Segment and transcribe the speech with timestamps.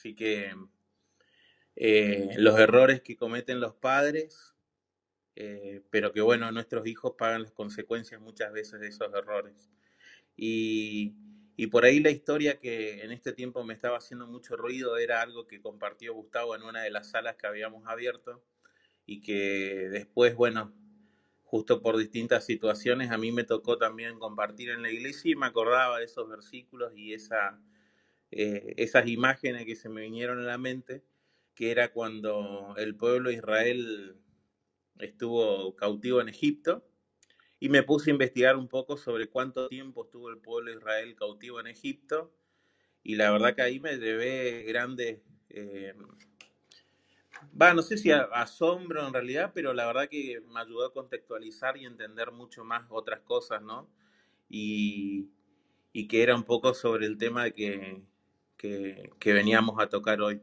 [0.00, 0.50] Así que
[1.76, 4.54] eh, los errores que cometen los padres,
[5.36, 9.70] eh, pero que bueno, nuestros hijos pagan las consecuencias muchas veces de esos errores.
[10.38, 11.12] Y,
[11.54, 15.20] y por ahí la historia que en este tiempo me estaba haciendo mucho ruido era
[15.20, 18.42] algo que compartió Gustavo en una de las salas que habíamos abierto
[19.04, 20.74] y que después, bueno,
[21.44, 25.44] justo por distintas situaciones a mí me tocó también compartir en la iglesia y me
[25.44, 27.60] acordaba de esos versículos y esa,
[28.30, 31.02] eh, esas imágenes que se me vinieron a la mente,
[31.54, 34.16] que era cuando el pueblo de Israel
[34.98, 36.86] estuvo cautivo en Egipto,
[37.58, 41.14] y me puse a investigar un poco sobre cuánto tiempo estuvo el pueblo de Israel
[41.16, 42.32] cautivo en Egipto,
[43.02, 45.94] y la verdad que ahí me llevé grandes, eh,
[47.60, 51.76] va, no sé si asombro en realidad, pero la verdad que me ayudó a contextualizar
[51.76, 53.88] y entender mucho más otras cosas, ¿no?
[54.48, 55.30] Y,
[55.92, 58.02] y que era un poco sobre el tema de que
[58.60, 60.40] que, veníamos a tocar hoy.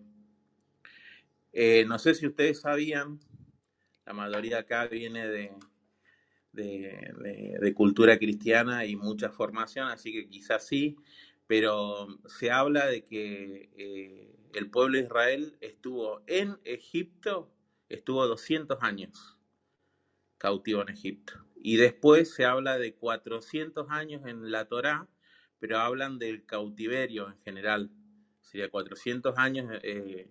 [1.54, 3.20] Eh, no sé si ustedes sabían,
[4.06, 5.54] la mayoría acá viene de,
[7.76, 10.96] cultura cristiana y mucha formación, así que quizás sí,
[11.46, 17.54] pero se habla de que eh, el pueblo de Israel estuvo en Egipto,
[17.88, 19.38] estuvo 200 años
[20.40, 21.34] cautivo en Egipto.
[21.56, 25.08] Y después se habla de 400 años en la Torá,
[25.60, 27.92] pero hablan del cautiverio en general
[28.48, 30.30] sería 400 años eh,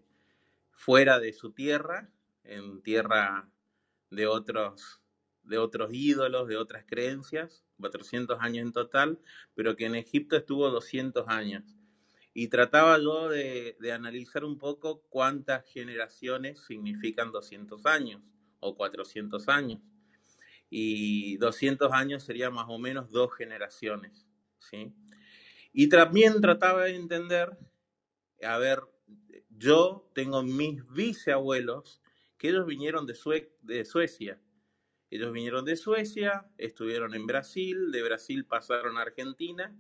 [0.71, 2.11] fuera de su tierra,
[2.45, 3.49] en tierra
[4.11, 5.01] de otros,
[5.43, 9.19] de otros ídolos, de otras creencias, 400 años en total,
[9.55, 11.77] pero que en Egipto estuvo 200 años.
[12.33, 18.23] Y trataba yo de, de analizar un poco cuántas generaciones significan 200 años
[18.61, 19.81] o 400 años.
[20.71, 24.27] Y 200 años sería más o menos dos generaciones.
[24.59, 24.93] ¿sí?
[25.73, 27.57] Y también trataba de entender
[28.43, 28.81] a ver,
[29.51, 32.01] yo tengo mis bisabuelos
[32.39, 33.15] que ellos vinieron de,
[33.63, 34.41] de Suecia.
[35.11, 39.75] Ellos vinieron de Suecia, estuvieron en Brasil, de Brasil pasaron a Argentina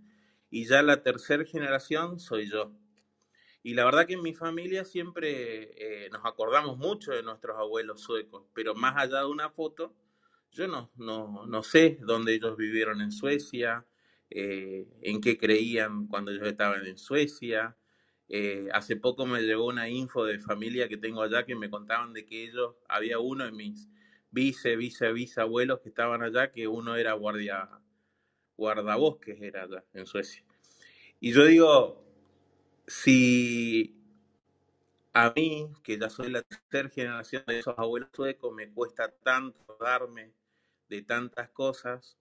[0.50, 2.72] y ya la tercera generación soy yo.
[3.62, 8.00] Y la verdad que en mi familia siempre eh, nos acordamos mucho de nuestros abuelos
[8.00, 9.92] suecos, pero más allá de una foto,
[10.52, 13.84] yo no, no, no sé dónde ellos vivieron en Suecia,
[14.30, 17.76] eh, en qué creían cuando ellos estaban en Suecia,
[18.28, 22.12] eh, hace poco me llegó una info de familia que tengo allá que me contaban
[22.12, 23.88] de que ellos, había uno de mis
[24.30, 27.68] vice, vice, bisabuelos que estaban allá, que uno era guardia,
[28.56, 30.44] guardabosques, era allá en Suecia.
[31.20, 32.04] Y yo digo,
[32.86, 33.96] si
[35.12, 39.78] a mí, que ya soy la tercera generación de esos abuelos suecos, me cuesta tanto
[39.80, 40.34] darme
[40.88, 42.18] de tantas cosas,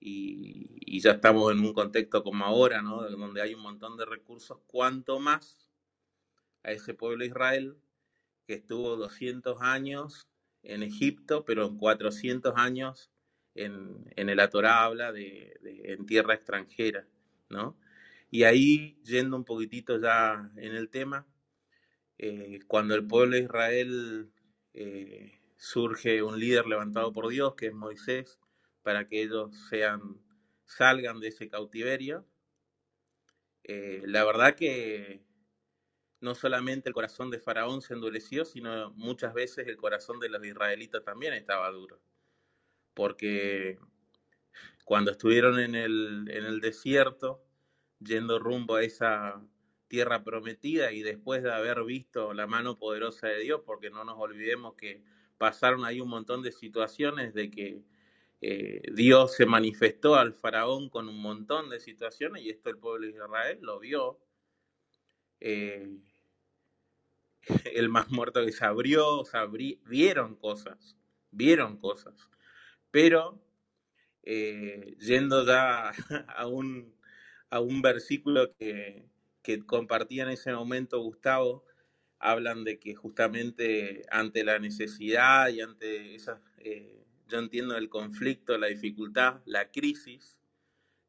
[0.00, 3.08] y, ya estamos en un contexto como ahora, ¿no?
[3.08, 5.70] donde hay un montón de recursos, cuanto más
[6.62, 7.76] a ese pueblo Israel
[8.46, 10.28] que estuvo 200 años
[10.62, 13.10] en Egipto, pero en 400 años
[13.54, 17.06] en, en el Torah habla de, en tierra extranjera,
[17.48, 17.78] ¿no?
[18.30, 21.26] Y ahí, yendo un poquitito ya en el tema,
[22.18, 24.30] eh, cuando el pueblo de Israel
[24.72, 28.38] eh, surge un líder levantado por Dios, que es Moisés,
[28.82, 30.20] para que ellos sean,
[30.66, 32.26] salgan de ese cautiverio.
[33.64, 35.22] Eh, la verdad que
[36.20, 40.44] no solamente el corazón de Faraón se endureció, sino muchas veces el corazón de los
[40.44, 42.00] israelitas también estaba duro.
[42.94, 43.78] Porque
[44.84, 47.42] cuando estuvieron en el, en el desierto,
[48.00, 49.42] yendo rumbo a esa
[49.88, 54.18] tierra prometida y después de haber visto la mano poderosa de Dios, porque no nos
[54.18, 55.02] olvidemos que
[55.38, 57.82] pasaron ahí un montón de situaciones de que
[58.40, 63.06] eh, Dios se manifestó al faraón con un montón de situaciones y esto el pueblo
[63.06, 64.18] de Israel lo vio.
[65.40, 65.88] Eh,
[67.74, 69.24] el más muerto que se abrió,
[69.86, 70.96] vieron cosas,
[71.30, 72.14] vieron cosas.
[72.90, 73.42] Pero
[74.22, 75.90] eh, yendo ya
[76.28, 76.94] a un,
[77.82, 81.64] versículo que compartía en ese momento Gustavo,
[82.18, 86.40] hablan de que justamente ante la necesidad y ante esas
[87.30, 90.38] yo entiendo el conflicto, la dificultad, la crisis,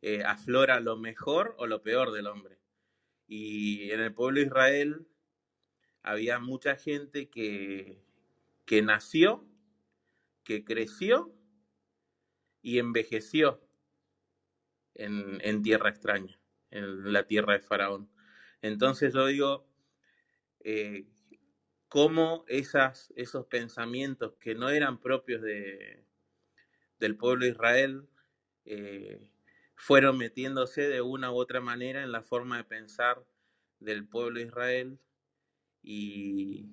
[0.02, 2.60] eh, aflora lo mejor o lo peor del hombre.
[3.28, 5.08] Y en el pueblo de Israel
[6.04, 8.04] había mucha gente que,
[8.66, 9.48] que nació,
[10.44, 11.34] que creció
[12.62, 13.62] y envejeció
[14.96, 16.40] en, en, tierra extraña,
[16.70, 18.10] en la tierra de Faraón.
[18.62, 19.68] Entonces yo digo,
[20.60, 21.08] eh,
[21.88, 26.06] cómo esos pensamientos que no eran propios de,
[27.02, 28.08] del pueblo de Israel
[28.64, 29.28] eh,
[29.76, 33.26] fueron metiéndose de una u otra manera en la forma de pensar
[33.80, 35.00] del pueblo de Israel.
[35.82, 36.68] Y,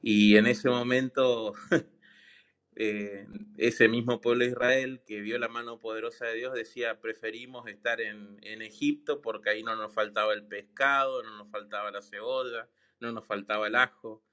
[0.00, 1.52] y en ese momento
[2.76, 3.28] eh,
[3.58, 8.00] ese mismo pueblo de Israel que vio la mano poderosa de Dios decía, preferimos estar
[8.00, 12.66] en, en, Egipto porque ahí no nos faltaba el pescado, no nos faltaba la cebolla,
[12.98, 14.24] no nos faltaba el ajo,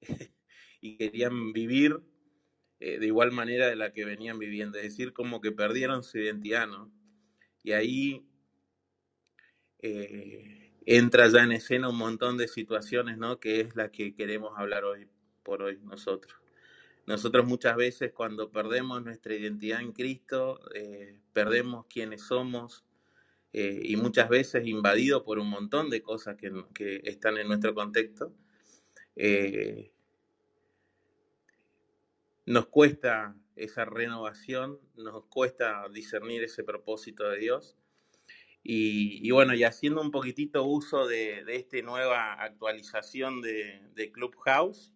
[0.80, 2.00] y querían vivir
[2.80, 6.18] eh, de igual manera de la que venían viviendo, es decir, como que perdieron su
[6.18, 6.92] identidad, ¿no?
[7.62, 8.26] Y ahí
[9.80, 13.40] eh, entra ya en escena un montón de situaciones, ¿no?
[13.40, 15.08] Que es la que queremos hablar hoy
[15.42, 16.34] por hoy nosotros.
[17.06, 22.84] Nosotros muchas veces cuando perdemos nuestra identidad en Cristo, eh, perdemos quiénes somos
[23.52, 27.74] eh, y muchas veces invadido por un montón de cosas que, que están en nuestro
[27.74, 28.34] contexto.
[29.14, 29.92] Eh,
[32.46, 37.76] nos cuesta esa renovación, nos cuesta discernir ese propósito de Dios.
[38.62, 44.92] Y, bueno, y haciendo un poquitito uso de, de esta nueva actualización de, de Clubhouse,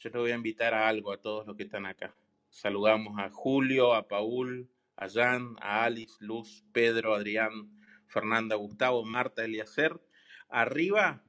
[0.00, 2.16] yo te voy a invitar a algo a todos los que están acá.
[2.50, 7.70] Saludamos a Julio, a Paul, a Jan, a Alice, Luz, Pedro, Adrián,
[8.06, 10.00] Fernanda, Gustavo, Marta, Eliacer.
[10.48, 11.22] Arriba,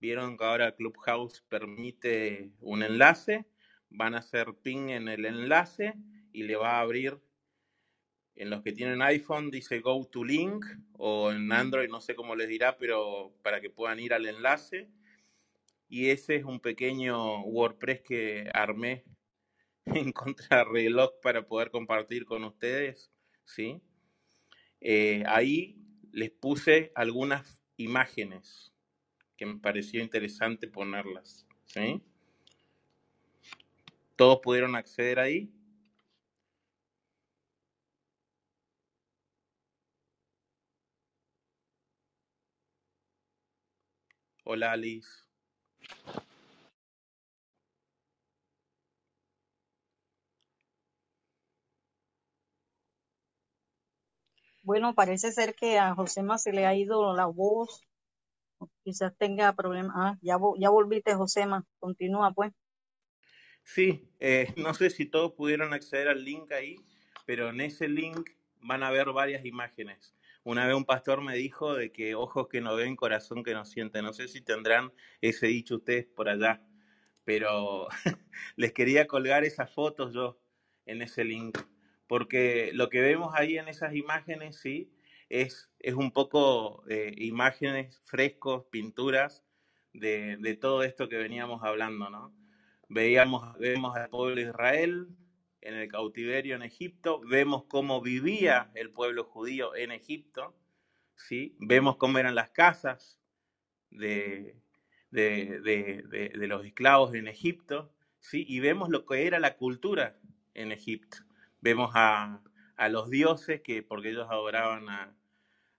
[0.00, 3.46] vieron que ahora Clubhouse permite un enlace.
[3.90, 5.94] Van a hacer ping en el enlace
[6.32, 7.18] y le va a abrir.
[8.34, 12.34] En los que tienen iPhone dice Go to Link o en Android no sé cómo
[12.34, 14.88] les dirá, pero para que puedan ir al enlace
[15.90, 19.04] y ese es un pequeño WordPress que armé
[19.86, 23.12] en contrarreloj para poder compartir con ustedes,
[23.44, 23.82] ¿sí?
[24.80, 25.76] Eh, ahí
[26.12, 28.72] les puse algunas imágenes
[29.36, 32.00] que me pareció interesante ponerlas, ¿sí?
[34.20, 35.50] ¿Todos pudieron acceder ahí?
[44.44, 45.08] Hola Alice.
[54.62, 57.88] Bueno, parece ser que a Josema se le ha ido la voz,
[58.84, 59.94] quizás tenga problemas.
[59.96, 62.52] Ah, ya, ya volviste, Josema, continúa pues.
[63.74, 66.76] Sí, eh, no sé si todos pudieron acceder al link ahí,
[67.26, 68.30] pero en ese link
[68.60, 70.14] van a ver varias imágenes.
[70.42, 73.64] Una vez un pastor me dijo de que ojos que no ven, corazón que no
[73.64, 74.02] siente.
[74.02, 76.62] No sé si tendrán ese dicho ustedes por allá,
[77.24, 77.88] pero
[78.56, 80.40] les quería colgar esas fotos yo
[80.86, 81.58] en ese link
[82.10, 84.90] porque lo que vemos ahí en esas imágenes, sí,
[85.28, 89.44] es, es un poco eh, imágenes frescos, pinturas
[89.92, 92.39] de, de, todo esto que veníamos hablando, ¿no?
[92.90, 95.08] Veíamos, vemos al pueblo de Israel
[95.62, 100.54] en el cautiverio en Egipto, vemos cómo vivía el pueblo judío en Egipto,
[101.16, 101.56] ¿sí?
[101.58, 103.18] Vemos cómo eran las casas
[103.90, 104.56] de,
[105.10, 108.44] de, los esclavos en Egipto, ¿sí?
[108.46, 110.18] Y vemos lo que era la cultura
[110.54, 111.18] en Egipto
[111.60, 112.40] vemos a,
[112.76, 115.14] a los dioses, que, porque ellos adoraban a,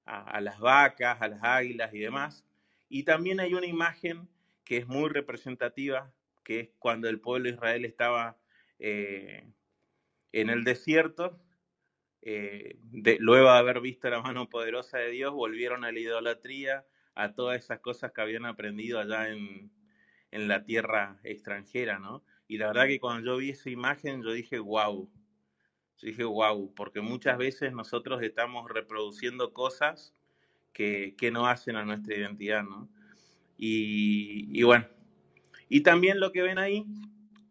[0.05, 2.45] a, a, las vacas, a las águilas y demás.
[2.89, 4.29] Y también hay una imagen
[4.63, 6.11] que es muy representativa,
[6.43, 8.37] que es cuando el pueblo de Israel estaba
[8.79, 9.47] eh,
[10.31, 11.39] en el desierto,
[12.21, 12.77] eh,
[13.19, 16.85] luego de haber visto la mano poderosa de Dios, volvieron a la idolatría,
[17.15, 19.71] a todas esas cosas que habían aprendido allá en,
[20.31, 22.23] en la tierra extranjera, ¿no?
[22.47, 25.09] Y la verdad que cuando yo vi esa imagen, yo dije, wow,
[25.97, 30.15] yo dije, wow, porque muchas veces nosotros estamos reproduciendo cosas
[30.73, 32.89] que, que no hacen a nuestra identidad, ¿no?
[33.57, 34.87] Y, y, bueno,
[35.73, 36.85] y también lo que ven ahí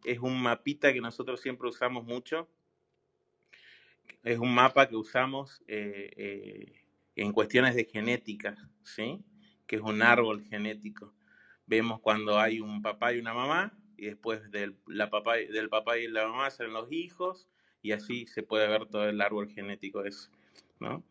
[0.05, 2.51] es un mapita que nosotros siempre usamos mucho.
[4.23, 6.83] Es un mapa que usamos eh, eh,
[7.17, 9.25] en cuestiones de genética, ¿sí?
[9.67, 11.15] Que es un árbol genético.
[11.65, 15.97] Vemos cuando hay un papá y una mamá, y después del, la papá, del papá
[15.97, 17.49] y la mamá salen los hijos,
[17.81, 20.31] y así se puede ver todo el árbol genético eso,
[20.79, 21.03] ¿no?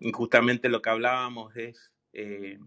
[0.00, 2.58] Y justamente lo que hablábamos es eh,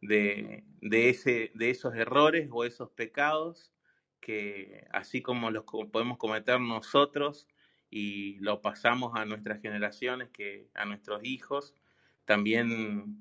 [0.00, 3.72] de, de, ese, de esos errores o esos pecados
[4.20, 7.48] que así como los podemos cometer nosotros
[7.90, 11.74] y lo pasamos a nuestras generaciones, que a nuestros hijos,
[12.24, 13.16] también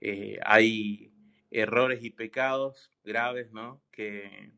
[0.00, 1.10] eh, hay
[1.50, 3.80] errores y pecados graves, ¿no?
[3.90, 4.52] Que,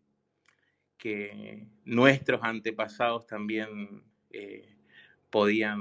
[0.96, 4.76] que nuestros antepasados también eh,
[5.30, 5.80] podían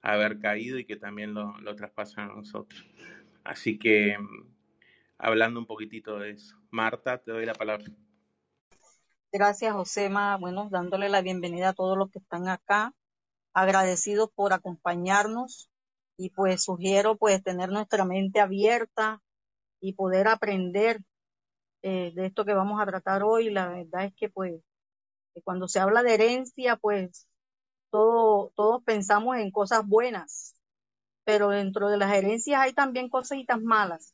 [0.00, 2.86] haber caído y que también lo, lo traspasan a nosotros.
[3.42, 4.16] Así que
[5.24, 6.54] hablando un poquitito de eso.
[6.70, 7.86] Marta, te doy la palabra.
[9.32, 10.36] Gracias, Josema.
[10.36, 12.92] Bueno, dándole la bienvenida a todos los que están acá.
[13.54, 15.70] Agradecidos por acompañarnos
[16.18, 19.22] y pues sugiero pues tener nuestra mente abierta
[19.80, 21.00] y poder aprender
[21.82, 23.50] eh, de esto que vamos a tratar hoy.
[23.50, 24.60] La verdad es que pues
[25.42, 27.26] cuando se habla de herencia, pues
[27.90, 30.54] todo, todos pensamos en cosas buenas,
[31.24, 34.13] pero dentro de las herencias hay también cositas malas.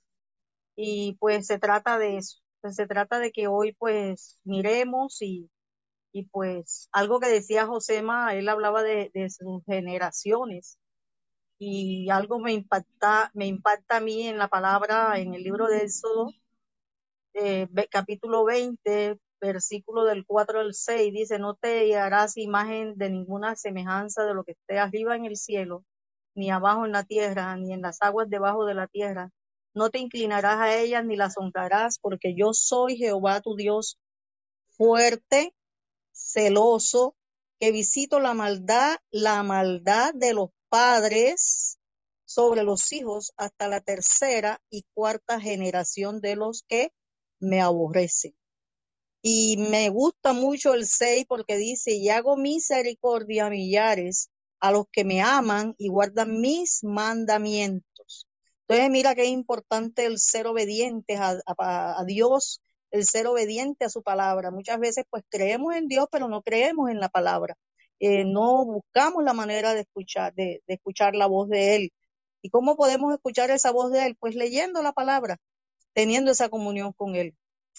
[0.76, 2.38] Y pues se trata de eso.
[2.70, 5.50] Se trata de que hoy pues miremos y,
[6.12, 10.78] y pues algo que decía Josema, él hablaba de, de sus generaciones
[11.58, 15.84] y algo me impacta, me impacta a mí en la palabra, en el libro de
[15.84, 16.30] Éxodo,
[17.34, 23.56] eh, capítulo 20, versículo del 4 al 6, dice, no te harás imagen de ninguna
[23.56, 25.84] semejanza de lo que esté arriba en el cielo,
[26.34, 29.30] ni abajo en la tierra, ni en las aguas debajo de la tierra.
[29.74, 33.98] No te inclinarás a ellas ni las honrarás, porque yo soy Jehová tu Dios,
[34.68, 35.54] fuerte,
[36.12, 37.16] celoso,
[37.60, 41.78] que visito la maldad, la maldad de los padres
[42.24, 46.92] sobre los hijos hasta la tercera y cuarta generación de los que
[47.40, 48.34] me aborrecen.
[49.22, 54.86] Y me gusta mucho el 6 porque dice, y hago misericordia a millares a los
[54.90, 57.89] que me aman y guardan mis mandamientos.
[58.70, 62.62] Entonces mira que es importante el ser obediente a, Dios,
[62.92, 64.52] el ser obediente a su palabra.
[64.52, 67.56] Muchas veces pues creemos en Dios, pero no creemos en la palabra.
[67.98, 71.92] Eh, no buscamos la manera de escuchar, de, de escuchar la voz de Él.
[72.42, 74.16] ¿Y cómo podemos escuchar esa voz de Él?
[74.20, 75.38] Pues leyendo la palabra,
[75.92, 77.34] teniendo esa comunión con Él.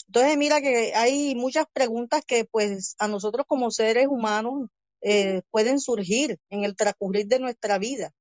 [0.08, 4.68] Entonces, mira que hay muchas preguntas que pues a nosotros como seres humanos
[5.02, 8.12] eh, pueden surgir en el transcurrir de nuestra vida.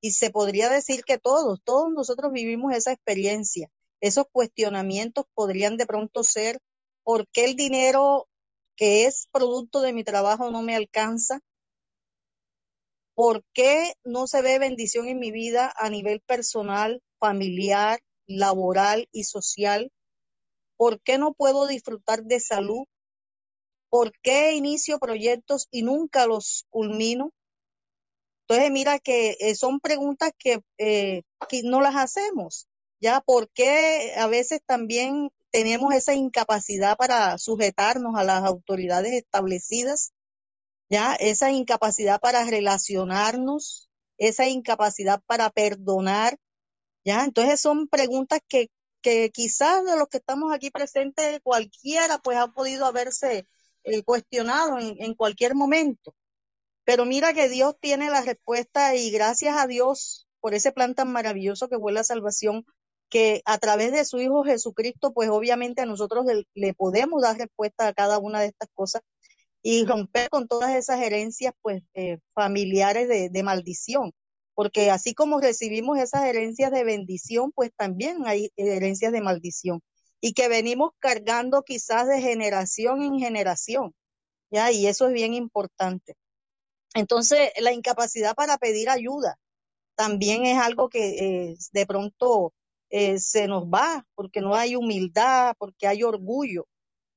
[0.00, 3.68] Y se podría decir que todos, todos nosotros vivimos esa experiencia.
[4.00, 6.58] Esos cuestionamientos podrían de pronto ser,
[7.02, 8.28] ¿por qué el dinero
[8.76, 11.40] que es producto de mi trabajo no me alcanza?
[13.14, 19.24] ¿Por qué no se ve bendición en mi vida a nivel personal, familiar, laboral y
[19.24, 19.90] social?
[20.76, 22.84] ¿Por qué no puedo disfrutar de salud?
[23.90, 27.32] ¿Por qué inicio proyectos y nunca los culmino?
[28.48, 31.22] Entonces, mira que eh, son preguntas que, eh,
[31.64, 32.66] no las hacemos.
[33.00, 33.20] ¿Ya?
[33.20, 40.12] ¿Por qué a veces también tenemos esa incapacidad para sujetarnos a las autoridades establecidas?
[40.88, 41.14] ¿Ya?
[41.14, 46.38] Esa incapacidad para relacionarnos, esa incapacidad para perdonar,
[47.04, 47.24] ¿ya?
[47.24, 48.70] Entonces son preguntas que
[49.32, 53.46] quizás de los que estamos aquí presentes, cualquiera pues ha podido haberse
[53.84, 56.14] eh, cuestionado en cualquier momento.
[56.88, 61.12] Pero mira que Dios tiene la respuesta y gracias a Dios por ese plan tan
[61.12, 62.64] maravilloso que fue la salvación,
[63.10, 67.88] que a través de su Hijo Jesucristo, pues obviamente a nosotros le, podemos dar respuesta
[67.88, 69.02] a cada una de estas cosas
[69.62, 74.14] y romper con todas esas herencias pues eh, familiares de, de maldición
[74.54, 79.82] porque así como recibimos esas herencias de bendición, pues también hay herencias de maldición
[80.22, 83.94] y que venimos cargando quizás de generación en generación,
[84.50, 84.72] ¿ya?
[84.72, 86.16] Y eso es bien importante.
[86.94, 89.38] Entonces, la incapacidad para pedir ayuda
[89.98, 92.54] también es algo que eh, de pronto
[92.90, 96.66] eh, se nos va porque no hay humildad, porque hay orgullo.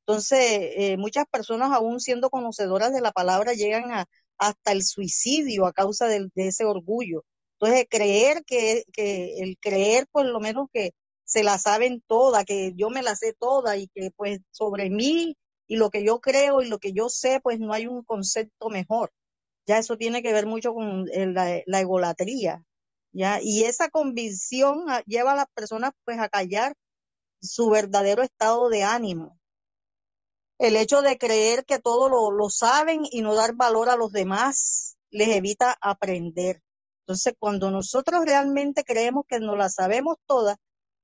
[0.05, 0.39] Entonces,
[0.77, 4.05] eh, muchas personas aún siendo conocedoras de la palabra llegan a,
[4.37, 7.23] hasta el suicidio a causa de, ese orgullo.
[7.59, 12.73] Entonces, creer que, que el creer por lo menos que se la saben toda, que
[12.75, 15.37] yo me la sé toda y que pues sobre mí
[15.67, 18.69] y lo que yo creo y lo que yo sé, pues no hay un concepto
[18.69, 19.11] mejor.
[19.65, 22.63] Ya eso tiene que ver mucho con la, la egolatría,
[23.11, 23.39] ¿ya?
[23.41, 26.75] Y esa convicción lleva a las personas pues a callar
[27.41, 29.39] su verdadero estado de ánimo.
[30.59, 34.11] El hecho de creer que todo lo, lo saben y no dar valor a los
[34.11, 36.61] demás les evita aprender.
[37.01, 40.57] Entonces, cuando nosotros realmente creemos que no la sabemos todas,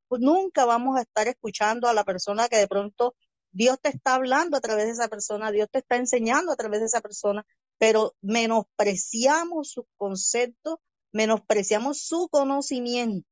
[0.07, 3.15] pues nunca vamos a estar escuchando a la persona que de pronto
[3.51, 6.79] Dios te está hablando a través de esa persona, Dios te está enseñando a través
[6.79, 7.45] de esa persona,
[7.77, 10.77] pero menospreciamos sus conceptos,
[11.11, 13.27] menospreciamos su conocimiento.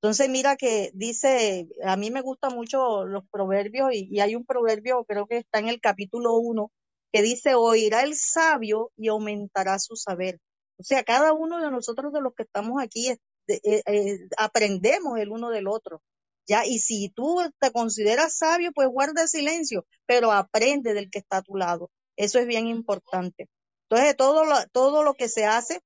[0.00, 5.04] Entonces, mira que dice, a mí me gustan mucho los proverbios y, hay un proverbio,
[5.04, 6.70] creo que está en el capítulo 1,
[7.12, 10.38] que dice, oirá el sabio y aumentará su saber.
[10.78, 13.18] O sea, cada uno de nosotros de los que estamos aquí eh,
[13.64, 16.00] eh, aprendemos el uno del otro.
[16.46, 21.38] Ya, y si tú te consideras sabio, pues guarda silencio, pero aprende del que está
[21.38, 21.90] a tu lado.
[22.16, 23.48] Eso es bien importante.
[23.88, 25.80] Entonces, todo lo, todo lo que se hace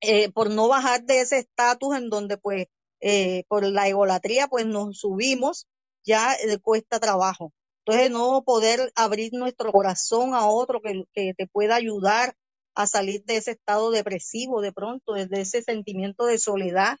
[0.00, 2.66] eh, por no bajar de ese estatus en donde, pues,
[3.00, 5.66] eh, por la egolatría, pues nos subimos,
[6.04, 7.52] ya eh, cuesta trabajo.
[7.84, 12.36] Entonces, no poder abrir nuestro corazón a otro que, que te pueda ayudar
[12.74, 16.98] a salir de ese estado depresivo de pronto, de ese sentimiento de soledad,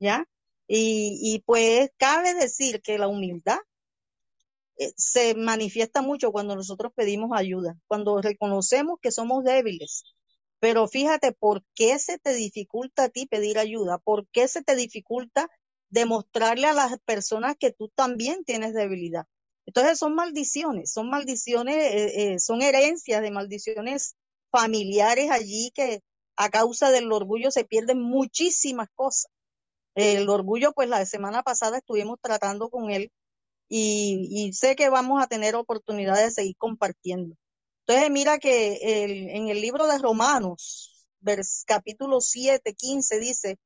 [0.00, 0.26] ¿ya?
[0.68, 3.58] Y, pues cabe decir que la humildad
[4.96, 10.04] se manifiesta mucho cuando nosotros pedimos ayuda, cuando reconocemos que somos débiles.
[10.60, 13.98] Pero fíjate, ¿por qué se te dificulta a ti pedir ayuda?
[13.98, 15.48] ¿Por qué se te dificulta
[15.90, 19.26] demostrarle a las personas que tú también tienes debilidad?
[19.66, 24.16] Entonces son maldiciones, son maldiciones, eh, eh, son herencias de maldiciones
[24.50, 26.02] familiares allí que
[26.36, 29.30] a causa del orgullo se pierden muchísimas cosas.
[29.94, 33.10] El orgullo, pues la semana pasada estuvimos tratando con él
[33.74, 37.36] y, sé que vamos a tener oportunidad de seguir compartiendo.
[37.86, 38.78] Entonces, mira que
[39.34, 41.06] en el libro de Romanos,
[41.66, 43.58] capítulo 7, 15, dice,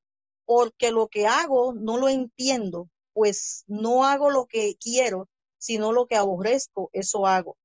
[0.45, 6.07] porque lo que hago no lo entiendo, pues no hago lo que quiero, sino lo
[6.07, 7.57] que aborrezco, eso hago.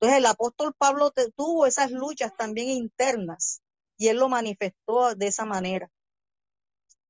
[0.00, 3.62] Entonces, el apóstol Pablo tuvo esas luchas también internas
[3.96, 5.88] y él lo manifestó de esa manera.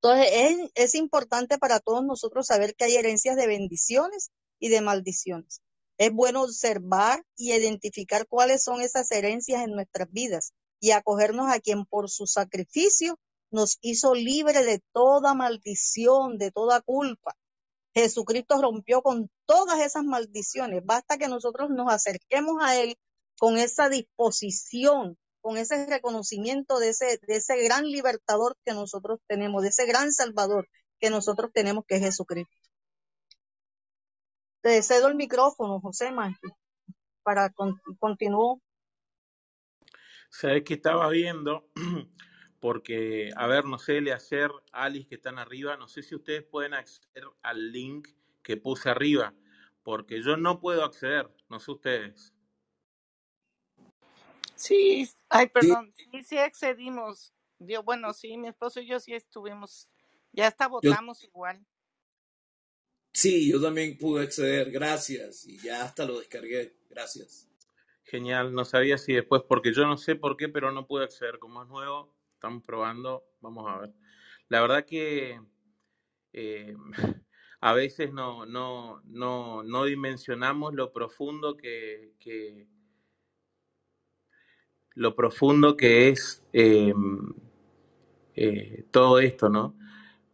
[0.03, 4.81] Entonces, es, es importante para todos nosotros saber que hay herencias de bendiciones y de
[4.81, 5.61] maldiciones.
[5.99, 11.61] Es bueno observar y identificar cuáles son esas herencias en nuestras vidas y acogernos a
[11.61, 13.19] quien por su sacrificio
[13.51, 17.37] nos hizo libre de toda maldición, de toda culpa.
[17.95, 20.85] Jesucristo rompió con todas esas maldiciones.
[20.85, 22.97] Basta que nosotros nos acerquemos a Él
[23.39, 29.63] con esa disposición, con ese reconocimiento de ese, de ese gran libertador que nosotros tenemos,
[29.63, 30.69] de ese gran salvador
[30.99, 32.64] que nosotros tenemos, que es Jesucristo.
[34.65, 36.57] Te cedo el micrófono, José Mágico,
[37.23, 38.63] para con, continúo.
[40.31, 41.69] Sabes que estaba viendo,
[42.61, 46.45] porque, a ver, no sé, le hacer Alice que están arriba, no sé si ustedes
[46.45, 48.09] pueden acceder al link
[48.43, 49.35] que puse arriba,
[49.83, 52.33] porque yo no puedo acceder, no sé ustedes.
[54.55, 57.35] Sí, ay, perdón, sí, sí accedimos.
[57.59, 59.91] Yo, bueno, sí, mi esposo y yo sí estuvimos,
[60.33, 61.63] ya hasta votamos igual.
[63.15, 67.49] Sí, yo también pude acceder, gracias, y ya hasta lo descargué, gracias.
[68.03, 71.39] Genial, no sabía si después, porque yo no sé por qué, pero no pude acceder,
[71.39, 73.93] como es nuevo, estamos probando, vamos a ver.
[74.49, 75.41] La verdad que
[76.33, 76.77] eh,
[77.61, 82.67] a veces no, no, no, no dimensionamos lo profundo que, que
[84.97, 86.93] lo profundo que es eh,
[88.35, 89.77] eh, todo esto, ¿no?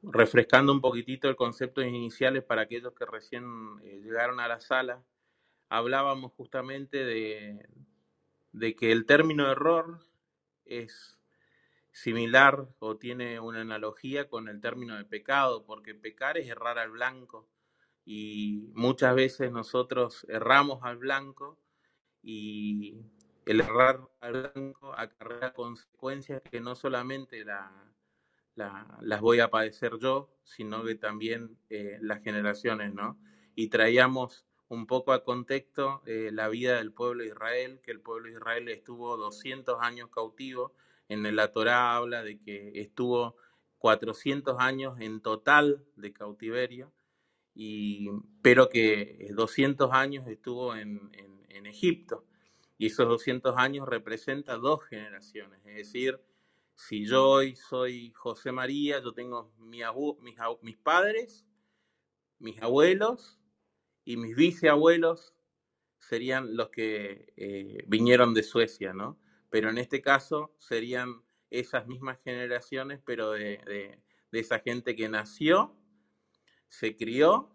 [0.03, 3.45] Refrescando un poquitito el concepto iniciales para aquellos que recién
[3.83, 5.03] eh, llegaron a la sala,
[5.69, 7.69] hablábamos justamente de,
[8.53, 10.01] de que el término error
[10.65, 11.19] es
[11.93, 16.91] similar o tiene una analogía con el término de pecado, porque pecar es errar al
[16.91, 17.49] blanco.
[18.05, 21.59] Y muchas veces nosotros erramos al blanco
[22.23, 22.97] y
[23.45, 27.90] el errar al blanco acarrea consecuencias que no solamente la,
[28.55, 33.19] las voy a padecer yo, sino que también eh, las generaciones, ¿no?
[33.55, 38.01] Y traíamos un poco a contexto eh, la vida del pueblo de Israel, que el
[38.01, 40.75] pueblo de Israel estuvo 200 años cautivo,
[41.09, 43.37] en la Torá habla de que estuvo
[43.79, 46.93] 400 años en total de cautiverio,
[47.55, 48.11] y,
[48.43, 51.11] pero que 200 años estuvo en,
[51.51, 52.25] en Egipto.
[52.79, 56.21] Y esos 200 años representa dos generaciones, es decir,
[56.81, 59.85] si yo hoy soy José María, yo tengo mis,
[60.63, 61.47] mis padres,
[62.39, 63.39] mis abuelos
[64.03, 65.35] y mis viceabuelos
[65.99, 69.21] serían los que eh, vinieron de Suecia, ¿no?
[69.51, 74.01] Pero en este caso serían esas mismas generaciones, pero de,
[74.33, 75.77] de esa gente que nació,
[76.69, 77.55] se crió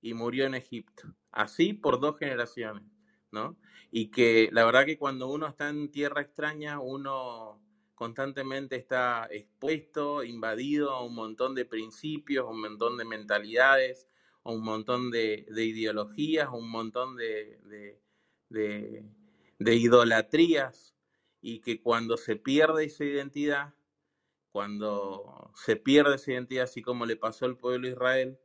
[0.00, 1.14] y murió en Egipto.
[1.30, 2.82] Así por dos generaciones,
[3.30, 3.56] ¿no?
[3.92, 7.69] Y que la verdad que cuando uno está en tierra extraña, uno
[8.00, 14.08] constantemente está expuesto, invadido a un montón de principios, un montón de mentalidades,
[14.42, 18.00] a un montón de, ideologías, un montón de,
[19.58, 20.96] idolatrías,
[21.42, 23.74] y que cuando se pierde esa identidad,
[24.50, 28.40] cuando se pierde esa identidad, así como le pasó al pueblo de Israel,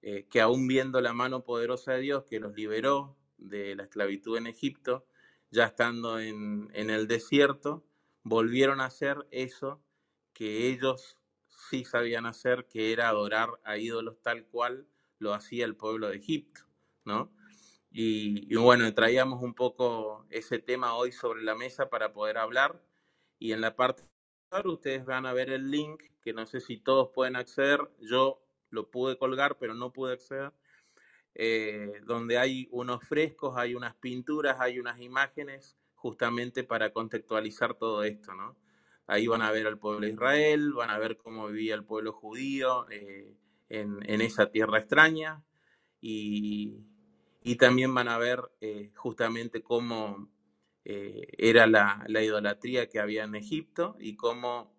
[0.00, 4.38] eh, que aún viendo la mano poderosa de Dios que los liberó de la esclavitud
[4.38, 5.06] en Egipto,
[5.50, 7.84] ya estando en el desierto,
[8.28, 9.80] volvieron a hacer eso
[10.32, 11.16] que ellos
[11.70, 16.16] sí sabían hacer, que era adorar a ídolos tal cual lo hacía el pueblo de
[16.16, 16.62] Egipto,
[17.04, 17.32] ¿no?
[17.92, 22.82] Y, bueno, traíamos un poco ese tema hoy sobre la mesa para poder hablar.
[23.38, 24.02] Y en la parte
[24.64, 28.90] ustedes van a ver el link, que no sé si todos pueden acceder, yo lo
[28.90, 30.52] pude colgar, pero no pude acceder,
[31.34, 38.04] eh, donde hay unos frescos, hay unas pinturas, hay unas imágenes justamente para contextualizar todo
[38.04, 38.56] esto, ¿no?
[39.08, 42.12] Ahí van a ver al pueblo de Israel, van a ver cómo vivía el pueblo
[42.12, 43.34] judío eh,
[43.68, 45.42] en, esa tierra extraña
[46.00, 46.76] y,
[47.42, 50.28] y también van a ver eh, justamente cómo
[50.84, 54.78] eh, era la, la, idolatría que había en Egipto y cómo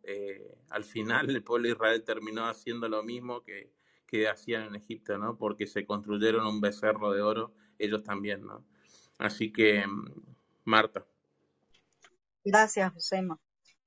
[0.70, 3.74] al final el pueblo de Israel terminó haciendo lo mismo que,
[4.08, 5.38] que hacían en Egipto, ¿no?
[5.38, 8.64] Porque se construyeron un becerro de oro, ellos también, ¿no?
[9.18, 10.06] Así que, mm,
[10.66, 11.06] Marta.
[12.48, 13.38] Gracias, Josema.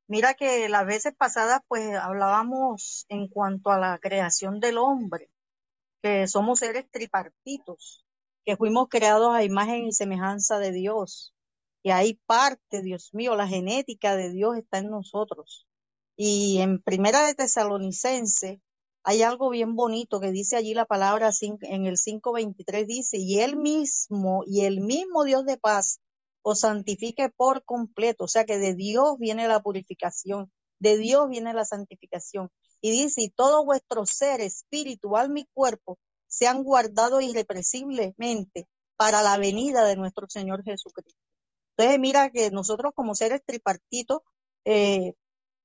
[0.07, 5.31] Mira que las veces pasadas pues hablábamos en cuanto a la creación del hombre,
[6.03, 8.05] que somos seres tripartitos,
[8.44, 11.35] que fuimos creados a imagen y semejanza de Dios.
[11.83, 15.66] Y hay parte, Dios mío, la genética de Dios está en nosotros.
[16.14, 18.61] Y en Primera de Tesalonicense
[19.05, 23.57] hay algo bien bonito que dice allí la palabra en el 5.23 dice, y él
[23.57, 25.99] mismo, y el mismo Dios de paz
[26.42, 28.24] os santifique por completo.
[28.24, 32.50] O sea que de Dios viene la purificación, de Dios viene la santificación.
[32.81, 39.37] Y dice, y todo vuestro ser, espíritu, alma y cuerpo sean guardados irrepresiblemente para la
[39.37, 41.20] venida de nuestro Señor Jesucristo.
[41.76, 44.20] Entonces mira que nosotros como seres tripartitos,
[44.64, 45.14] eh,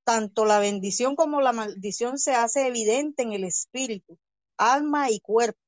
[0.04, 4.18] tanto la bendición como la maldición se hace evidente en el espíritu,
[4.58, 5.60] alma y cuerpo.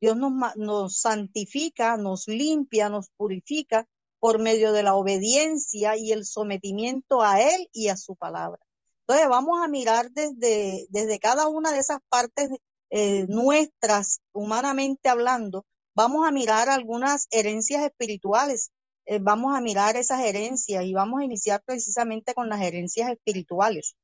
[0.00, 3.86] Dios nos, nos santifica, nos limpia, nos purifica
[4.18, 8.60] por medio de la obediencia y el sometimiento a Él y a su palabra.
[9.00, 12.50] Entonces vamos a mirar desde, desde cada una de esas partes
[12.90, 18.70] eh, nuestras, humanamente hablando, vamos a mirar algunas herencias espirituales
[19.06, 23.96] eh, vamos a mirar esas herencias y vamos a iniciar precisamente con las herencias espirituales.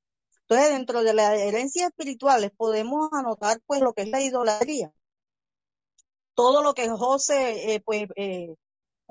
[0.43, 4.93] Entonces, dentro de las herencias espirituales podemos anotar pues lo que es la idolatría.
[6.35, 8.55] Todo lo que José eh, pues eh,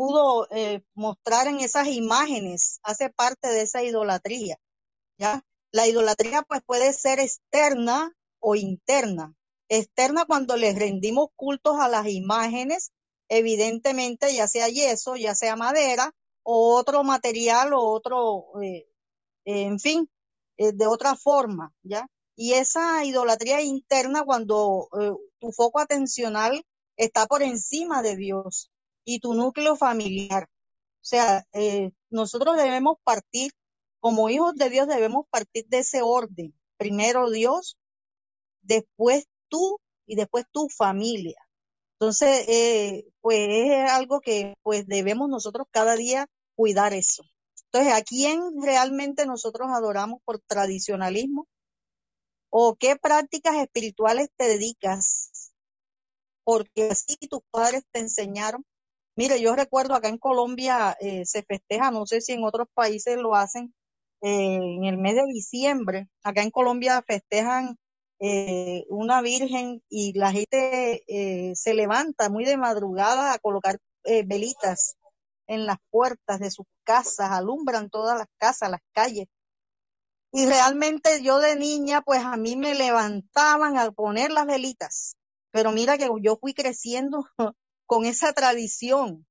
[0.01, 0.47] pudo
[0.95, 4.57] mostrar en esas imágenes hace parte de esa idolatría.
[5.19, 5.45] ¿ya?
[5.71, 9.35] La idolatría pues puede ser externa o interna.
[9.69, 12.91] Externa cuando les rendimos cultos a las imágenes
[13.31, 18.89] evidentemente ya sea yeso, ya sea madera o otro material o otro, eh,
[19.45, 20.09] en fin,
[20.57, 22.07] eh, de otra forma, ¿ya?
[22.35, 26.65] Y esa idolatría interna cuando eh, tu foco atencional
[26.97, 28.69] está por encima de Dios
[29.05, 30.43] y tu núcleo familiar.
[30.43, 31.45] O sea,
[32.09, 33.51] nosotros debemos partir,
[33.99, 36.53] como hijos de Dios debemos partir de ese orden.
[36.77, 37.77] Primero Dios,
[38.61, 41.37] después tú y después tu familia.
[41.93, 47.23] Entonces, eh, pues es algo que pues debemos nosotros cada día cuidar eso.
[47.65, 51.47] Entonces, ¿a quién realmente nosotros adoramos por tradicionalismo?
[52.49, 55.53] ¿O qué prácticas espirituales te dedicas?
[56.43, 58.65] Porque así tus padres te enseñaron.
[59.15, 63.17] Mire, yo recuerdo acá en Colombia eh, se festeja, no sé si en otros países
[63.17, 63.73] lo hacen,
[64.21, 67.77] eh, en el mes de diciembre, acá en Colombia festejan
[68.19, 71.03] eh, una virgen y la gente
[71.55, 73.79] se levanta muy de madrugada a colocar
[74.25, 74.95] velitas
[75.47, 79.27] en las puertas de sus casas, alumbran todas las casas, las calles.
[80.31, 85.17] Y realmente yo de niña, pues a mí me levantaban al poner las velitas.
[85.51, 87.25] Pero mira que yo fui creciendo
[87.91, 89.27] con esa tradición.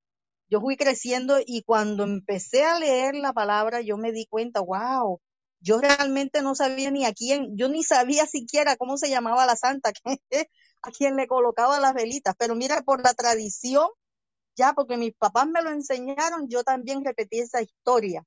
[0.51, 5.18] Yo fui creciendo y cuando empecé a leer la palabra, yo me di cuenta, wow,
[5.61, 9.57] yo realmente no sabía ni a quién, yo ni sabía siquiera cómo se llamaba la
[9.57, 9.92] santa,
[10.83, 13.88] a quien le colocaba las velitas, pero mira, por la tradición,
[14.57, 18.27] ya porque mis papás me lo enseñaron, yo también repetí esa historia.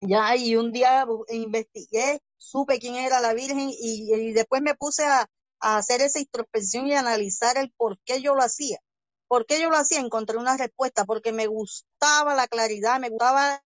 [0.00, 5.30] Ya, y un día investigué, supe quién era la Virgen y, después me puse a,
[5.60, 8.80] a hacer esa introspección y analizar el por qué yo lo hacía.
[9.28, 10.00] ¿Por qué yo lo hacía?
[10.00, 13.62] Encontré una respuesta, porque me gustaba la claridad, me gustaba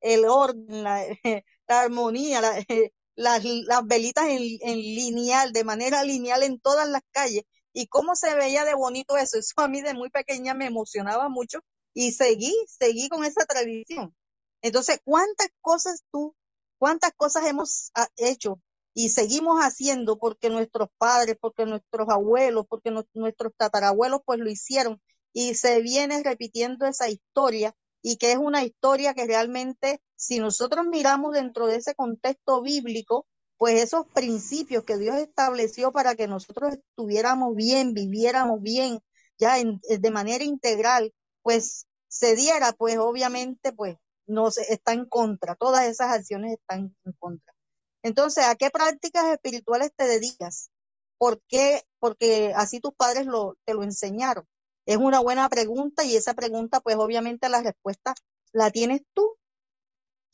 [0.00, 1.02] el orden, la,
[1.68, 2.40] armonía,
[3.16, 7.44] las, las velitas en, en, lineal, de manera lineal en todas las calles.
[7.72, 9.38] Y cómo se veía de bonito eso.
[9.38, 11.60] Eso a mí de muy pequeña me emocionaba mucho
[11.94, 14.14] y seguí, seguí con esa tradición.
[14.62, 16.34] Entonces, ¿cuántas cosas tú,
[16.78, 18.60] cuántas cosas hemos ah, hecho
[18.94, 25.00] y seguimos haciendo porque nuestros padres, porque nuestros abuelos, porque nuestros tatarabuelos pues lo hicieron
[25.32, 30.86] y se viene repitiendo esa historia y que es una historia que realmente, si nosotros
[30.86, 36.74] miramos dentro de ese contexto bíblico, pues esos principios que Dios estableció para que nosotros
[36.74, 39.00] estuviéramos bien, viviéramos bien,
[39.38, 43.96] ya de manera integral, pues se diera, pues obviamente, pues
[44.26, 47.54] no está en contra, todas esas acciones están en contra.
[48.02, 50.70] Entonces, ¿a qué prácticas espirituales te dedicas?
[51.18, 51.82] ¿Por qué?
[51.98, 54.46] Porque así tus padres lo, te lo enseñaron.
[54.86, 58.14] Es una buena pregunta y esa pregunta, pues obviamente la respuesta
[58.52, 59.36] la tienes tú.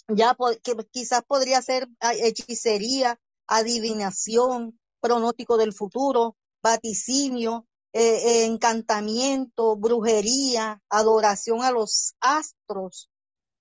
[0.09, 1.89] Ya que quizás podría ser
[2.21, 13.11] hechicería, adivinación, pronóstico del futuro, vaticinio, eh, encantamiento, brujería, adoración a los astros,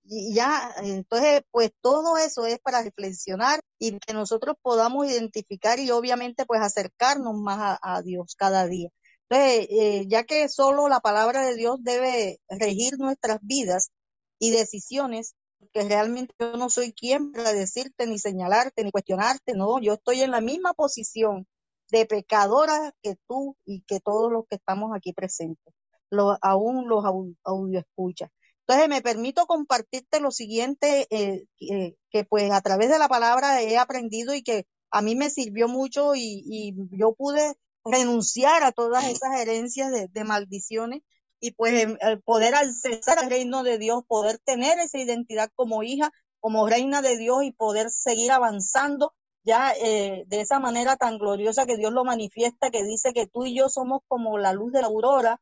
[0.06, 5.90] y ya, entonces, pues todo eso es para reflexionar y que nosotros podamos identificar y
[5.90, 8.90] obviamente pues acercarnos más a, Dios cada día.
[9.28, 13.90] Entonces, eh, ya que solo la palabra de Dios debe regir nuestras vidas
[14.38, 15.34] y decisiones,
[15.72, 20.20] que realmente yo no soy quien para decirte, ni señalarte, ni cuestionarte, no, yo estoy
[20.22, 21.46] en la misma posición
[21.90, 25.74] de pecadora que tú y que todos los que estamos aquí presentes,
[26.10, 27.04] lo, aún los
[27.44, 28.30] audio escuchas.
[28.66, 33.60] Entonces me permito compartirte lo siguiente, eh, eh, que pues a través de la palabra
[33.62, 39.04] he aprendido y que a mí me sirvió mucho y, yo pude renunciar a todas
[39.04, 41.02] esas herencias de, maldiciones
[41.40, 46.10] y pues em, poder acceder al reino de Dios, poder tener esa identidad como hija,
[46.40, 49.12] como reina de Dios y poder seguir avanzando
[49.44, 53.44] ya eh, de esa manera tan gloriosa que Dios lo manifiesta, que dice que tú
[53.44, 55.40] y yo somos como la luz de la aurora,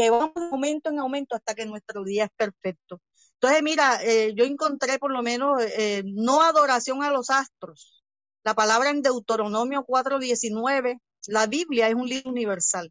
[0.00, 3.00] que de aumento en aumento hasta que nuestro día es perfecto.
[3.34, 8.02] Entonces, mira, eh, yo encontré por lo menos eh, no adoración a los astros.
[8.42, 12.90] La palabra en Deuteronomio 4:19, la Biblia es un libro universal,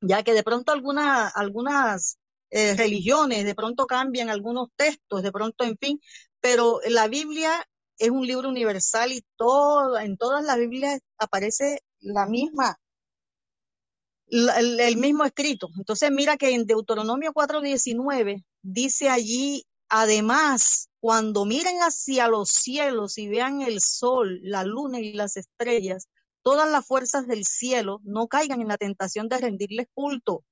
[0.00, 2.18] ya que de pronto algunas, algunas
[2.50, 6.00] eh, religiones de pronto cambian algunos textos, de pronto, en fin,
[6.40, 7.64] pero la Biblia
[7.98, 12.76] es un libro universal y todo, en todas las Biblias aparece la misma
[14.30, 15.68] el, mismo escrito.
[15.76, 23.28] Entonces mira que en Deuteronomio 4:19 dice allí, además, cuando miren hacia los cielos y
[23.28, 26.08] vean el sol, la luna y las estrellas,
[26.42, 30.44] todas las fuerzas del cielo no caigan en la tentación de rendirles culto.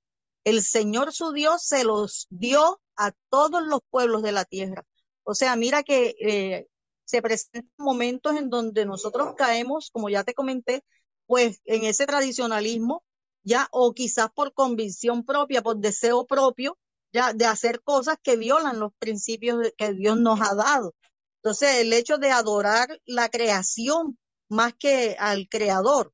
[0.45, 4.85] El Señor su Dios se los dio a todos los pueblos de la tierra.
[5.25, 6.67] O sea, mira que eh,
[7.05, 10.85] se presentan momentos en donde nosotros caemos, como ya te comenté,
[11.27, 13.05] pues en ese tradicionalismo
[13.43, 16.79] ya, o quizás por convicción propia, por deseo propio,
[17.13, 20.95] ya, de hacer cosas que violan los principios que Dios nos ha dado.
[21.43, 26.13] Entonces, el hecho de adorar la creación más que al creador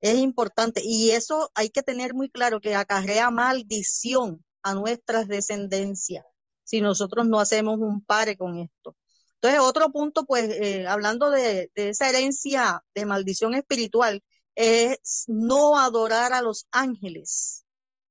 [0.00, 0.82] es importante.
[0.84, 6.24] Y eso hay que tener muy claro que acarrea maldición a nuestras descendencias
[6.64, 8.96] si nosotros no hacemos un pare con esto.
[9.34, 14.22] Entonces, otro punto, pues, eh, hablando de, de, esa herencia de maldición espiritual,
[14.54, 17.64] es no adorar a los ángeles.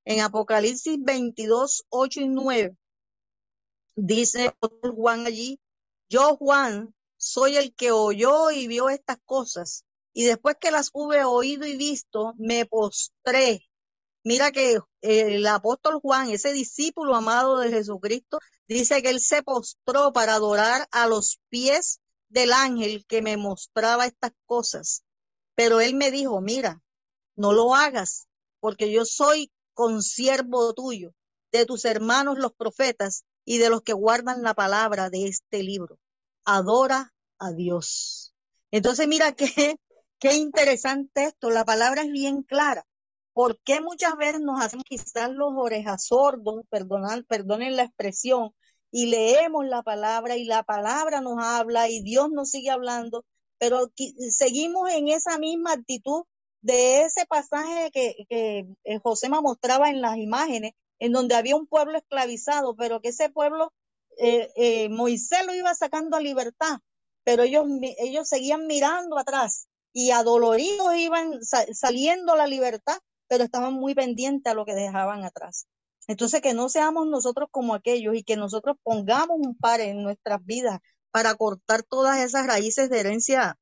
[0.05, 2.77] En Apocalipsis 22, 8 y 9,
[3.95, 4.55] dice
[4.95, 5.59] Juan allí,
[6.09, 11.23] yo Juan soy el que oyó y vio estas cosas, y después que las hube
[11.23, 13.69] oído y visto, me postré.
[14.23, 20.13] Mira que el apóstol Juan, ese discípulo amado de Jesucristo, dice que él se postró
[20.13, 25.03] para adorar a los pies del ángel que me mostraba estas cosas.
[25.55, 26.81] Pero él me dijo, mira,
[27.35, 28.27] no lo hagas,
[28.59, 31.13] porque yo soy consiervo tuyo,
[31.51, 35.99] de tus hermanos los profetas y de los que guardan la palabra de este libro.
[36.45, 38.33] Adora a Dios.
[38.71, 39.45] Entonces, mira qué,
[40.19, 41.49] qué interesante esto.
[41.49, 42.85] La palabra es bien clara.
[43.33, 48.53] ¿Por qué muchas veces nos hacemos quizás los orejas sordos, perdonan, perdonen la expresión,
[48.91, 53.25] y leemos la palabra y la palabra nos habla y Dios nos sigue hablando,
[53.61, 53.91] pero
[54.31, 56.23] seguimos en esa misma actitud
[56.61, 61.55] de ese pasaje que, que eh, José me mostraba en las imágenes, en donde había
[61.55, 63.71] un pueblo esclavizado, pero que ese pueblo,
[64.17, 66.79] eh, eh, Moisés lo iba sacando a libertad,
[67.23, 67.67] pero ellos,
[67.99, 72.97] ellos seguían mirando atrás y adoloridos iban saliendo a la libertad,
[73.27, 75.67] pero estaban muy pendientes a lo que dejaban atrás.
[76.07, 80.43] Entonces, que no seamos nosotros como aquellos y que nosotros pongamos un par en nuestras
[80.43, 80.79] vidas
[81.11, 83.57] para cortar todas esas raíces de herencia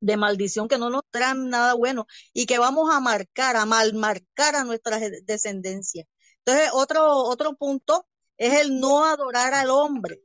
[0.00, 4.56] de maldición que no nos traen nada bueno y que vamos a marcar, a malmarcar
[4.56, 6.06] a nuestra descendencia.
[6.44, 8.06] Entonces, otro, otro punto
[8.36, 10.20] es el no adorar al hombre,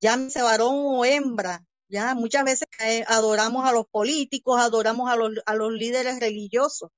[0.00, 1.64] llámese varón o hembra.
[1.88, 2.68] Ya muchas veces
[3.06, 6.90] adoramos a los políticos, adoramos a los, a los líderes religiosos.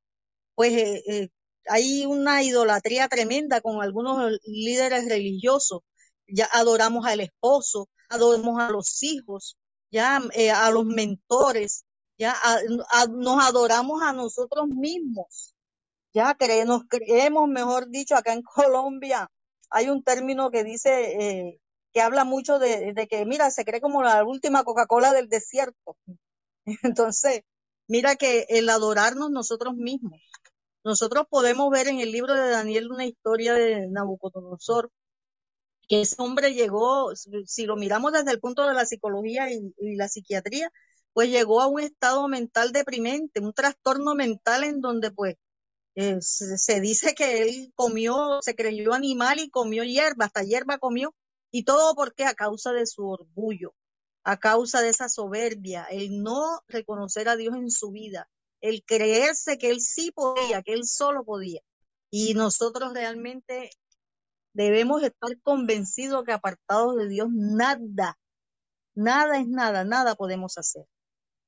[0.54, 1.28] Pues eh, eh,
[1.66, 5.80] hay una idolatría tremenda con algunos líderes religiosos.
[6.28, 9.56] Ya adoramos al esposo, adoramos a los hijos,
[9.90, 11.84] ya eh, a los mentores,
[12.18, 12.36] ya
[13.10, 15.54] nos adoramos a nosotros mismos,
[16.12, 16.36] ya
[16.66, 19.30] nos creemos, mejor dicho, acá en Colombia
[19.70, 21.60] hay un término que dice, eh,
[21.92, 25.96] que habla mucho de, de, que, mira, se cree como la última Coca-Cola del desierto.
[26.82, 27.42] Entonces,
[27.86, 30.20] mira que el adorarnos nosotros mismos.
[30.84, 34.90] Nosotros podemos ver en el libro de Daniel una historia de Nabucodonosor,
[35.88, 37.12] que ese hombre llegó,
[37.46, 40.70] si lo miramos desde el punto de la psicología y, la psiquiatría,
[41.12, 45.36] pues llegó a un estado mental deprimente, un trastorno mental en donde pues
[45.94, 50.78] eh, se, se dice que él comió, se creyó animal y comió hierba, hasta hierba
[50.78, 51.14] comió,
[51.50, 53.74] y todo porque a causa de su orgullo,
[54.24, 58.28] a causa de esa soberbia, el no reconocer a Dios en su vida,
[58.60, 61.62] el creerse que él sí podía, que él solo podía.
[62.10, 63.70] Y nosotros realmente
[64.52, 68.18] debemos estar convencidos que apartados de Dios nada,
[68.94, 70.84] nada es nada, nada podemos hacer.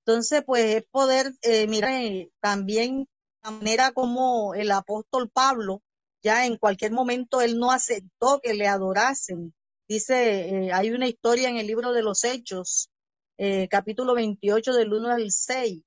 [0.04, 3.08] Entonces, pues es poder eh, mirar eh, también
[3.42, 5.82] la manera como el apóstol Pablo,
[6.22, 9.54] ya en cualquier momento él no aceptó que le adorasen.
[9.88, 12.90] Dice, eh, hay una historia en el libro de los Hechos,
[13.70, 15.80] capítulo 28 del 1 al 6,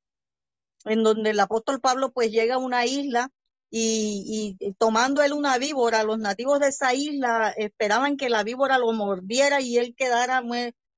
[0.85, 3.29] en donde el apóstol Pablo pues llega a una isla
[3.75, 8.93] y, tomando él una víbora, los nativos de esa isla esperaban que la víbora lo
[8.93, 10.53] mordiera y él quedara mu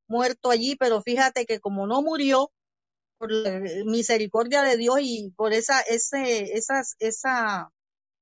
[0.07, 2.51] muerto allí, pero fíjate que como no murió,
[3.17, 6.53] por la misericordia de Dios y por esa, ese,
[6.99, 7.71] esa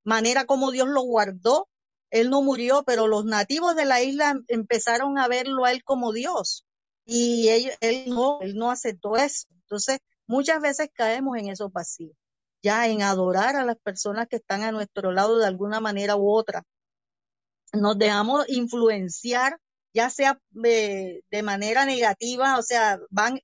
[0.04, 1.68] manera como Dios lo guardó,
[2.12, 6.13] él no murió, pero los nativos de la isla empezaron a verlo a él como
[6.13, 6.63] Dios
[7.06, 9.48] y él, él no, él no aceptó eso.
[9.63, 12.16] Entonces, muchas veces caemos en esos vacíos,
[12.63, 16.32] ya en adorar a las personas que están a nuestro lado de alguna manera u
[16.32, 16.63] otra.
[17.73, 19.60] Nos dejamos influenciar,
[19.93, 23.39] ya sea de, de manera negativa, o sea, van,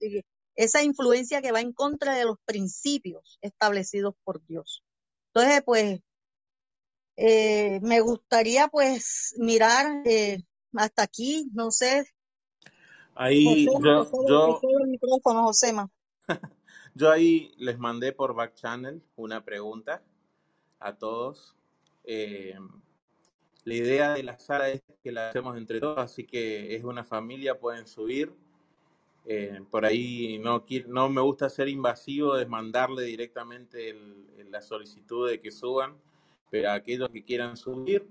[0.56, 4.84] esa influencia que va en contra de los principios establecidos por Dios.
[5.34, 6.00] Entonces, pues,
[7.18, 10.42] eh, me gustaría pues mirar eh,
[10.74, 12.06] hasta aquí, no sé.
[13.16, 15.90] Ahí Josema, yo, yo, el micrófono, Josema.
[16.96, 20.02] yo ahí les mandé por back channel una pregunta
[20.80, 21.56] a todos.
[22.04, 22.58] Eh,
[23.66, 27.04] la idea de la sala es que la hacemos entre todos, así que es una
[27.04, 28.34] familia, pueden subir.
[29.26, 33.96] Eh, por ahí no, no me gusta ser invasivo, de mandarle directamente
[34.50, 35.96] la solicitud de que suban,
[36.50, 38.08] pero aquellos que quieran subir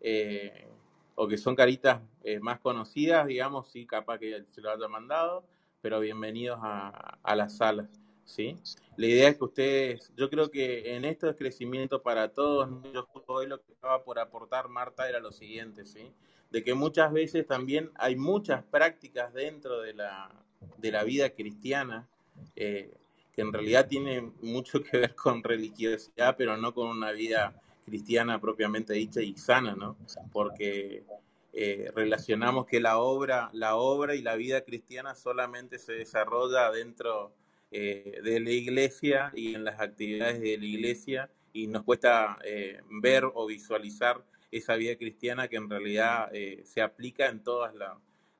[0.00, 0.66] eh,
[1.14, 5.44] o que son caritas eh, más conocidas, digamos, sí, capaz que se lo haya mandado,
[5.82, 7.88] pero bienvenidos a, a la sala,
[8.26, 8.58] ¿sí?
[8.96, 13.08] La idea es que ustedes, yo creo que en esto de crecimiento para todos, yo
[13.26, 16.12] hoy lo que estaba por aportar Marta era lo siguiente, ¿sí?
[16.50, 20.30] De que muchas veces también hay muchas prácticas dentro de la,
[20.76, 22.06] de la vida cristiana
[22.54, 22.92] eh,
[23.32, 28.40] que en realidad tienen mucho que ver con religiosidad, pero no con una vida cristiana
[28.40, 29.96] propiamente dicha y sana, ¿no?
[30.32, 31.04] Porque
[31.52, 37.32] eh, relacionamos que la obra, la obra y la vida cristiana solamente se desarrolla dentro
[37.70, 42.80] eh, de la iglesia y en las actividades de la iglesia y nos cuesta eh,
[43.02, 47.72] ver o visualizar esa vida cristiana que en realidad eh, se aplica en todos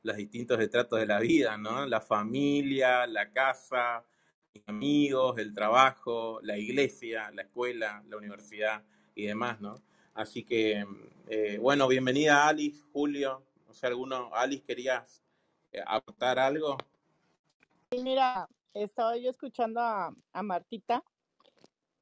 [0.02, 1.86] los distintos estratos de la vida, ¿no?
[1.86, 4.04] La familia, la casa,
[4.54, 8.84] los amigos, el trabajo, la iglesia, la escuela, la universidad
[9.14, 9.82] y demás, ¿no?
[10.14, 10.86] Así que,
[11.28, 13.42] eh, bueno, bienvenida Alice, Julio.
[13.66, 15.22] No sé, alguno, Alice, ¿querías
[15.72, 16.78] eh, aportar algo?
[17.90, 18.48] Mira,
[18.82, 21.02] estaba yo escuchando a, Martita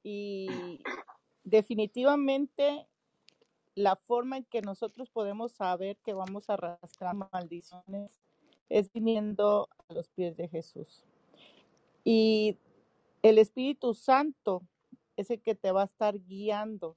[0.02, 0.80] y
[1.42, 2.86] definitivamente
[3.74, 8.22] la forma en que nosotros podemos saber que vamos a arrastrar maldiciones
[8.68, 11.04] es viniendo a los pies de Jesús.
[12.04, 12.58] Y
[13.22, 14.62] el Espíritu Santo
[15.16, 16.96] es el que te va a estar guiando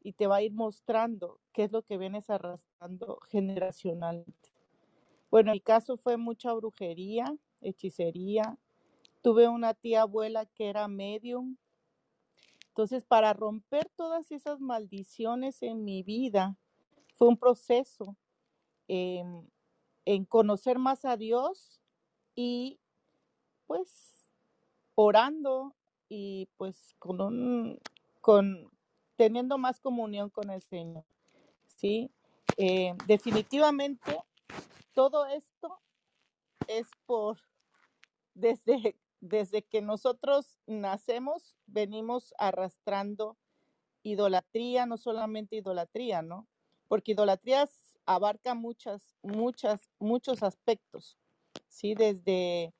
[0.00, 4.52] y te va a ir mostrando qué es lo que vienes arrastrando generacionalmente.
[5.30, 8.56] Bueno, en mi caso fue mucha brujería, hechicería.
[9.28, 11.58] Tuve una tía abuela que era medium.
[12.68, 16.56] Entonces, para romper todas esas maldiciones en mi vida,
[17.14, 18.16] fue un proceso
[18.88, 19.22] eh,
[20.06, 21.78] en conocer más a Dios
[22.34, 22.80] y
[23.66, 24.30] pues
[24.94, 25.74] orando
[26.08, 27.78] y pues con un,
[28.22, 28.70] con,
[29.16, 31.04] teniendo más comunión con el Señor.
[31.76, 32.10] ¿sí?
[32.56, 34.22] Eh, definitivamente
[34.94, 35.82] todo esto
[36.66, 37.36] es por,
[38.32, 43.36] desde, desde que nosotros nacemos, venimos arrastrando
[44.02, 46.46] idolatría, no solamente idolatría, ¿no?
[46.88, 47.68] Porque idolatría
[48.06, 51.18] abarca muchas, muchas, muchos aspectos,
[51.68, 51.94] ¿sí?
[51.94, 52.72] Desde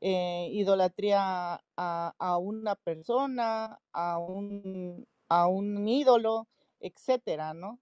[0.00, 6.46] eh, idolatría a, a, una persona, a un, a un ídolo,
[6.80, 7.78] etcétera, ¿no?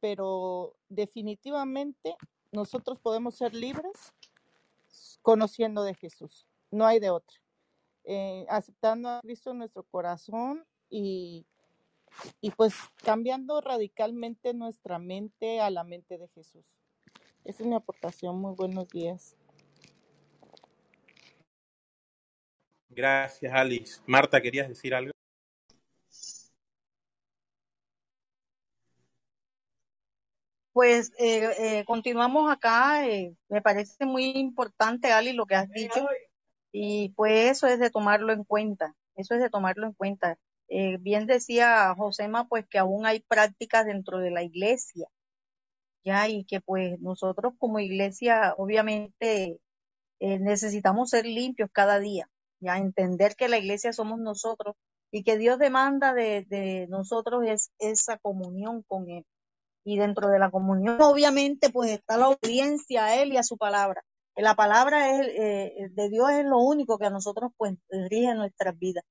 [0.00, 2.16] Pero definitivamente
[2.52, 4.12] nosotros podemos ser libres
[5.22, 7.43] conociendo de Jesús, no hay de otra
[8.04, 11.46] eh, aceptando a Cristo en nuestro corazón y,
[12.40, 16.64] y pues cambiando radicalmente nuestra mente a la mente de Jesús.
[17.44, 18.40] Esa es mi aportación.
[18.40, 19.36] Muy buenos días.
[22.88, 24.00] Gracias, Alice.
[24.06, 25.12] Marta, ¿querías decir algo?
[30.72, 33.06] Pues eh, eh, continuamos acá.
[33.08, 36.06] Eh, me parece muy importante, Ali, lo que has dicho.
[36.76, 38.96] Y pues eso es de tomarlo en cuenta.
[39.14, 40.38] Eso es de tomarlo en cuenta.
[40.68, 45.06] Eh, bien decía Josema, pues que aún hay prácticas dentro de la iglesia,
[46.04, 49.60] ya, y que pues nosotros como iglesia, obviamente,
[50.20, 52.28] eh, necesitamos ser limpios cada día,
[52.60, 54.74] ya, entender que la iglesia somos nosotros
[55.12, 59.24] y que Dios demanda de, de nosotros es esa comunión con Él
[59.84, 63.56] y dentro de la comunión obviamente pues está la obediencia a él y a su
[63.58, 64.02] palabra.
[64.36, 67.74] La palabra es, eh, de Dios es lo único que a nosotros pues
[68.10, 69.04] rige nuestras vidas.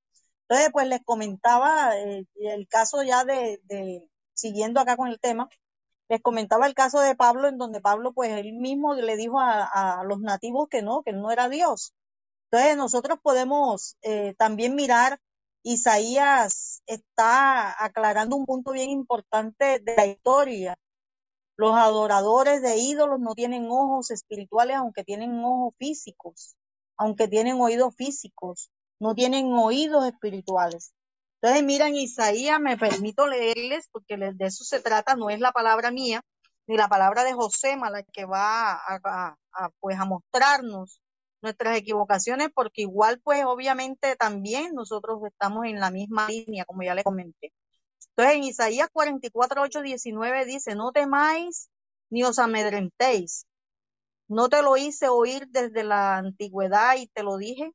[0.48, 5.50] Entonces pues les comentaba eh, el caso ya de, de, siguiendo acá con el tema,
[6.10, 10.04] les comentaba el caso de Pablo en donde Pablo pues él mismo le dijo a,
[10.06, 11.94] los nativos que no, que él no era Dios.
[12.52, 15.20] Entonces nosotros podemos eh, también mirar,
[15.64, 20.78] Isaías está aclarando un punto bien importante de la historia.
[21.56, 26.56] Los adoradores de ídolos no tienen ojos espirituales, aunque tienen ojos físicos,
[26.98, 30.94] aunque tienen oídos físicos, no tienen oídos espirituales.
[31.42, 35.92] Entonces, miren, Isaías, me permito leerles, porque de eso se trata, no es la palabra
[35.92, 36.22] mía,
[36.68, 39.36] ni la palabra de José, la que va a,
[39.80, 41.02] pues, a mostrarnos
[41.42, 46.96] nuestras equivocaciones, porque igual, pues, obviamente también nosotros estamos en la misma línea, como ya
[46.96, 47.52] les comenté.
[48.10, 51.70] Entonces, en Isaías 44, 8, 19 dice, no temáis
[52.10, 53.46] ni os amedrentéis.
[54.28, 57.72] No te lo hice oír desde la antigüedad y te lo dije.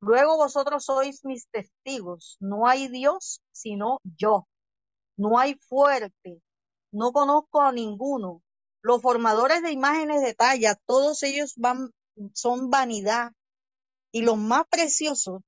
[0.00, 2.36] Luego vosotros sois mis testigos.
[2.40, 4.46] No hay Dios sino yo.
[5.16, 6.42] No hay fuerte.
[6.92, 8.42] No conozco a ninguno.
[8.82, 11.90] Los formadores de imágenes de talla, todos ellos van,
[12.34, 13.32] son vanidad.
[14.12, 15.42] Y los más preciosos,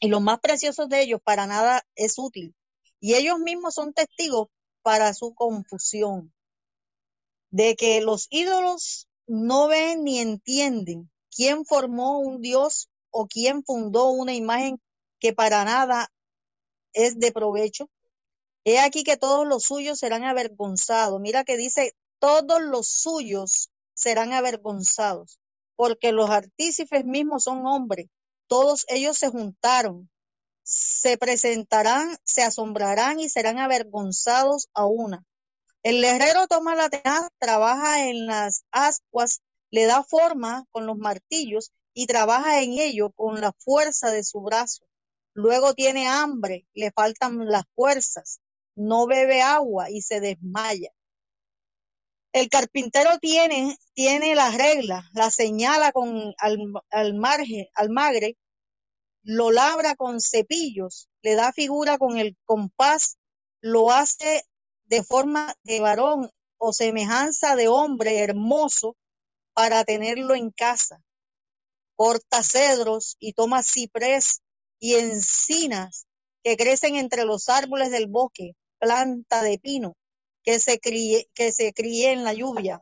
[0.00, 2.54] y los más preciosos de ellos para nada es útil.
[3.00, 4.48] Y ellos mismos son testigos
[4.82, 6.32] para su confusión,
[7.50, 14.10] de que los ídolos no ven ni entienden quién formó un dios o quién fundó
[14.10, 14.80] una imagen
[15.18, 16.10] que para nada
[16.92, 17.90] es de provecho.
[18.64, 21.20] He aquí que todos los suyos serán avergonzados.
[21.20, 25.38] Mira que dice, todos los suyos serán avergonzados,
[25.76, 28.08] porque los artífices mismos son hombres.
[28.48, 30.10] Todos ellos se juntaron,
[30.66, 35.24] se presentarán, se asombrarán y serán avergonzados a una.
[35.84, 41.70] El herrero toma la tenaz, trabaja en las ascuas, le da forma con los martillos
[41.94, 44.84] y trabaja en ello con la fuerza de su brazo.
[45.34, 48.40] Luego tiene hambre, le faltan las fuerzas,
[48.74, 50.90] no bebe agua y se desmaya.
[52.32, 56.58] El carpintero tiene, tiene la regla, la señala con al,
[56.90, 58.36] al margen, al magre,
[59.26, 63.18] lo labra con cepillos, le da figura con el compás,
[63.60, 64.44] lo hace
[64.84, 68.96] de forma de varón o semejanza de hombre hermoso
[69.52, 71.02] para tenerlo en casa.
[71.96, 74.42] Corta cedros y toma ciprés
[74.78, 76.06] y encinas
[76.44, 79.96] que crecen entre los árboles del bosque, planta de pino
[80.44, 82.80] que se críe, que se críe en la lluvia.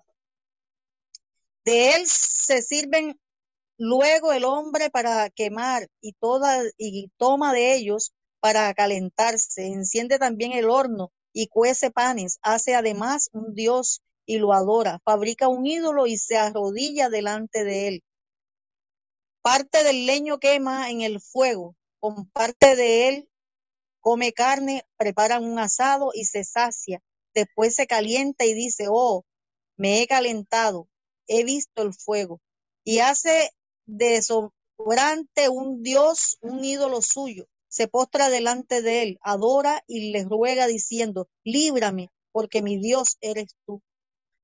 [1.64, 3.18] De él se sirven
[3.79, 10.53] luego el hombre para quemar y toda y toma de ellos para calentarse, enciende también
[10.53, 16.07] el horno y cuece panes, hace además un dios y lo adora, fabrica un ídolo
[16.07, 18.05] y se arrodilla delante de él.
[19.43, 23.29] Parte del leño quema en el fuego, con parte de él
[24.05, 27.01] come carne, preparan un asado y se sacia.
[27.35, 29.25] Después se calienta y dice, oh,
[29.79, 30.89] me he calentado,
[31.27, 32.43] he visto el fuego.
[32.85, 33.51] Y hace
[33.87, 37.47] de sobrante un dios, un ídolo suyo.
[37.68, 43.57] Se postra delante de él, adora y le ruega diciendo, líbrame, porque mi Dios eres
[43.66, 43.82] tú.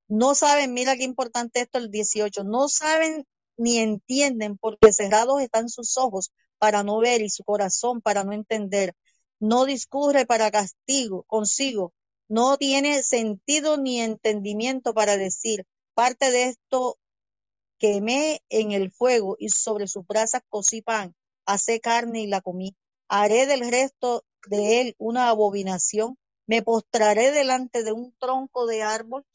[0.07, 3.25] No saben, mira qué importante esto el 18, no saben
[3.57, 8.33] ni entienden porque cerrados están sus ojos para no ver y su corazón para no
[8.33, 8.93] entender.
[9.39, 11.93] No discurre para castigo consigo,
[12.27, 16.97] no tiene sentido ni entendimiento para decir, parte de esto
[17.81, 21.15] quemé en el fuego y sobre sus brasas cocí pan,
[21.47, 22.77] hacé carne y la comí.
[23.09, 29.25] Haré del resto de él una abominación, me postraré delante de un tronco de árbol.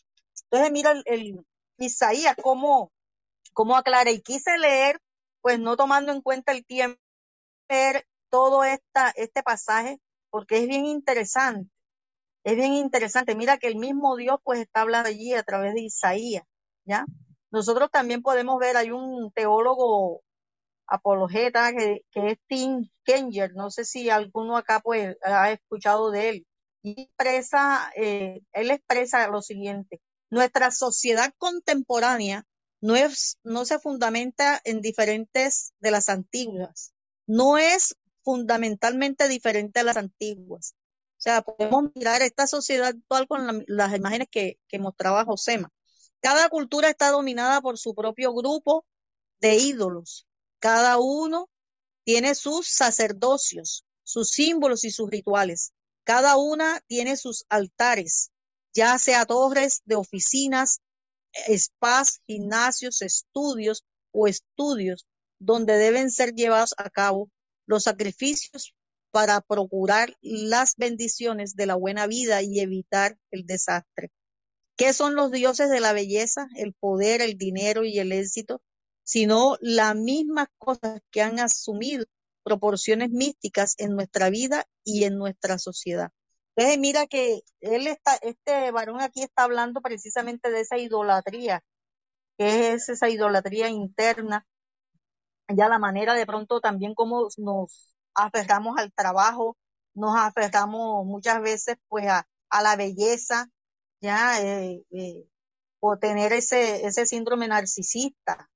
[0.44, 1.46] Entonces mira el, el
[1.78, 2.92] Isaías cómo,
[3.52, 5.00] cómo aclara y quise leer,
[5.40, 7.00] pues no tomando en cuenta el tiempo,
[7.68, 9.98] leer todo esta, este pasaje
[10.30, 11.68] porque es bien interesante.
[12.44, 13.34] Es bien interesante.
[13.34, 16.44] Mira que el mismo Dios pues está hablando allí a través de Isaías,
[16.84, 17.04] ¿ya?
[17.50, 20.22] Nosotros también podemos ver, hay un teólogo
[20.86, 26.46] apologeta que, es Tim Kenger, no sé si alguno acá pues ha escuchado de él,
[26.82, 32.44] y expresa, eh, él expresa lo siguiente, nuestra sociedad contemporánea
[32.80, 36.92] no, es, no se fundamenta en diferentes de las antiguas,
[37.26, 40.74] no es fundamentalmente diferente a las antiguas.
[41.18, 45.72] O sea, podemos mirar esta sociedad actual con la, las imágenes que, que mostraba Josema.
[46.26, 48.84] Cada cultura está dominada por su propio grupo
[49.38, 50.26] de ídolos.
[50.58, 51.48] Cada uno
[52.04, 55.72] tiene sus sacerdocios, sus símbolos y sus rituales.
[56.02, 58.32] Cada una tiene sus altares,
[58.74, 60.80] ya sea torres de oficinas,
[61.46, 65.06] spas, gimnasios, estudios o estudios
[65.38, 67.30] donde deben ser llevados a cabo
[67.66, 68.74] los sacrificios
[69.12, 74.10] para procurar las bendiciones de la buena vida y evitar el desastre.
[74.76, 78.60] ¿Qué son los dioses de la belleza, el poder, el dinero y el éxito?
[79.02, 82.04] Sino las mismas cosas que han asumido
[82.42, 86.10] proporciones místicas en nuestra vida y en nuestra sociedad.
[86.54, 91.62] Entonces, mira que él está, este varón aquí está hablando precisamente de esa idolatría,
[92.38, 94.46] que es esa idolatría interna,
[95.48, 99.56] ya la manera de pronto también como nos aferramos al trabajo,
[99.94, 103.50] nos aferramos muchas veces pues a, a la belleza,
[104.00, 105.24] ya, eh, eh,
[105.80, 108.50] o tener ese, ese síndrome narcisista,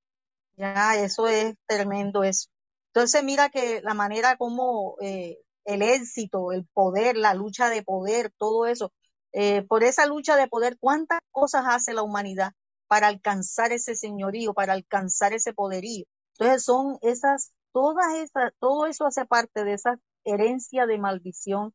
[0.56, 2.48] ya, eso es tremendo eso.
[2.92, 8.32] Entonces mira que la manera como eh, el éxito, el poder, la lucha de poder,
[8.36, 8.92] todo eso,
[9.32, 12.52] eh, por esa lucha de poder, ¿cuántas cosas hace la humanidad
[12.88, 16.04] para alcanzar ese señorío, para alcanzar ese poderío?
[16.38, 21.72] Entonces son esas, todas esas, todo eso hace parte de esa herencia de maldición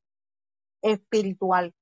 [0.81, 1.73] espiritual.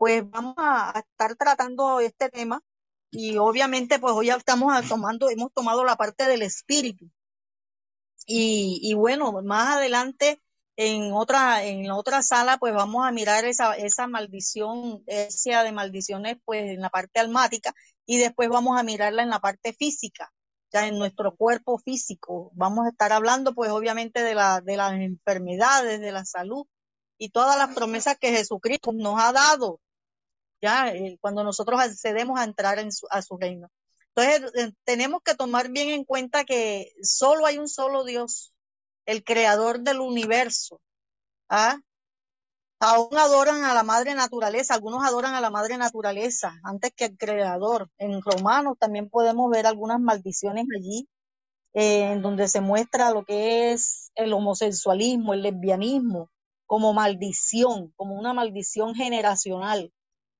[0.00, 2.62] Pues vamos a, estar tratando este tema
[3.10, 7.10] y obviamente pues hoy ya estamos tomando, hemos tomado la parte del espíritu.
[8.24, 10.40] Y, y bueno, más adelante
[10.76, 16.38] en otra, en otra sala, pues vamos a mirar esa, esa maldición, esa de maldiciones,
[16.46, 17.74] pues en la parte almática,
[18.06, 20.32] y después vamos a mirarla en la parte física,
[20.72, 22.50] ya en nuestro cuerpo físico.
[22.54, 26.66] Vamos a estar hablando, pues obviamente, de, la, de las enfermedades, de la salud
[27.18, 29.78] y todas las promesas que Jesucristo nos ha dado,
[30.60, 33.68] ya eh, cuando nosotros accedemos a entrar en su, a su reino.
[34.14, 38.52] Entonces, eh, tenemos que tomar bien en cuenta que solo hay un solo Dios,
[39.06, 40.80] el creador del universo.
[41.48, 41.78] ¿ah?
[42.80, 47.16] Aún adoran a la madre naturaleza, algunos adoran a la madre naturaleza antes que al
[47.16, 47.90] creador.
[47.98, 51.08] En Romanos también podemos ver algunas maldiciones allí,
[51.74, 56.30] eh, en donde se muestra lo que es el homosexualismo, el lesbianismo,
[56.66, 59.92] como maldición, como una maldición generacional.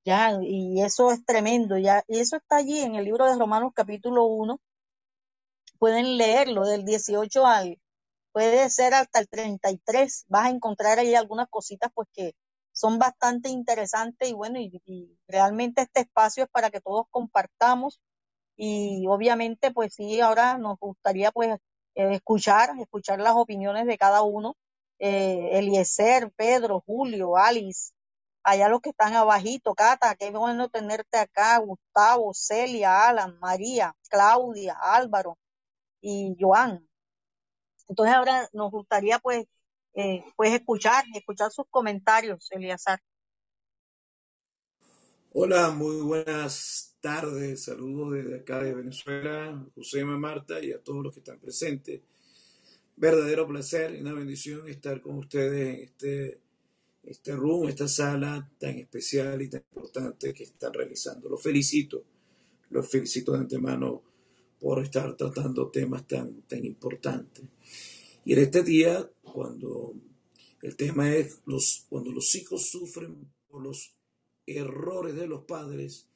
[0.04, 3.72] Ya, y eso es tremendo, ya, y eso está allí en el libro de Romanos
[3.74, 4.58] capítulo 1.
[5.78, 7.78] Pueden leerlo del 18 al,
[8.32, 10.26] puede ser hasta el 33.
[10.28, 12.34] Vas a encontrar ahí algunas cositas pues que
[12.72, 18.00] son bastante interesantes y bueno, y, y realmente este espacio es para que todos compartamos
[18.56, 21.58] y obviamente pues sí, ahora nos gustaría pues
[21.94, 24.56] eh, escuchar, escuchar las opiniones de cada uno.
[24.98, 27.92] Eh, Eliezer, Pedro, Julio, Alice,
[28.42, 34.76] allá los que están abajito, Cata, qué bueno tenerte acá, Gustavo, Celia, Alan, María, Claudia,
[34.80, 35.38] Álvaro
[36.00, 36.86] y Joan.
[37.88, 39.46] Entonces ahora nos gustaría pues,
[39.94, 43.00] eh, pues escuchar, escuchar sus comentarios, Eliazar.
[45.32, 47.64] Hola, muy buenas tardes.
[47.64, 52.00] Saludos desde acá de Venezuela, José Marta y a todos los que están presentes.
[52.96, 56.40] Verdadero placer y una bendición estar con ustedes en este,
[57.02, 61.28] este room, esta sala tan especial y tan importante que están realizando.
[61.28, 62.04] Los felicito,
[62.70, 64.02] los felicito de antemano
[64.58, 67.44] por estar tratando temas tan, tan importantes.
[68.24, 69.94] Y en este día, cuando
[70.62, 73.16] el tema es los, cuando los hijos sufren
[73.48, 73.94] por los
[74.46, 76.06] errores de los padres,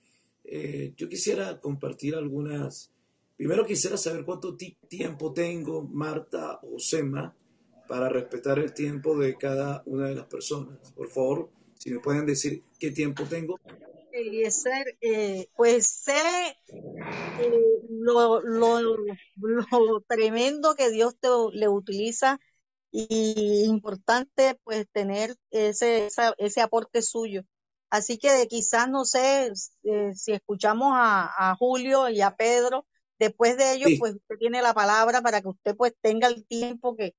[0.45, 2.91] eh, yo quisiera compartir algunas.
[3.37, 7.35] Primero quisiera saber cuánto ti- tiempo tengo, Marta o Sema,
[7.89, 10.93] para respetar el tiempo de cada una de las personas.
[10.93, 13.59] Por favor, si me pueden decir qué tiempo tengo.
[14.13, 16.15] Eliezer, eh, pues sé
[17.37, 17.51] eh,
[17.91, 22.39] lo, lo, lo tremendo que Dios te, le utiliza
[22.93, 27.43] y importante pues tener ese, esa- ese aporte suyo.
[27.91, 29.53] Así que quizás no sé
[29.85, 32.87] eh, si escuchamos a, a Julio y a Pedro,
[33.19, 36.47] después de ellos Sí, pues usted tiene la palabra para que usted pues tenga el
[36.47, 37.15] tiempo que,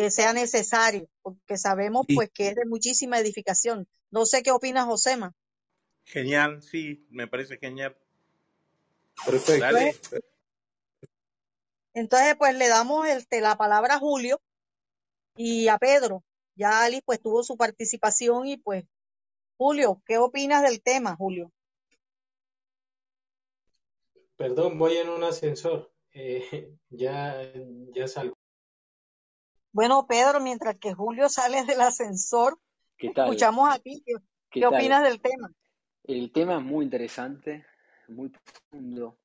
[0.00, 3.86] que sea necesario, porque sabemos sí, pues que es de muchísima edificación.
[4.10, 5.34] No sé qué opina Josema.
[6.04, 7.94] Genial, sí, me parece genial.
[9.26, 9.60] perfecto.
[9.60, 9.88] Dale.
[9.90, 10.20] Entonces,
[11.92, 14.40] entonces pues le damos este, la palabra a Julio
[15.36, 16.24] y a Pedro.
[16.54, 18.86] Ya Ali pues tuvo su participación y pues
[19.58, 21.52] Julio, ¿qué opinas del tema, Julio?
[24.36, 25.92] Perdón, voy en un ascensor.
[26.14, 27.52] Eh, ya,
[27.92, 28.39] ya salgo.
[29.72, 32.58] Bueno, Pedro, mientras que Julio sale del ascensor,
[32.96, 33.26] ¿Qué tal?
[33.26, 34.02] escuchamos a ti.
[34.50, 35.52] ¿Qué, opinas del tema?
[36.04, 37.64] El tema es muy interesante,
[38.08, 39.18] muy profundo,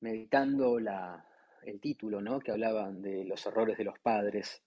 [0.00, 1.26] meditando la,
[1.64, 2.40] el título, ¿no?
[2.40, 4.62] Que hablaban de los errores de los padres.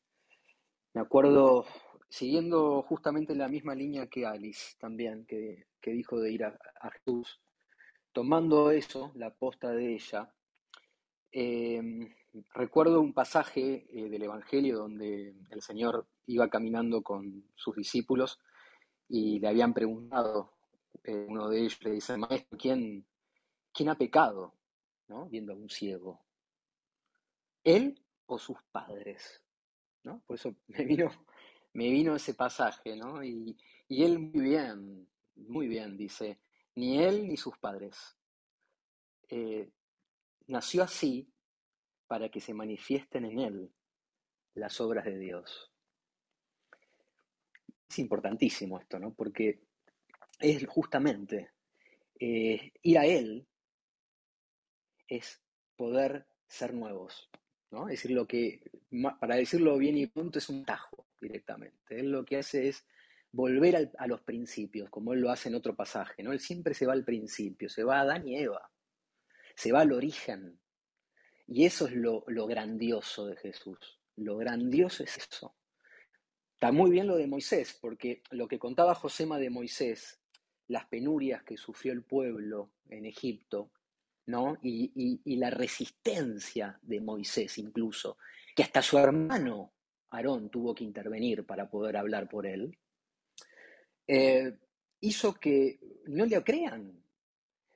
[0.93, 1.65] Me acuerdo,
[2.09, 6.89] siguiendo justamente la misma línea que Alice también, que, que dijo de ir a, a
[6.89, 7.39] Jesús,
[8.13, 10.33] tomando eso, la posta de ella,
[11.31, 11.81] eh,
[12.53, 18.39] recuerdo un pasaje eh, del Evangelio donde el Señor iba caminando con sus discípulos
[19.07, 20.53] y le habían preguntado,
[21.03, 23.05] eh, uno de ellos le dice, maestro, ¿quién,
[23.73, 24.53] quién ha pecado?
[25.07, 25.27] ¿No?
[25.29, 26.25] Viendo a un ciego.
[27.63, 29.43] ¿Él o sus padres?
[30.03, 30.21] ¿No?
[30.25, 31.11] Por eso me vino,
[31.73, 33.23] me vino ese pasaje, ¿no?
[33.23, 33.55] Y,
[33.87, 36.39] y él muy bien, muy bien, dice,
[36.75, 38.17] ni él ni sus padres.
[39.29, 39.71] Eh,
[40.47, 41.31] nació así
[42.07, 43.71] para que se manifiesten en él
[44.53, 45.71] las obras de Dios.
[47.89, 49.13] Es importantísimo esto, ¿no?
[49.13, 49.61] Porque
[50.39, 51.51] es justamente
[52.19, 53.45] eh, ir a Él
[55.07, 55.41] es
[55.75, 57.29] poder ser nuevos,
[57.71, 57.87] ¿no?
[57.89, 58.61] Es decir, lo que,
[59.19, 61.99] para decirlo bien y pronto, es un tajo directamente.
[61.99, 62.85] Él lo que hace es
[63.31, 66.31] volver a los principios, como Él lo hace en otro pasaje, ¿no?
[66.31, 68.71] Él siempre se va al principio, se va a Adán y Eva,
[69.55, 70.59] se va al origen.
[71.47, 73.99] Y eso es lo, lo grandioso de Jesús.
[74.15, 75.55] Lo grandioso es eso.
[76.53, 80.19] Está muy bien lo de Moisés, porque lo que contaba Josema de Moisés,
[80.67, 83.71] las penurias que sufrió el pueblo en Egipto,
[84.27, 84.57] ¿no?
[84.63, 88.17] Y, la resistencia de Moisés incluso,
[88.55, 89.73] que hasta su hermano
[90.09, 92.77] Aarón tuvo que intervenir para poder hablar por él,
[94.07, 94.57] eh,
[95.01, 97.04] hizo que no le crean,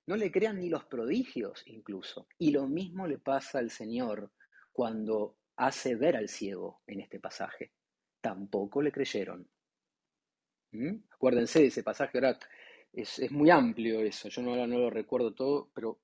[0.10, 2.28] no le crean ni los prodigios incluso.
[2.39, 4.32] Y lo mismo le pasa al Señor
[4.72, 7.74] cuando hace ver al ciego en este pasaje.
[8.20, 9.47] Tampoco le creyeron.
[10.72, 10.95] ¿Mm?
[11.12, 12.39] Acuérdense de ese pasaje, ahora
[12.91, 15.99] es, es muy amplio eso, yo no, no lo recuerdo todo, pero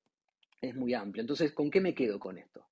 [0.61, 1.21] es muy amplio.
[1.21, 2.63] Entonces, ¿con qué me quedo con esto?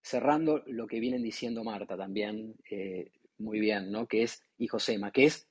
[0.00, 4.06] Cerrando lo que vienen diciendo Marta también, eh, muy bien, ¿no?
[4.06, 5.46] Que es, y Josema, que es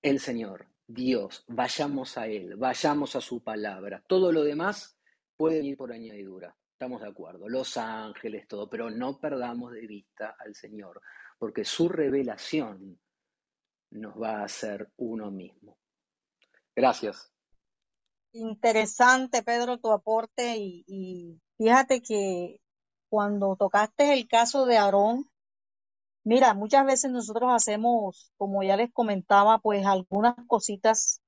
[0.00, 4.02] el Señor, Dios, vayamos a Él, vayamos a su palabra.
[4.06, 4.98] Todo lo demás
[5.36, 10.36] puede venir por añadidura, estamos de acuerdo, los ángeles, todo, pero no perdamos de vista
[10.38, 11.00] al Señor,
[11.38, 13.00] porque su revelación
[13.90, 15.78] nos va a hacer uno mismo.
[16.74, 17.32] Gracias.
[18.32, 22.60] Interesante, Pedro, tu aporte y, y fíjate que
[23.10, 25.31] cuando tocaste el caso de Aarón,
[26.24, 31.20] mira, muchas veces nosotros hacemos, como ya les comentaba, pues algunas cositas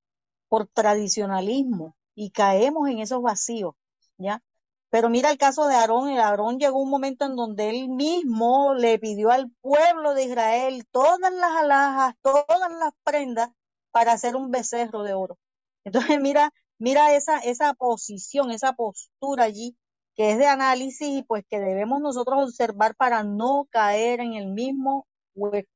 [0.49, 3.75] por tradicionalismo y caemos en esos vacíos,
[4.19, 4.43] ¿ya?
[4.91, 8.75] Pero mira el caso de Aarón, el Aarón llegó un momento en donde él mismo
[8.75, 13.51] le pidió al pueblo de Israel todas las alhajas, todas las prendas
[13.91, 15.39] para hacer un becerro de oro.
[15.85, 19.77] Entonces mira, mira esa, esa posición, esa postura allí
[20.15, 24.47] que es de análisis y pues que debemos nosotros observar para no caer en el
[24.47, 25.71] mismo hueco,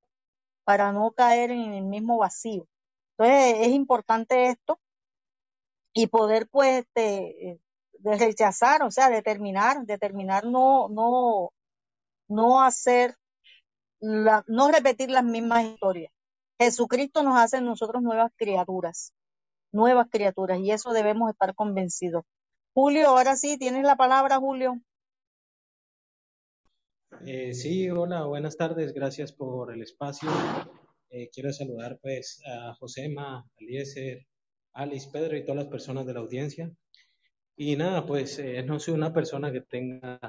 [0.64, 2.66] para no caer en el mismo vacío.
[3.16, 4.78] Entonces es importante esto
[5.92, 7.60] y poder pues este, eh,
[8.04, 11.52] rechazar, o sea, determinar, determinar no, no,
[12.28, 13.16] no hacer,
[14.00, 16.12] la, no repetir las mismas historias.
[16.60, 19.12] Jesucristo nos hace nosotros nuevas criaturas,
[19.72, 22.24] nuevas criaturas, y eso debemos estar convencidos.
[22.80, 24.80] Julio, ahora sí, tienes la palabra, Julio.
[27.26, 30.30] Eh, sí, hola, buenas tardes, gracias por el espacio.
[31.10, 34.28] Eh, quiero saludar pues a Josema, Eliezer,
[34.74, 36.70] Alice, Pedro y todas las personas de la audiencia.
[37.56, 40.20] Y nada, pues eh, no soy una persona que tenga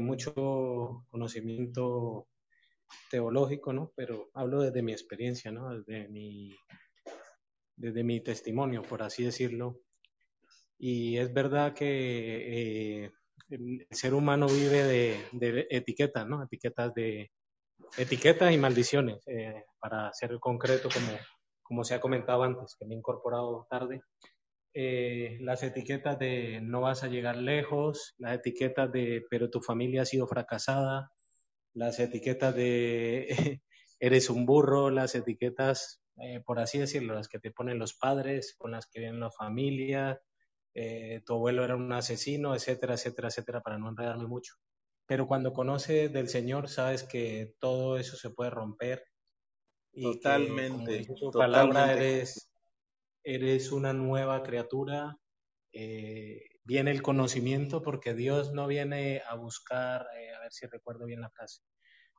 [0.00, 2.26] mucho conocimiento
[3.08, 3.92] teológico, ¿no?
[3.94, 5.78] Pero hablo desde mi experiencia, ¿no?
[5.78, 6.56] Desde mi,
[7.76, 9.80] desde mi testimonio, por así decirlo.
[10.78, 13.10] Y es verdad que eh,
[13.50, 16.42] el ser humano vive de, de etiquetas, ¿no?
[16.42, 17.30] Etiquetas de
[17.96, 21.18] etiquetas y maldiciones, eh, para ser concreto, como,
[21.62, 24.02] como se ha comentado antes, que me he incorporado tarde.
[24.74, 30.02] Eh, las etiquetas de no vas a llegar lejos, las etiquetas de pero tu familia
[30.02, 31.10] ha sido fracasada,
[31.74, 33.26] las etiquetas de
[34.00, 38.54] eres un burro, las etiquetas, eh, por así decirlo, las que te ponen los padres,
[38.58, 40.20] con las que viene la familia,
[40.80, 44.54] eh, tu abuelo era un asesino, etcétera, etcétera, etcétera, para no enredarme mucho.
[45.06, 49.02] Pero cuando conoces del Señor, sabes que todo eso se puede romper
[49.92, 52.06] y que, Totalmente, dice tu palabra, totalmente.
[52.06, 52.50] eres,
[53.24, 55.16] eres una nueva criatura,
[55.72, 61.06] eh, viene el conocimiento, porque Dios no viene a buscar, eh, a ver si recuerdo
[61.06, 61.62] bien la frase,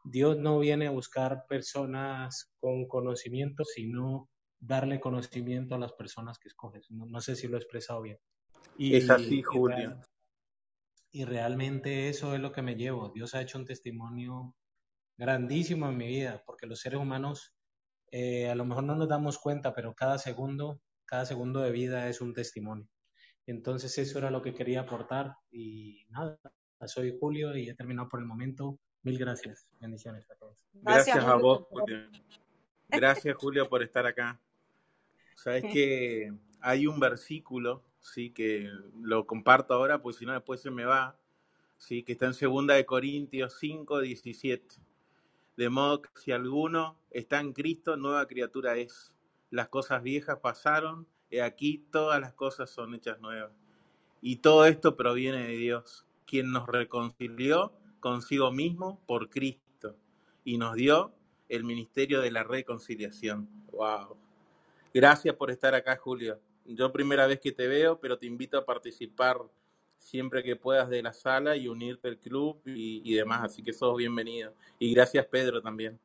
[0.03, 4.29] Dios no viene a buscar personas con conocimiento, sino
[4.59, 6.87] darle conocimiento a las personas que escoges.
[6.89, 8.17] No, sé si lo he expresado bien.
[8.77, 9.99] Y, es así, Julio.
[11.11, 13.09] y realmente eso es lo que me llevo.
[13.09, 14.55] Dios ha hecho un testimonio
[15.17, 17.53] grandísimo en mi vida, porque los seres humanos
[18.11, 22.07] eh, a lo mejor no nos damos cuenta, pero cada segundo, cada segundo de vida
[22.07, 22.87] es un testimonio.
[23.45, 26.39] Entonces eso era lo que quería aportar y nada,
[26.85, 28.79] soy Julio y he terminado por el momento.
[29.03, 29.67] Mil gracias.
[29.79, 30.65] Bendiciones a todos.
[30.73, 32.09] Gracias, a vos, Julio.
[32.89, 34.41] Gracias, Julio, por estar acá.
[35.35, 38.69] Sabes que hay un versículo, sí, que
[39.01, 41.17] lo comparto ahora, pues si no después se me va,
[41.77, 44.89] sí, que está en segunda de Corintios 5, 17
[45.59, 49.11] de modo que si alguno está en Cristo, nueva criatura es.
[49.49, 53.51] Las cosas viejas pasaron, y aquí todas las cosas son hechas nuevas.
[54.21, 59.97] Y todo esto proviene de Dios, quien nos reconcilió consigo mismo por Cristo
[60.45, 61.11] y nos dio
[61.49, 63.49] el ministerio de la reconciliación.
[63.73, 64.15] Wow.
[64.93, 66.39] Gracias por estar acá, Julio.
[66.75, 69.37] Yo primera vez que te veo, pero te invito a participar
[69.97, 73.41] siempre que puedas de la sala y unirte al club y, demás.
[73.43, 74.53] Así que sos bienvenido.
[74.77, 75.99] Y gracias, Pedro, también.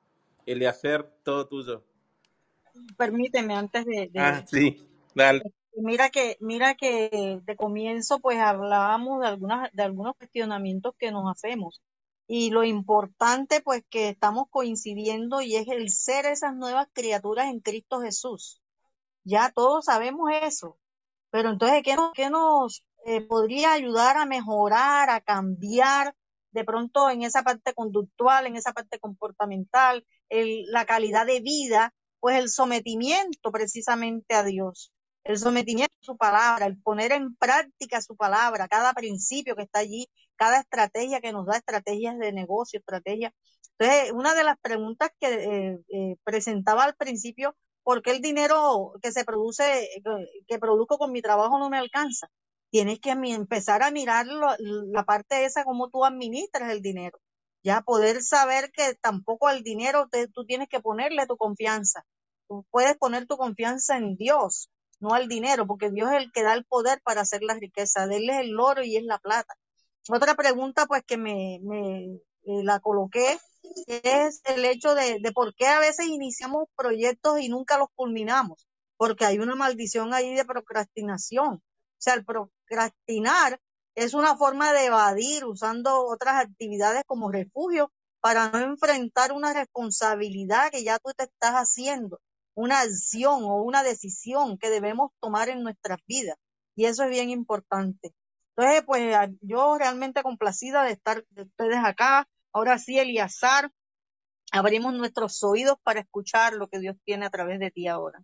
[0.47, 1.85] El hacer todo tuyo.
[2.97, 4.11] Permíteme, antes de...
[4.17, 4.83] ah, sí,
[5.15, 5.43] dale.
[5.77, 11.31] Mira que, mira que de comienzo pues hablábamos de, algunas, de algunos cuestionamientos que nos
[11.31, 11.83] hacemos.
[12.27, 17.61] Y lo importante pues que estamos coincidiendo y es el ser esas nuevas criaturas en
[17.61, 18.63] Cristo Jesús.
[19.25, 20.79] Ya todos sabemos eso.
[21.31, 26.15] Pero entonces, ¿qué nos, qué nos eh, podría ayudar a mejorar, a cambiar
[26.53, 32.39] de pronto en esa parte conductual, en esa parte comportamental, la calidad de vida, pues
[32.39, 34.93] el sometimiento precisamente a Dios,
[35.25, 39.81] el sometimiento a su palabra, el poner en práctica su palabra, cada principio que está
[39.81, 43.33] allí, cada estrategia que nos da, estrategias de negocio, estrategias.
[43.79, 48.95] Entonces, una de las preguntas que eh, eh, presentaba al principio, ¿por qué el dinero
[49.03, 49.89] que se produce,
[50.49, 52.29] que produzco con mi trabajo no me alcanza?
[52.75, 57.21] tienes que empezar a mirar la parte esa, cómo tú administras el dinero.
[57.63, 62.05] Ya poder saber que tampoco al dinero tú tienes que ponerle tu confianza.
[62.49, 66.43] Tú puedes poner tu confianza en Dios, no al dinero, porque Dios es el que
[66.43, 68.09] da el poder para hacer la riqueza.
[68.09, 69.55] De él es el oro y es la plata.
[70.09, 73.39] Otra pregunta, pues, que me, me eh, la coloqué,
[73.87, 78.67] es el hecho de, de por qué a veces iniciamos proyectos y nunca los culminamos.
[78.97, 81.63] Porque hay una maldición ahí de procrastinación
[82.05, 83.61] sea, el procrastinar
[83.97, 87.91] es una forma de evadir usando otras actividades como refugio
[88.21, 92.21] para no enfrentar una responsabilidad que ya tú te estás haciendo,
[92.55, 96.37] una acción o una decisión que debemos tomar en nuestras vidas.
[96.77, 98.15] Y eso es bien importante.
[98.57, 102.27] Entonces, pues yo realmente complacida de estar de ustedes acá.
[102.55, 103.73] Ahora sí, Eliazar,
[104.53, 108.23] abrimos nuestros oídos para escuchar lo que Dios tiene a través de ti ahora.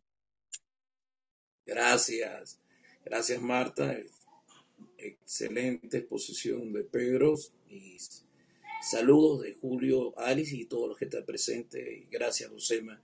[1.66, 2.60] Gracias.
[3.04, 3.96] Gracias, Marta.
[4.96, 7.34] Excelente exposición de Pedro.
[7.68, 7.96] Y
[8.80, 12.08] saludos de Julio, Alice y todos los que están presentes.
[12.08, 13.02] Gracias, Josema.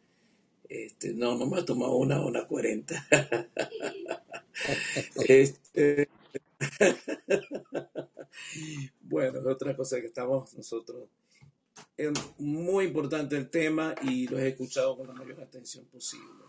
[0.68, 3.07] Este, no, no me ha tomado una, una 40.
[5.27, 6.09] este,
[9.00, 11.09] bueno, otra cosa que estamos nosotros.
[11.96, 16.44] Es muy importante el tema y lo he escuchado con la mayor atención posible.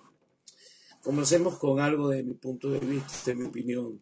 [1.01, 4.01] Comencemos con algo de mi punto de vista, de mi opinión.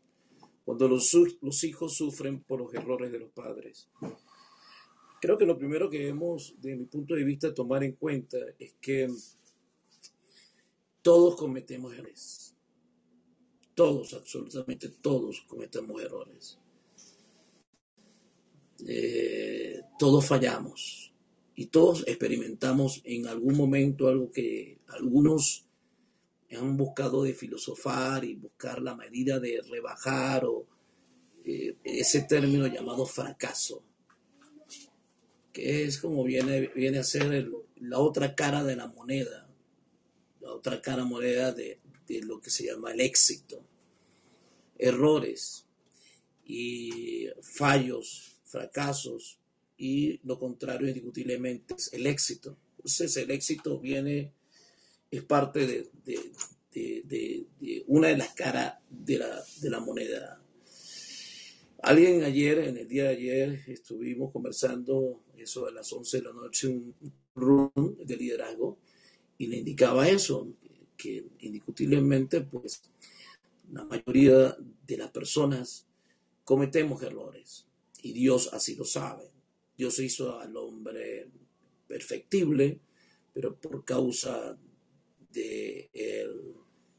[0.63, 3.89] Cuando los, los hijos sufren por los errores de los padres.
[5.21, 8.73] Creo que lo primero que debemos, de mi punto de vista, tomar en cuenta es
[8.81, 9.09] que
[11.01, 12.54] todos cometemos errores.
[13.75, 16.57] Todos, absolutamente todos cometemos errores.
[18.87, 21.13] Eh, todos fallamos
[21.55, 25.65] y todos experimentamos en algún momento algo que algunos
[26.51, 30.65] han buscado de filosofar y buscar la medida de rebajar o
[31.43, 33.83] eh, ese término llamado fracaso,
[35.51, 39.49] que es como viene, viene a ser la otra cara de la moneda,
[40.41, 43.63] la otra cara moneda de, de lo que se llama el éxito,
[44.77, 45.65] errores
[46.45, 49.39] y fallos, fracasos
[49.77, 52.57] y lo contrario indiscutiblemente es el éxito.
[52.77, 54.31] Entonces el éxito viene
[55.11, 57.45] es parte de,
[57.87, 59.19] una de las caras de
[59.69, 60.41] la, moneda.
[61.81, 66.33] Alguien ayer, en el día de ayer, estuvimos conversando, eso a las 11 de la
[66.33, 66.93] noche, un
[67.35, 67.71] room
[68.03, 68.77] de liderazgo,
[69.37, 70.47] y le indicaba eso,
[70.97, 72.81] que indiscutiblemente, pues,
[73.71, 75.85] la mayoría de las personas
[76.43, 77.65] cometemos errores
[78.01, 79.31] y Dios así lo sabe.
[79.77, 81.27] Dios hizo al hombre
[81.87, 82.79] perfectible,
[83.33, 84.57] pero por causa
[85.31, 85.89] de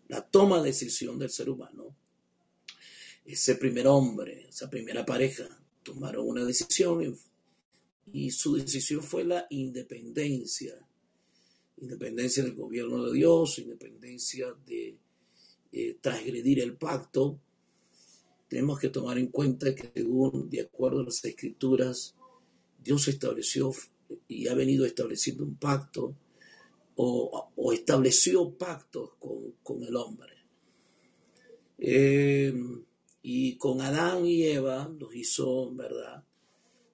[0.08, 1.96] la toma de decisión del ser humano,
[3.24, 5.48] ese primer hombre, esa primera pareja,
[5.82, 7.16] tomaron una decisión
[8.12, 10.85] y su decisión fue la independencia,
[11.78, 14.98] independencia del gobierno de Dios, independencia de
[15.72, 17.40] eh, transgredir el pacto.
[18.48, 22.14] Tenemos que tomar en cuenta que según, de acuerdo a las escrituras,
[22.82, 23.72] Dios estableció
[24.28, 26.14] y ha venido estableciendo un pacto
[26.94, 30.34] o, o estableció pactos con, con el hombre.
[31.78, 32.54] Eh,
[33.22, 36.22] y con Adán y Eva los hizo, ¿verdad?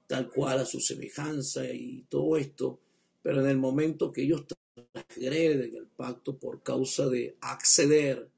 [0.07, 2.81] Tal cual a su semejanza y todo esto,
[3.23, 4.47] pero en el momento que ellos
[4.93, 8.29] transgreden el pacto por causa de acceder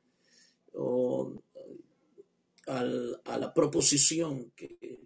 [2.66, 4.99] al- a la proposición que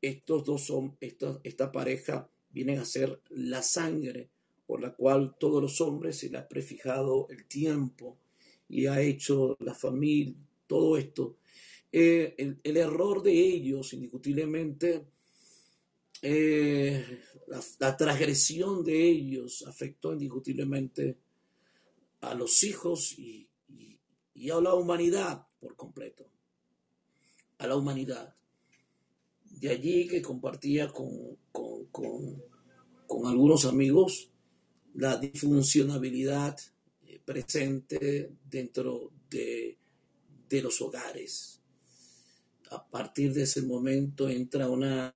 [0.00, 4.28] estos dos son, esta, esta pareja vienen a ser la sangre
[4.66, 8.18] por la cual todos los hombres se le ha prefijado el tiempo
[8.68, 10.34] y ha hecho la familia,
[10.66, 11.36] todo esto.
[11.92, 15.06] Eh, el, el error de ellos, indiscutiblemente,
[16.28, 17.20] eh,
[17.78, 21.18] la, transgresión de ellos afectó indiscutiblemente
[22.20, 23.98] a los hijos y, y-
[24.34, 26.26] y a la humanidad por completo,
[27.58, 28.34] a la humanidad.
[29.44, 31.10] De allí que compartía con,
[31.52, 32.42] con, con,
[33.06, 34.30] con algunos amigos
[34.94, 36.58] la disfuncionabilidad
[37.06, 39.78] eh, presente dentro de,
[40.48, 41.60] de los hogares.
[42.70, 45.14] A partir de ese momento entra una,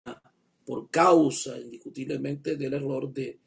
[0.71, 3.41] por causa indiscutiblemente del error de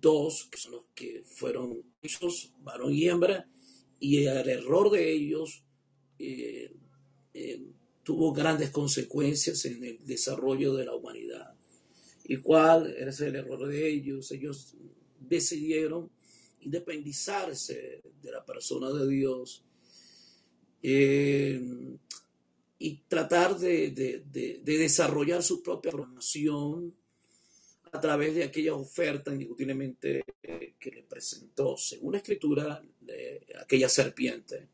[0.00, 3.46] dos, que son los que fueron hijos, varón y hembra,
[3.98, 5.62] y el error de ellos
[6.18, 6.74] eh,
[7.34, 7.66] eh,
[8.02, 11.52] tuvo grandes consecuencias en el desarrollo de la humanidad.
[12.24, 14.32] ¿Y cuál es el error de ellos?
[14.32, 14.74] Ellos
[15.18, 16.10] decidieron
[16.60, 19.66] independizarse de la persona de Dios
[20.82, 21.60] eh,
[22.82, 26.96] y tratar de, de- de- de desarrollar su propia programación
[27.92, 33.88] a través de aquella oferta indiscutiblemente eh, que le presentó, según la escritura, de aquella
[33.88, 34.68] serpiente.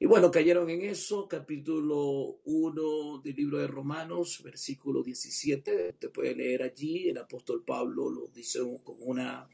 [0.00, 6.34] Y bueno, cayeron en eso, capítulo 1 del libro de Romanos, versículo 17, te puede
[6.36, 9.48] leer allí, el apóstol Pablo lo dice con una,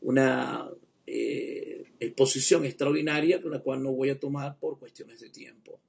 [0.00, 0.68] una
[1.06, 5.80] eh, exposición extraordinaria, la cual no voy a tomar por cuestiones de tiempo.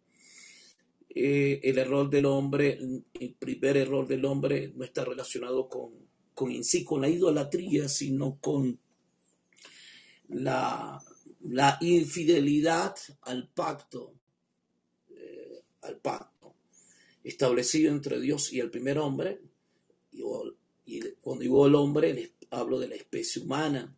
[1.15, 2.79] Eh, el error del hombre,
[3.13, 5.91] el primer error del hombre no está relacionado con,
[6.33, 8.79] con sí, con la idolatría, sino con
[10.29, 10.99] la,
[11.41, 14.15] la infidelidad al pacto,
[15.11, 16.55] eh, al pacto
[17.23, 19.39] establecido entre Dios y el primer hombre.
[20.11, 20.23] Y,
[20.85, 23.95] y cuando digo el hombre, les hablo de la especie humana,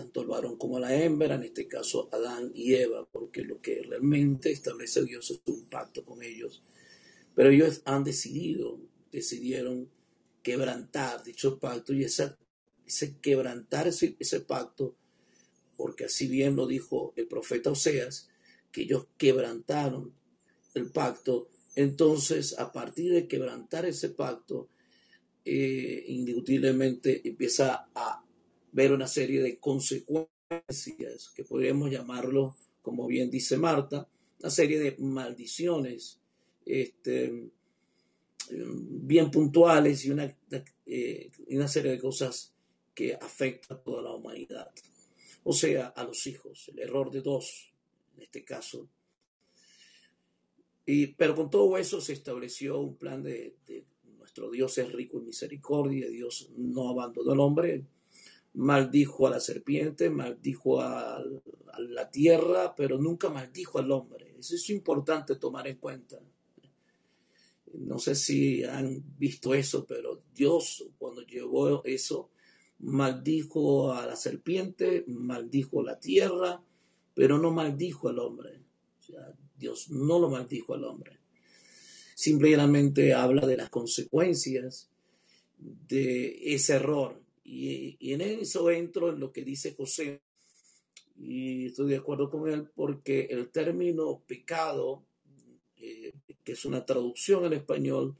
[0.00, 3.82] tanto el varón como la hembra, en este caso Adán y Eva, porque lo que
[3.82, 6.62] realmente establece Dios es un pacto con ellos.
[7.34, 8.80] Pero ellos han decidido,
[9.12, 9.90] decidieron
[10.42, 12.34] quebrantar dicho pacto y ese
[13.20, 14.96] quebrantar ese, ese pacto,
[15.76, 18.30] porque así bien lo dijo el profeta Oseas,
[18.72, 20.14] que ellos quebrantaron
[20.74, 21.48] el pacto.
[21.76, 24.70] Entonces, a partir de quebrantar ese pacto,
[25.44, 28.19] eh, indiscutiblemente empieza a
[28.72, 34.08] ver una serie de consecuencias que podríamos llamarlo, como bien dice Marta,
[34.40, 36.18] una serie de maldiciones
[36.64, 37.50] este,
[38.50, 40.34] bien puntuales y una,
[40.86, 42.52] eh, una serie de cosas
[42.94, 44.70] que afectan a toda la humanidad.
[45.44, 47.72] O sea, a los hijos, el error de dos,
[48.16, 48.88] en este caso.
[50.86, 53.84] Y, pero con todo eso se estableció un plan de, de
[54.18, 57.84] nuestro Dios es rico en misericordia, Dios no abandonó al hombre,
[58.54, 61.22] maldijo a la serpiente, maldijo a,
[61.78, 64.34] la tierra, pero nunca maldijo al hombre.
[64.38, 66.18] Eso es importante tomar en cuenta.
[67.74, 72.30] No sé si han visto eso, pero Dios cuando llevó eso,
[72.80, 76.62] maldijo a la serpiente, maldijo la tierra,
[77.14, 78.60] pero no maldijo al hombre.
[79.56, 81.18] Dios no lo maldijo al hombre.
[82.14, 84.90] Simplemente habla de las consecuencias
[85.58, 87.22] de ese error.
[87.52, 90.22] Y, en eso entro en lo que dice José.
[91.16, 95.04] Y estoy de acuerdo con él porque el término pecado,
[95.76, 96.12] eh,
[96.44, 98.16] que es una traducción al español,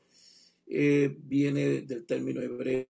[0.67, 2.90] eh, viene del término hebreo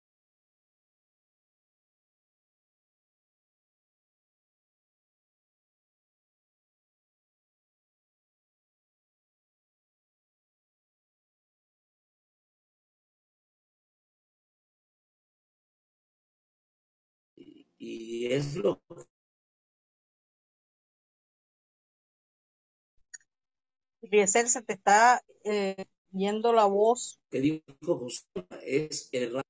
[17.88, 18.82] Y es lo
[24.02, 27.20] Eliezer, se te está eh, yendo la voz.
[27.30, 27.64] que dijo
[28.00, 28.26] José,
[28.64, 29.44] es errar.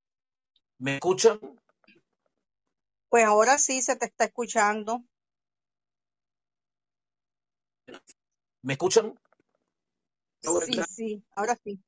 [0.78, 1.40] ¿Me escuchan?
[3.08, 5.06] Pues ahora sí se te está escuchando.
[8.64, 9.18] ¿Me escuchan?
[10.46, 11.82] Ahora Sí, sí, ahora sí.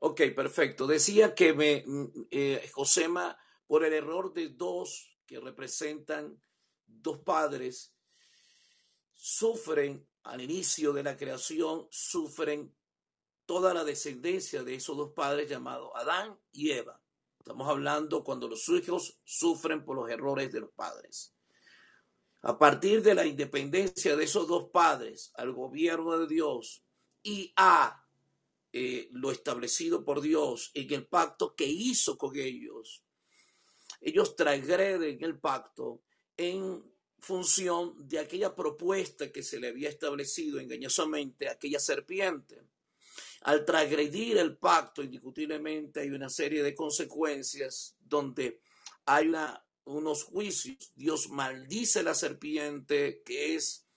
[0.00, 0.86] Ok, perfecto.
[0.86, 6.40] Decía que me, mm, eh, Josema, por el error de dos que representan
[6.86, 7.94] dos padres,
[9.14, 12.74] sufren al inicio de la creación, sufren
[13.44, 17.00] toda la descendencia de esos dos padres llamados Adán y Eva.
[17.38, 21.32] Estamos hablando cuando los hijos sufren por los errores de los padres.
[22.42, 26.84] A partir de la independencia de esos dos padres al gobierno de Dios
[27.22, 28.04] y a
[28.72, 33.05] eh, lo establecido por Dios en el pacto que hizo con ellos,
[34.06, 36.00] ellos transgreden el pacto
[36.36, 36.80] en
[37.18, 42.62] función de aquella propuesta que se le había establecido engañosamente a aquella serpiente.
[43.42, 48.60] Al transgredir el pacto, indiscutiblemente hay una serie de consecuencias donde
[49.06, 49.32] hay
[49.86, 50.92] unos juicios.
[50.94, 53.88] Dios maldice la serpiente, que es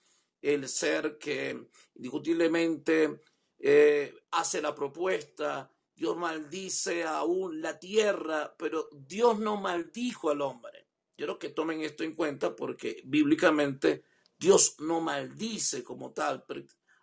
[0.42, 3.20] el ser que indiscutiblemente
[3.60, 5.70] eh, hace la propuesta.
[6.00, 10.86] Dios maldice aún la tierra, pero Dios no maldijo al hombre.
[11.14, 14.04] Quiero que tomen esto en cuenta porque bíblicamente
[14.38, 16.42] Dios no maldice como tal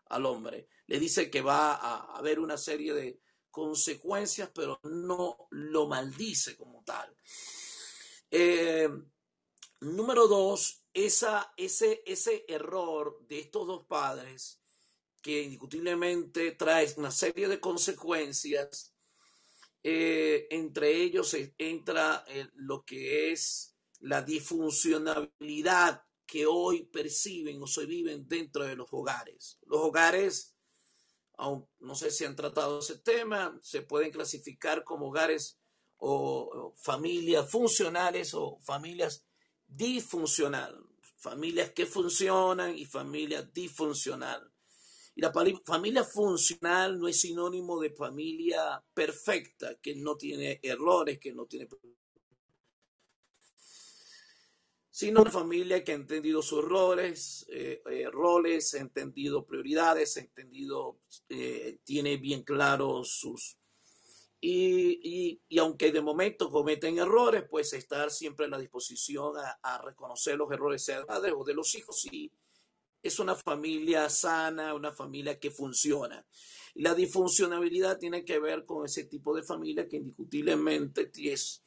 [0.10, 0.68] al hombre.
[0.88, 3.22] Le dice que va a haber una serie de
[3.52, 7.16] consecuencias, pero no lo maldice como tal.
[8.32, 8.90] Eh,
[9.82, 14.60] número dos, ese, ese error de estos dos padres
[15.22, 18.94] que indiscutiblemente trae una serie de consecuencias,
[19.84, 27.86] eh, entre ellos entra eh, lo que es la disfuncionalidad que hoy perciben o se
[27.86, 29.60] viven dentro de los hogares.
[29.66, 30.56] Los hogares,
[31.38, 35.58] aun, no sé si han tratado ese tema, se pueden clasificar como hogares
[35.98, 39.26] o, o familias funcionales o familias
[39.66, 40.82] disfuncionales,
[41.16, 44.57] familias que funcionan y familias disfuncionales.
[45.18, 45.34] Y la
[45.66, 51.68] familia funcional no es sinónimo de familia perfecta, que no tiene errores, que no tiene
[54.92, 60.20] sino una familia que ha entendido sus roles, eh, eh, roles, ha entendido prioridades, ha
[60.20, 61.00] entendido,
[61.30, 63.58] eh, tiene bien claros sus...
[64.40, 70.38] Y, y, aunque de momento cometen errores, pues estar siempre en la disposición a, reconocer
[70.38, 72.32] los errores de padres o de los hijos y
[73.08, 76.26] es una familia sana, una familia que funciona.
[76.76, 81.64] La disfuncionabilidad tiene que ver con ese tipo de familia que indiscutiblemente es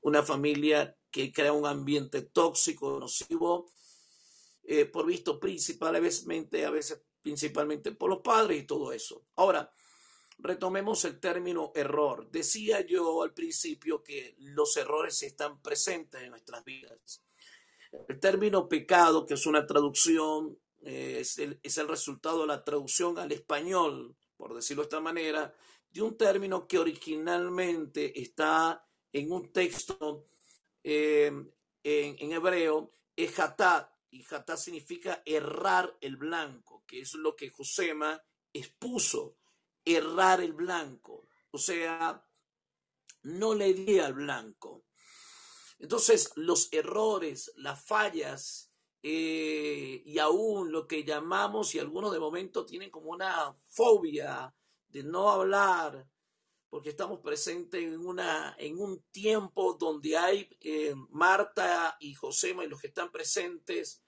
[0.00, 3.70] una familia que crea un ambiente tóxico, nocivo,
[4.64, 9.24] eh, por visto principalmente, a veces principalmente por los padres y todo eso.
[9.36, 9.72] Ahora,
[10.38, 12.30] retomemos el término error.
[12.30, 17.24] Decía yo al principio que los errores están presentes en nuestras vidas.
[18.08, 20.58] El término pecado, que es una traducción,
[20.88, 25.00] eh, es, el, es el resultado de la traducción al español, por decirlo de esta
[25.00, 25.54] manera,
[25.90, 28.82] de un término que originalmente está
[29.12, 30.28] en un texto
[30.82, 31.26] eh,
[31.82, 37.50] en, en, hebreo es hatá, y hatá significa errar el blanco, que es lo que
[37.50, 38.18] Josema
[38.50, 39.36] expuso,
[39.84, 42.26] errar el blanco, o sea,
[43.24, 44.86] no le di al blanco.
[45.78, 48.67] Entonces, los errores, las fallas,
[49.02, 54.54] eh, y aún lo que llamamos, y algunos de momento tienen como una fobia
[54.88, 56.06] de no hablar,
[56.68, 62.68] porque estamos presentes en, una, en un tiempo donde hay eh, Marta y Josema y
[62.68, 64.02] los que están presentes,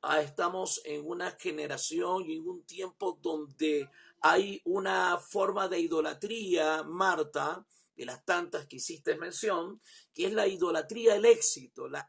[0.00, 3.88] ah, estamos en una generación y en un tiempo donde
[4.20, 7.64] hay una forma de idolatría, Marta,
[7.94, 9.80] de las tantas que hiciste mención,
[10.12, 12.08] que es la idolatría del éxito, la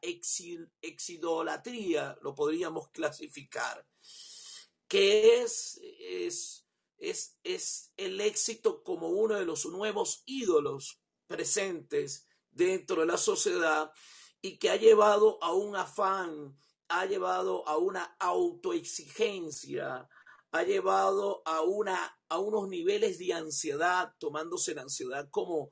[0.82, 3.86] exidolatría, lo podríamos clasificar,
[4.88, 6.64] que es, es
[7.04, 13.92] es, es el éxito como uno de los nuevos ídolos presentes dentro de la sociedad
[14.42, 16.58] y que ha llevado a un afán,
[16.88, 20.08] ha llevado a una autoexigencia,
[20.52, 25.72] ha llevado a, una, a unos niveles de ansiedad, tomándose la ansiedad como,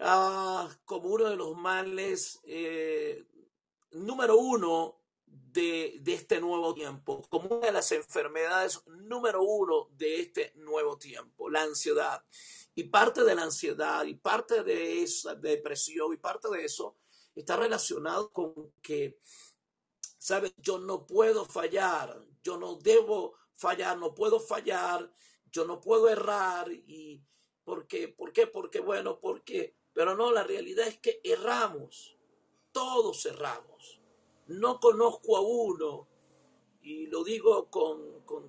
[0.00, 3.24] ah, como uno de los males eh,
[3.92, 10.20] número uno de, de, este nuevo tiempo, como una de las enfermedades número uno de
[10.20, 12.24] este nuevo tiempo, la ansiedad.
[12.74, 16.96] Y parte de la ansiedad y parte de esa depresión y parte de eso
[17.36, 19.20] está relacionado con que,
[20.18, 20.52] ¿sabes?
[20.56, 25.12] Yo no puedo fallar, yo no debo fallar, no puedo fallar,
[25.58, 27.20] yo no puedo errar y
[27.64, 28.06] ¿por qué?
[28.06, 28.46] ¿Por qué?
[28.46, 32.16] Porque bueno, porque, pero no, la realidad es que erramos,
[32.70, 34.00] todos erramos.
[34.46, 36.06] No conozco a uno,
[36.80, 38.48] y lo digo con, con,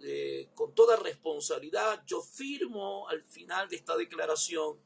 [0.00, 4.76] eh, con toda responsabilidad, yo firmo al final de esta declaración,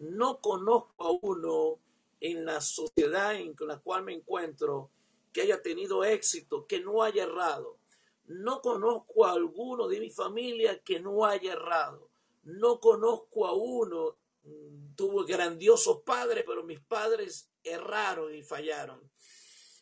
[0.00, 1.78] no conozco a uno
[2.18, 4.90] en la sociedad en la cual me encuentro
[5.32, 7.78] que haya tenido éxito, que no haya errado.
[8.32, 12.10] No conozco a alguno de mi familia que no haya errado.
[12.44, 19.10] No conozco a uno, mm, tuvo grandiosos padres, pero mis padres erraron y fallaron.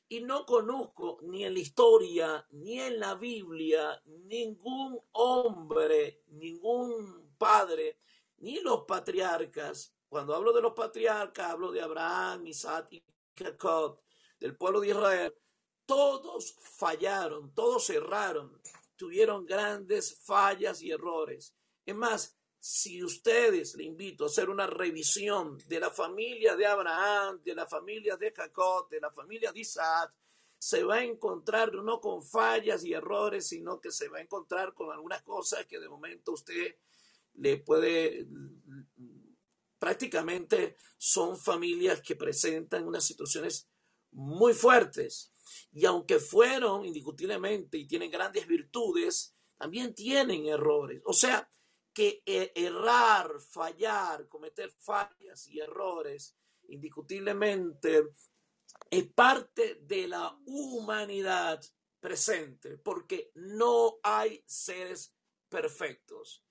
[0.09, 8.01] Y no conozco ni en la historia, ni en la Biblia, ningún hombre, ningún padre,
[8.39, 9.95] ni los patriarcas.
[10.09, 13.05] Cuando hablo de los patriarcas, hablo de Abraham, Isaac y
[13.37, 14.01] Jacob,
[14.41, 15.35] del pueblo de Israel
[15.91, 18.57] todos fallaron, todos erraron,
[18.95, 21.53] tuvieron grandes fallas y errores.
[21.85, 27.43] Es más, si ustedes, le invito a hacer una revisión de la familia de Abraham,
[27.43, 30.15] de la familia de Jacob, de la familia de Isaac,
[30.57, 34.75] se va a encontrar no con fallas y errores, sino que se va a encontrar
[34.75, 36.77] con algunas cosas que de momento usted
[37.35, 38.29] le puede,
[39.77, 43.67] prácticamente son familias que presentan unas situaciones
[44.13, 45.30] muy fuertes.
[45.73, 51.03] Y aunque fueron indiscutiblemente y tienen grandes virtudes, también tienen errores.
[51.05, 51.49] O sea,
[51.93, 56.37] que e, errar, fallar, cometer fallas y errores,
[56.69, 58.11] indiscutiblemente
[58.89, 61.63] es parte de la humanidad
[62.01, 65.15] presente, porque no hay seres
[65.49, 66.45] perfectos.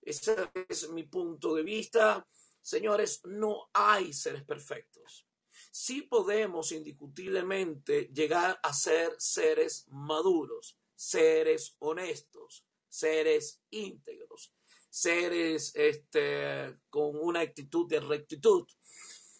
[0.00, 2.26] Ese es mi punto de vista.
[2.60, 5.26] Señores, no hay seres perfectos
[5.72, 14.52] sí podemos indiscutiblemente llegar a ser seres maduros, seres honestos, seres íntegros,
[14.90, 18.66] seres este, con una actitud de rectitud.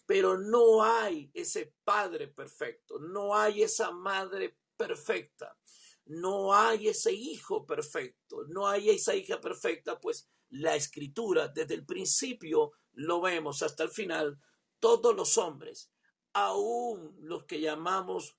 [0.07, 5.55] Pero no hay ese padre perfecto, no hay esa madre perfecta,
[6.05, 11.85] no hay ese hijo perfecto, no hay esa hija perfecta, pues la escritura desde el
[11.85, 14.39] principio lo vemos hasta el final,
[14.79, 15.92] todos los hombres
[16.33, 18.37] aún los que llamamos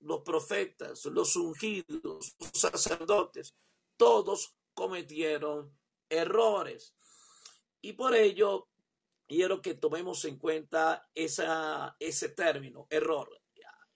[0.00, 3.54] los profetas, los ungidos, los sacerdotes,
[3.96, 5.76] todos cometieron
[6.08, 6.94] errores.
[7.80, 8.68] Y por ello,
[9.26, 13.40] quiero que tomemos en cuenta ese término, error.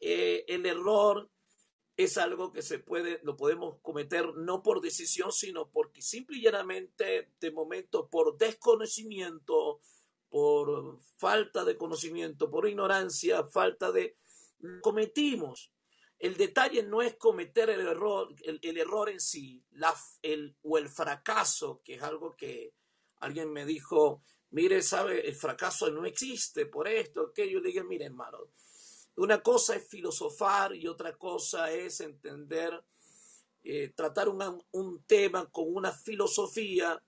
[0.01, 1.31] Eh, el error
[1.97, 6.43] es algo que se puede, lo podemos cometer no por decisión, sino porque simple y
[6.43, 9.81] de momento, por desconocimiento,
[10.29, 14.17] por falta de conocimiento, por ignorancia, falta de...
[14.83, 15.73] cometimos.
[16.19, 19.63] El detalle no es cometer el error, el, error en sí,
[20.23, 22.75] el, o el fracaso, que es algo que
[23.21, 27.85] alguien me dijo, mire, sabe, el fracaso no existe por esto, que yo le dije,
[27.85, 28.39] mire, hermano,
[29.17, 32.83] una cosa es filosofar y otra cosa es entender,
[33.63, 37.01] eh, tratar un tema con una filosofía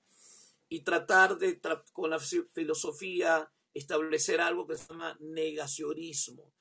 [0.72, 1.60] y tratar de,
[1.92, 6.54] con la filosofía, establecer algo que se llama negacionismo.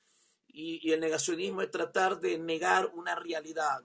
[0.48, 3.84] Y, el negacionismo es tratar de negar una realidad.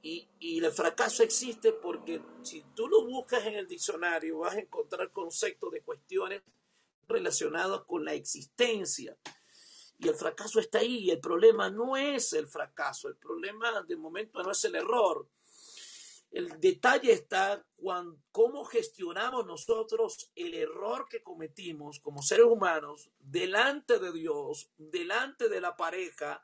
[0.00, 4.60] Y, y, el fracaso existe porque si tú lo buscas en el diccionario vas a
[4.60, 6.42] encontrar conceptos de cuestiones
[7.06, 9.14] relacionadas con la existencia.
[9.98, 10.96] Y el fracaso está ahí.
[11.04, 13.08] Y el problema no es el fracaso.
[13.08, 15.28] El problema de momento no es el error.
[16.32, 23.98] El detalle está cuando, cómo gestionamos nosotros el error que cometimos como seres humanos delante
[23.98, 26.42] de Dios, delante de la pareja,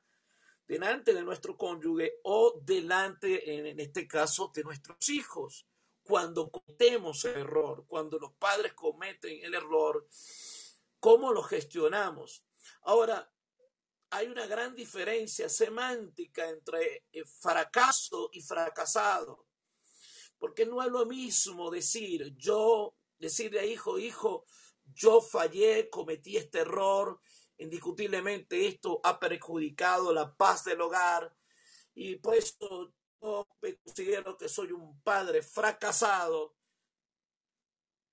[0.66, 5.66] delante de nuestro cónyuge o delante, en este caso, de nuestros hijos.
[6.02, 10.06] Cuando cometemos el error, cuando los padres cometen el error,
[11.00, 12.44] ¿cómo lo gestionamos?
[12.82, 13.32] Ahora,
[14.10, 17.06] hay una gran diferencia semántica entre
[17.40, 19.47] fracaso y fracasado.
[20.38, 24.44] Porque no es lo mismo decir, yo, decirle a hijo, hijo,
[24.94, 27.20] yo fallé, cometí este error,
[27.58, 31.34] indiscutiblemente esto ha perjudicado la paz del hogar
[31.94, 36.54] y por eso yo me considero que soy un padre fracasado.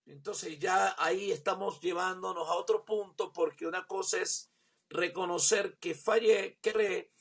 [0.07, 4.52] Entonces ya ahí estamos llevándonos a otro punto porque una cosa es
[4.89, 7.11] reconocer que fallé, que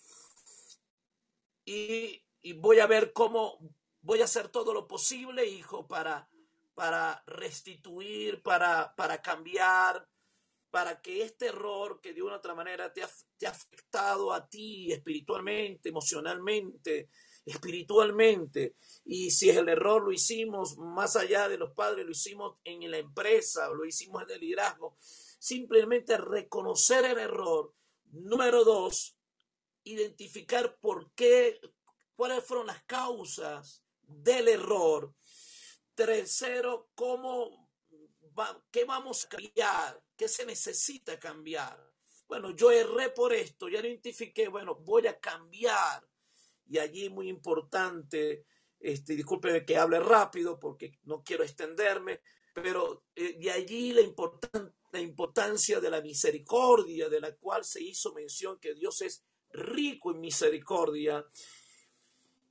[1.66, 3.58] y, y voy a ver cómo
[4.04, 6.28] voy a hacer todo lo posible, hijo, para,
[6.74, 10.06] para restituir, para, para cambiar,
[10.70, 13.08] para que este error que de una u otra manera te ha,
[13.38, 17.08] te ha afectado a ti espiritualmente, emocionalmente,
[17.46, 18.76] espiritualmente.
[19.06, 22.98] Y si el error lo hicimos más allá de los padres, lo hicimos en la
[22.98, 27.72] empresa, lo hicimos en el liderazgo, simplemente reconocer el error.
[28.10, 29.16] Número dos,
[29.84, 31.58] identificar por qué,
[32.16, 35.14] cuáles fueron las causas del error.
[35.94, 37.70] Tercero, cómo
[38.70, 41.92] qué vamos a cambiar, qué se necesita cambiar.
[42.26, 46.04] Bueno, yo erré por esto, ya identifiqué, bueno, voy a cambiar.
[46.66, 48.46] Y allí muy importante,
[48.80, 52.22] este, discúlpeme que hable rápido porque no quiero extenderme,
[52.54, 57.82] pero eh, de allí la, importan- la importancia de la misericordia, de la cual se
[57.82, 61.24] hizo mención que Dios es rico en misericordia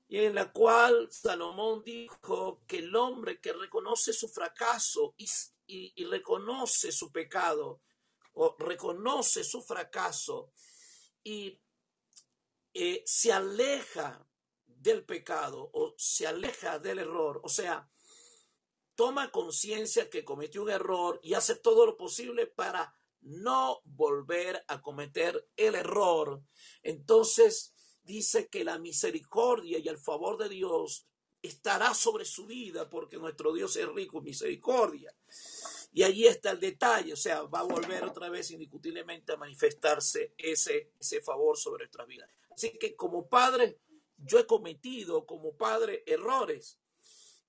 [0.08, 6.92] y en la cual Salomón dijo que el hombre que reconoce su fracaso y, reconoce
[6.92, 7.82] su pecado,
[8.34, 10.52] o reconoce su fracaso
[11.24, 11.60] y
[12.74, 14.28] eh, se aleja
[14.66, 17.90] del pecado o se aleja del error, o sea,
[18.96, 24.82] toma conciencia que cometió un error y hace todo lo posible para no volver a
[24.82, 26.44] cometer el error.
[26.82, 27.73] Entonces
[28.04, 31.08] dice que la misericordia y el favor de Dios
[31.42, 35.14] estará sobre su vida porque nuestro Dios es rico en misericordia.
[35.92, 40.34] Y allí está el detalle, o sea, va a volver otra vez indiscutiblemente a manifestarse
[40.38, 42.28] ese, ese favor sobre nuestra vida.
[42.50, 43.80] Así que como padre,
[44.18, 46.80] yo he cometido como padre errores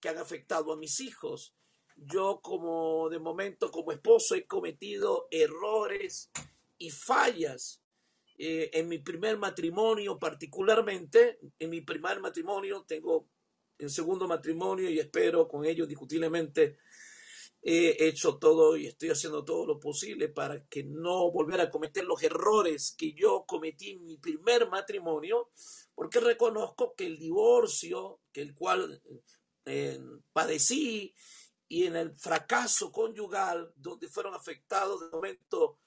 [0.01, 1.55] que han afectado a mis hijos.
[1.97, 6.31] Yo como de momento como esposo he cometido errores
[6.77, 7.81] y fallas.
[8.37, 13.29] Eh, en mi primer matrimonio particularmente, en mi primer matrimonio tengo
[13.79, 16.79] el segundo matrimonio y espero con ellos discutiblemente
[17.67, 22.05] he hecho todo y estoy haciendo todo lo posible para que no volver a cometer
[22.05, 25.51] los errores que yo cometí en mi primer matrimonio,
[25.95, 29.01] porque reconozco que el divorcio, que el cual
[29.65, 29.99] eh,
[30.35, 31.15] padecí,
[31.67, 35.79] y en el fracaso conyugal, donde fueron afectados de momento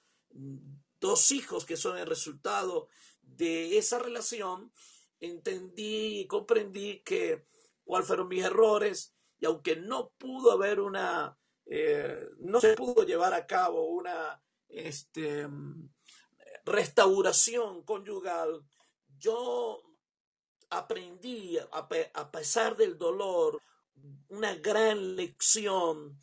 [1.00, 2.88] dos hijos que son el resultado
[3.22, 4.72] de esa relación,
[5.20, 7.46] entendí y comprendí que
[7.84, 11.38] cuáles fueron mis errores, y aunque no pudo haber una
[11.70, 15.46] eh, no se pudo llevar a cabo una este,
[16.64, 18.64] restauración conyugal,
[19.18, 19.82] yo
[20.70, 23.62] aprendí, a, a pesar del dolor,
[24.28, 26.18] una gran lección,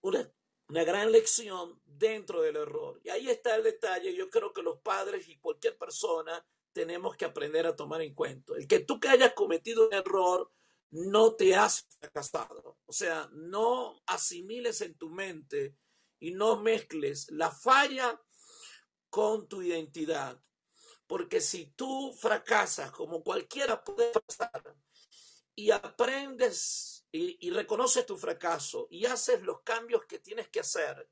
[0.00, 0.32] una,
[0.68, 2.98] una gran lección dentro del error.
[3.04, 4.14] Y ahí está el detalle.
[4.16, 8.54] Yo creo que los padres y cualquier persona tenemos que aprender a tomar en cuenta.
[8.56, 10.50] El que tú que hayas cometido un error
[10.90, 12.78] no te has fracasado.
[12.86, 15.76] O sea, no asimiles en tu mente
[16.18, 18.20] y no mezcles la falla
[19.10, 20.42] con tu identidad.
[21.06, 24.76] Porque si tú fracasas, como cualquiera puede fracasar,
[25.54, 31.10] y aprendes y, y reconoces tu fracaso y haces los cambios que tienes que hacer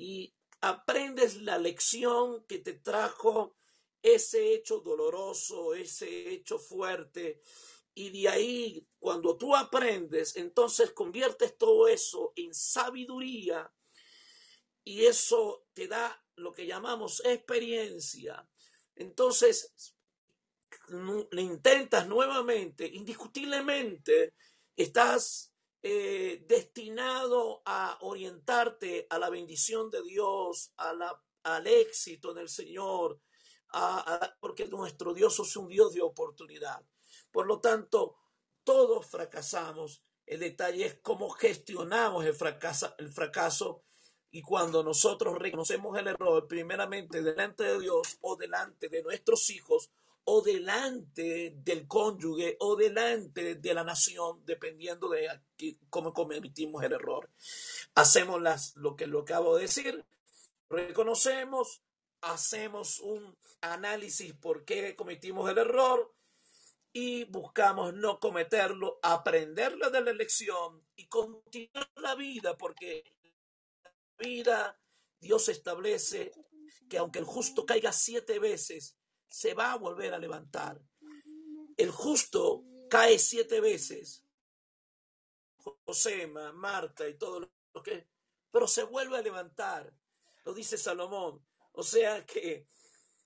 [0.00, 3.56] y aprendes la lección que te trajo
[4.02, 7.42] ese hecho doloroso, ese hecho fuerte,
[7.92, 13.70] y de ahí, cuando tú aprendes, entonces conviertes todo eso en sabiduría
[14.84, 18.48] y eso te da lo que llamamos experiencia.
[18.94, 19.94] Entonces,
[21.32, 24.34] intentas nuevamente, indiscutiblemente,
[24.76, 25.49] estás
[25.82, 32.48] eh, destinado a orientarte a la bendición de Dios, a la- al éxito en el
[32.48, 33.20] Señor,
[34.40, 36.84] porque nuestro Dios es un Dios de oportunidad.
[37.30, 38.16] Por lo tanto,
[38.64, 40.02] todos fracasamos.
[40.26, 43.84] El detalle es cómo gestionamos el fracaso, el fracaso
[44.30, 49.90] y cuando nosotros reconocemos el error, primeramente delante de Dios o delante de nuestros hijos
[50.24, 56.92] o delante del cónyuge o delante de la nación, dependiendo de aquí- cómo cometimos el
[56.92, 57.30] error.
[57.94, 60.04] Hacemos las, lo que lo acabo de decir,
[60.68, 61.82] reconocemos,
[62.20, 66.14] hacemos un análisis por qué cometimos el error
[66.92, 73.04] y buscamos no cometerlo, aprenderlo de la lección y continuar la vida, porque
[73.82, 74.80] la vida
[75.20, 76.32] Dios establece
[76.88, 78.96] que aunque el justo caiga siete veces,
[79.30, 80.82] se va a volver a levantar.
[81.76, 84.26] El justo cae siete veces,
[85.86, 88.08] Josema, Marta y todo lo que,
[88.50, 89.94] pero se vuelve a levantar.
[90.44, 91.46] Lo dice Salomón.
[91.72, 92.66] O sea que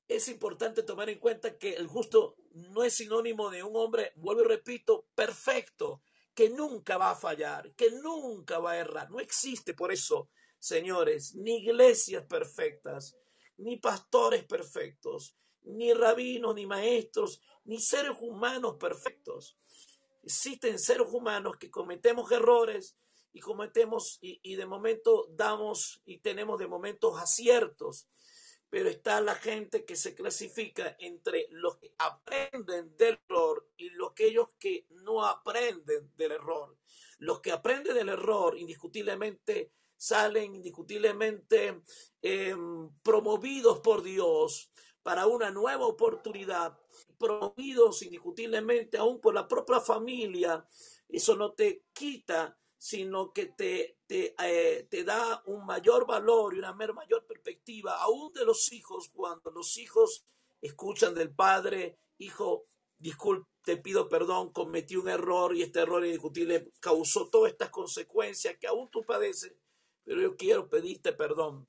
[0.07, 4.43] es importante tomar en cuenta que el justo no es sinónimo de un hombre, vuelvo
[4.43, 6.03] y repito, perfecto,
[6.35, 9.11] que nunca va a fallar, que nunca va a errar.
[9.11, 10.29] No existe por eso,
[10.59, 13.17] señores, ni iglesias perfectas,
[13.57, 19.59] ni pastores perfectos, ni rabinos, ni maestros, ni seres humanos perfectos.
[20.23, 22.97] Existen seres humanos que cometemos errores
[23.33, 28.09] y cometemos y, y de momento damos y tenemos de momentos aciertos
[28.75, 34.15] pero está la gente que se clasifica entre los que aprenden del error y los
[34.15, 36.77] que que no aprenden del error.
[37.19, 41.83] Los que aprenden del error indiscutiblemente salen indiscutiblemente
[42.21, 44.73] em, promovidos por Dios
[45.05, 46.77] para una nueva oportunidad,
[47.19, 50.67] promovidos indiscutiblemente aún por la propia familia.
[51.09, 56.59] Eso no te quita sino que te, te, eh, te, da un mayor valor y
[56.59, 60.27] una mayor perspectiva, aún de los hijos, cuando los hijos
[60.61, 62.67] escuchan del padre, hijo,
[62.99, 68.59] disculpe, te pido perdón, cometí un error y este error indiscutible causó todas estas consecuencias
[68.59, 69.57] que aún tú padeces,
[70.03, 71.67] pero yo quiero pedirte perdón.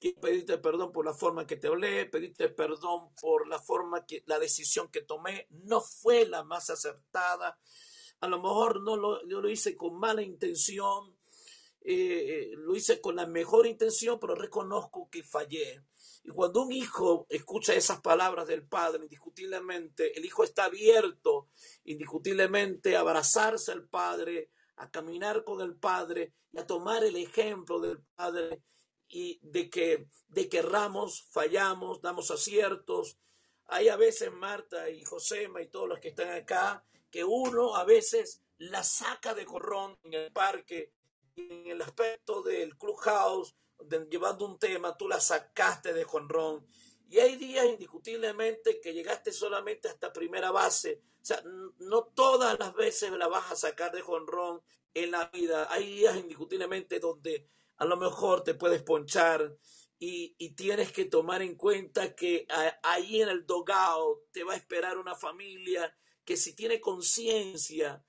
[0.00, 4.24] Quiero pedirte perdón por la forma que te hablé, pedirte perdón por la forma que
[4.26, 7.58] la decisión que tomé no fue la más acertada
[8.20, 11.16] a lo mejor no lo, yo lo hice con mala intención,
[11.80, 15.82] eh, lo hice con la mejor intención, pero reconozco que fallé.
[16.22, 21.48] Y cuando un hijo escucha esas palabras del padre, indiscutiblemente, el hijo está abierto,
[21.84, 27.80] indiscutiblemente, a abrazarse al padre, a caminar con el padre y a tomar el ejemplo
[27.80, 28.62] del padre
[29.10, 33.18] y de que, de que erramos, fallamos, damos aciertos.
[33.66, 37.84] Hay a veces Marta y Josema y todos los que están acá que uno a
[37.84, 40.92] veces la saca de corrón en el parque,
[41.34, 43.56] en el aspecto del clubhouse,
[44.10, 46.66] llevando un tema, tú la sacaste de jonrón.
[47.08, 51.02] Y hay días indiscutiblemente que llegaste solamente hasta primera base.
[51.20, 51.42] O sea,
[51.78, 54.62] no todas las veces la vas a sacar de jonrón
[54.94, 55.66] en la vida.
[55.72, 57.48] Hay días indiscutiblemente donde
[57.80, 59.56] a lo mejor te puedes ponchar
[59.98, 62.46] y, y tienes que tomar en cuenta que
[62.82, 65.92] ahí en el dogao te va a esperar una familia
[66.24, 68.04] que si tiene conciencia,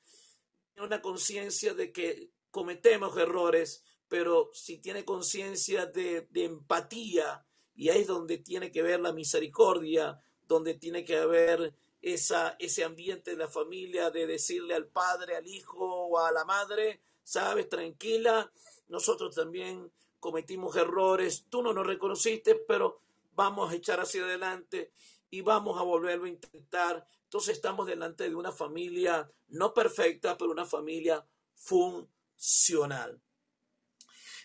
[0.77, 8.07] una conciencia de que cometemos errores, pero si tiene conciencia de, empatía, y ahí es
[8.07, 13.47] donde tiene que ver la misericordia, donde tiene que haber esa, ese ambiente de la
[13.47, 18.51] familia, de decirle al padre, al hijo o a la madre, sabes, tranquila,
[18.91, 23.01] nosotros también cometimos errores, tú no nos reconociste, pero
[23.33, 24.91] vamos a echar hacia adelante
[25.31, 30.51] y vamos a volverlo a intentar entonces estamos delante de una familia no perfecta, pero
[30.51, 33.21] una familia funcional.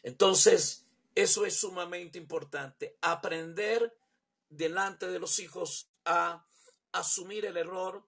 [0.05, 2.97] Entonces, eso es sumamente importante.
[3.01, 3.99] Aprender
[4.49, 6.47] delante de los hijos a
[6.93, 8.07] asumir el error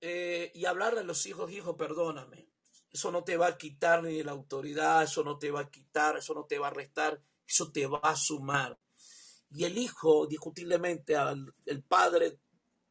[0.00, 2.46] eh, y hablarle a los hijos, hijo, perdóname.
[2.94, 6.16] Eso no te va a quitar ni la autoridad, eso no te va a quitar,
[6.16, 8.78] eso no te va a restar, eso te va a sumar.
[9.50, 12.38] Y el hijo, discutiblemente, al, el padre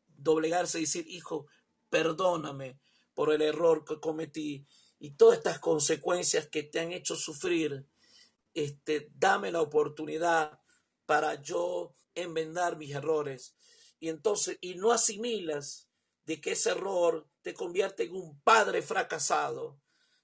[0.05, 1.47] doblegarse y decir, hijo,
[1.89, 2.81] perdóname
[3.13, 4.67] por el error que cometí
[4.99, 7.87] y todas estas consecuencias que te han hecho sufrir,
[8.53, 10.59] este, dame la oportunidad
[11.05, 13.55] para yo enmendar mis errores.
[14.01, 15.87] Y entonces, y no asimilas
[16.25, 19.79] de que ese error te convierte en un padre fracasado,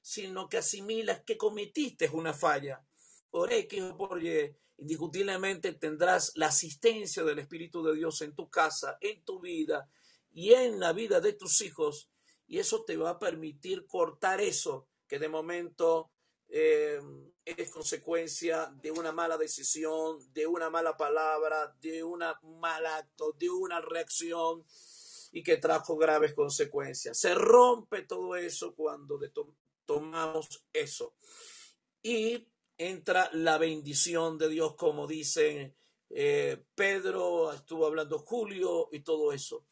[0.09, 2.83] sino que asimilas que cometiste una falla.
[3.29, 8.49] Por X o por Y, indiscutiblemente tendrás la asistencia del Espíritu de Dios en tu
[8.49, 9.87] casa, en tu vida
[10.31, 12.09] y en la vida de tus hijos.
[12.47, 16.09] Y eso te va a permitir cortar eso que de momento
[16.47, 16.99] eh,
[17.45, 22.23] es consecuencia de una mala decisión, de una mala palabra, de un
[22.59, 24.65] mal acto, de una reacción
[25.31, 27.19] y que trajo graves consecuencias.
[27.19, 29.19] Se rompe todo eso cuando
[29.89, 31.15] tomamos eso.
[32.03, 32.47] Y
[32.77, 35.73] entra la bendición de Dios, como dice
[36.11, 39.65] eh, Pedro, estuvo hablando Julio y todo eso.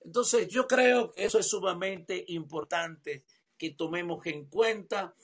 [0.00, 3.26] Entonces, yo creo que eso es sumamente importante
[3.58, 5.14] que tomemos en cuenta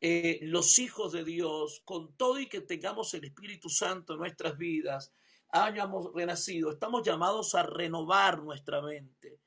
[0.00, 4.56] eh, los hijos de Dios, con todo y que tengamos el Espíritu Santo en nuestras
[4.56, 5.12] vidas,
[5.50, 9.40] hayamos renacido, estamos llamados a renovar nuestra mente.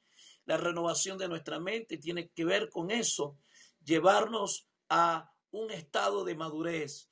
[0.45, 3.39] La renovación de nuestra mente tiene que ver con eso,
[3.87, 7.09] llevarnos a un estado de madurez,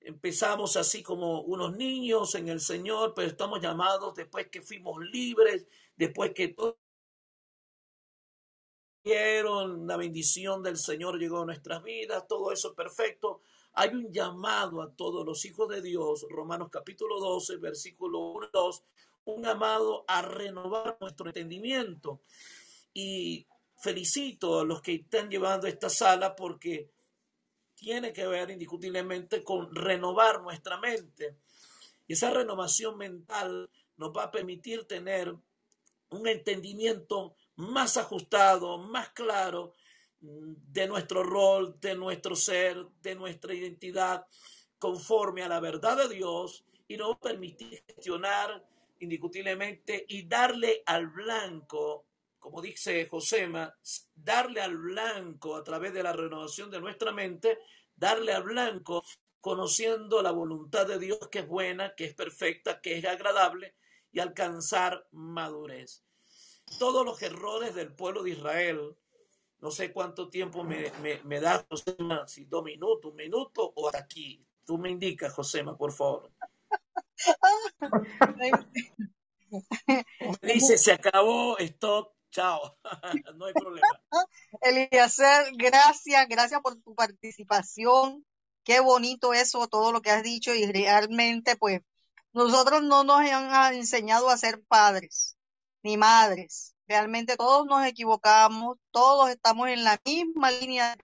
[0.00, 5.66] empezamos así como unos niños en el Señor, pero estamos llamados después que fuimos libres,
[5.96, 6.78] después que todo
[9.04, 13.42] la bendición del Señor llegó a nuestras vidas, todo eso perfecto.
[13.74, 18.82] Hay un llamado a todos los hijos de Dios, Romanos capítulo 12, versículo 1, 2,
[19.26, 22.22] un llamado a renovar nuestro entendimiento.
[22.94, 23.46] Y
[23.84, 26.90] felicito a los que están llevando esta sala porque
[27.74, 31.36] tiene que ver indiscutiblemente con renovar nuestra mente.
[32.06, 35.34] Y esa renovación mental nos va a permitir tener
[36.08, 39.74] un entendimiento más ajustado, más claro
[40.20, 44.26] mm, de nuestro rol, de nuestro ser, de nuestra identidad,
[44.78, 48.64] conforme a la verdad de Dios y nos va a permitir gestionar
[49.00, 52.06] indiscutiblemente y darle al blanco,
[52.44, 53.74] como dice Josema,
[54.14, 57.58] darle al blanco a través de la renovación de nuestra mente,
[57.96, 59.02] darle al blanco
[59.40, 63.76] conociendo la voluntad de Dios que es buena, que es perfecta, que es agradable
[64.12, 66.04] y alcanzar madurez.
[66.78, 68.94] Todos los errores del pueblo de Israel,
[69.60, 70.92] no sé cuánto tiempo me,
[71.24, 74.46] me, da, Josema, si dos minutos, un minuto o hasta aquí.
[74.66, 76.30] Tú me indicas, Josema, por favor.
[80.42, 82.76] me dice, se acabó, stop, chao,
[83.36, 83.86] no hay problema.
[84.60, 88.26] Eliezer, gracias, gracias por tu participación.
[88.64, 91.80] Qué bonito eso, todo lo que has dicho y realmente pues
[92.32, 95.36] nosotros no nos han enseñado a ser padres
[95.82, 96.74] ni madres.
[96.88, 100.96] Realmente todos nos equivocamos, todos estamos en la misma línea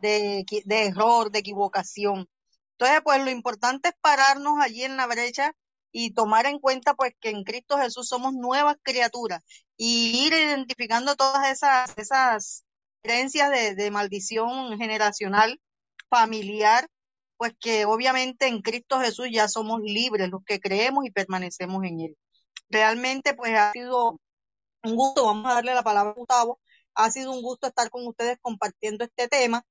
[0.00, 2.28] de de error, de equivocación.
[2.72, 5.52] Entonces, pues lo importante es pararnos allí en la brecha
[5.92, 9.42] y tomar en cuenta pues que en Cristo Jesús somos nuevas criaturas
[9.76, 12.64] y ir identificando todas esas, esas
[13.02, 15.60] creencias de, maldición generacional,
[16.10, 16.88] familiar,
[17.36, 22.00] pues que obviamente en Cristo Jesús ya somos libres los que creemos y permanecemos en
[22.00, 22.16] Él.
[22.68, 24.20] Realmente pues ha sido
[24.82, 26.60] un gusto, vamos a darle la palabra a Gustavo,
[26.94, 29.64] ha sido un gusto estar con ustedes compartiendo este tema.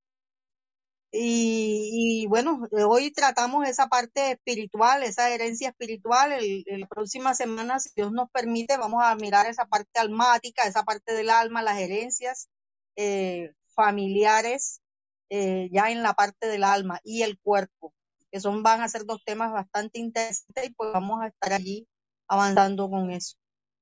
[1.11, 6.33] Y, bueno, hoy tratamos esa parte espiritual, esa herencia espiritual.
[6.33, 10.83] El, la próxima semana, si Dios nos permite, vamos a mirar esa parte almática, esa
[10.83, 12.49] parte del alma, las herencias
[12.97, 14.81] eh, familiares,
[15.29, 17.93] eh, ya en la parte del alma y el cuerpo,
[18.31, 21.87] que son, van a ser dos temas bastante interesantes y pues vamos a estar allí
[22.27, 23.37] avanzando con eso.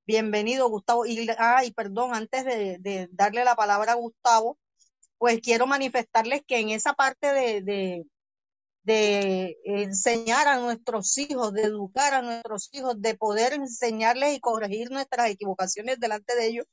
[0.08, 1.06] Bienvenido, Gustavo.
[1.06, 4.58] Y, ah, perdón, antes de, darle la palabra a Gustavo,
[5.18, 8.06] pues quiero manifestarles que en esa parte de,
[8.84, 14.92] de, enseñar a nuestros hijos, de educar a nuestros hijos, de poder enseñarles y corregir
[14.92, 16.66] nuestras equivocaciones delante de ellos,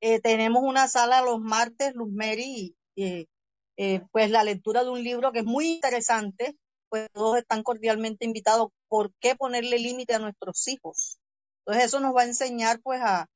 [0.00, 3.28] eh, tenemos una sala los martes, Luz Mary, y
[3.76, 6.56] eh, pues la lectura de un libro que es muy interesante,
[6.88, 8.68] pues todos están cordialmente invitados.
[8.88, 11.18] ¿Por qué ponerle límite a nuestros hijos?
[11.60, 13.28] Entonces eso nos va a enseñar pues a,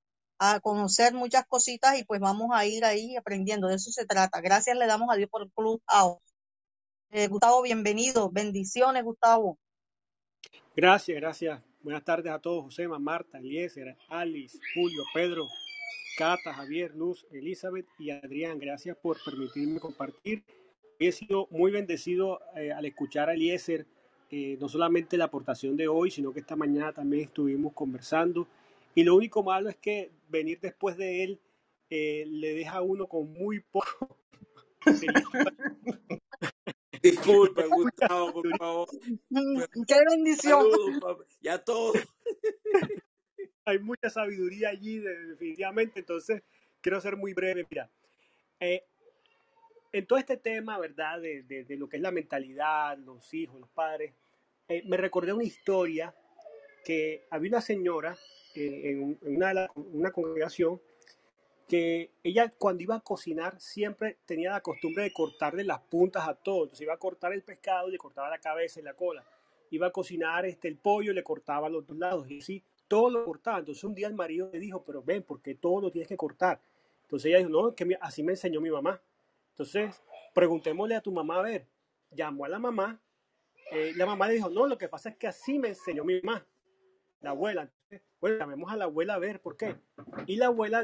[0.63, 3.69] conocer muchas cositas y pues vamos a ir ahí aprendiendo.
[3.69, 4.41] De eso se trata.
[4.41, 5.83] Gracias le damos a Dios por el Club
[7.17, 8.29] eh, Gustavo, bienvenido.
[8.31, 9.57] Bendiciones, Gustavo.
[10.75, 11.63] Gracias, gracias.
[11.81, 12.65] Buenas tardes a todos.
[12.65, 15.47] José, Marta, Eliezer, Alice, Julio, Pedro,
[16.19, 18.59] Cata, Javier, Luz, Elizabeth y Adrián.
[18.59, 20.43] Gracias por permitirme compartir.
[20.99, 23.87] He sido muy bendecido eh, al escuchar a Eliezer,
[24.31, 28.49] eh, no solamente la aportación de hoy, sino que esta mañana también estuvimos conversando.
[28.95, 31.41] Y lo único malo es que venir después de él
[31.91, 34.19] eh, le deja a uno con muy poco.
[37.03, 38.89] Disculpe, Gustavo, por favor.
[39.87, 40.67] Qué bendición.
[41.41, 41.93] ya todo
[43.67, 46.01] hay mucha sabiduría allí, definitivamente.
[46.01, 46.43] Entonces,
[46.81, 47.67] quiero ser muy breve.
[47.69, 47.91] Mira,
[48.61, 48.85] eh,
[49.93, 51.21] en todo este tema, ¿verdad?
[51.21, 54.15] De, de, lo que es la mentalidad, los hijos, los padres,
[54.69, 56.15] eh, me recordé una historia
[56.85, 58.17] que había una señora
[58.55, 60.81] en, una, una, congregación
[61.69, 66.35] que ella cuando iba a cocinar siempre tenía la costumbre de cortarle las puntas a
[66.35, 66.65] todo.
[66.65, 69.25] Entonces iba a cortar el pescado y le cortaba la cabeza y la cola.
[69.71, 72.31] Iba a cocinar este, el pollo y le cortaba los dos lados.
[72.31, 73.59] Y así todo lo cortaba.
[73.59, 76.61] Entonces un día el marido le dijo, pero ven, porque todo lo tienes que cortar.
[77.03, 79.01] Entonces ella dijo, no, que así me enseñó mi mamá.
[79.51, 80.03] Entonces,
[80.35, 81.67] preguntémosle a tu mamá a ver.
[82.11, 83.01] Llamó a la mamá.
[83.71, 86.21] Eh, la mamá le dijo, no, lo que pasa es que así me enseñó mi
[86.21, 86.47] mamá,
[87.21, 87.71] la abuela.
[88.25, 89.77] Bueno, llamemos a la abuela a ver por qué.
[90.27, 90.83] Y la abuela,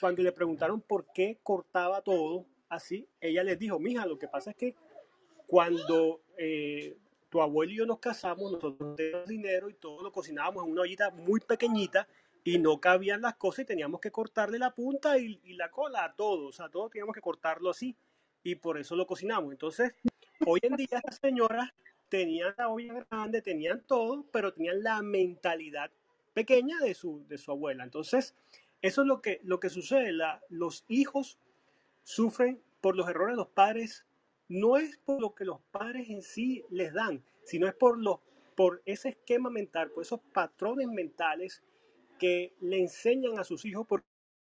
[0.00, 4.50] cuando le preguntaron por qué cortaba todo así, ella les dijo, mija, lo que pasa
[4.50, 4.74] es que
[5.46, 6.98] cuando eh,
[7.28, 10.82] tu abuelo y yo nos casamos, nosotros teníamos dinero y todo lo cocinábamos en una
[10.82, 12.08] ollita muy pequeñita
[12.42, 16.16] y no cabían las cosas y teníamos que cortarle la punta y, la cola a
[16.16, 17.96] todo, o sea, todo teníamos que cortarlo así
[18.42, 19.52] y por eso lo cocinamos.
[19.52, 19.94] Entonces,
[20.44, 21.70] hoy en día estas señoras
[22.08, 25.92] tenían la olla grande, tenían todo, pero tenían la mentalidad
[26.32, 27.84] pequeña de su, de su abuela.
[27.84, 28.34] Entonces,
[28.82, 30.12] eso es lo que, lo que sucede.
[30.12, 31.38] La, los hijos
[32.02, 34.04] sufren por los errores de los padres
[34.50, 38.18] no es por lo que los padres en sí les dan, sino es por, los,
[38.56, 41.62] por ese esquema mental, por esos patrones mentales
[42.18, 44.04] que le enseñan a sus hijos, porque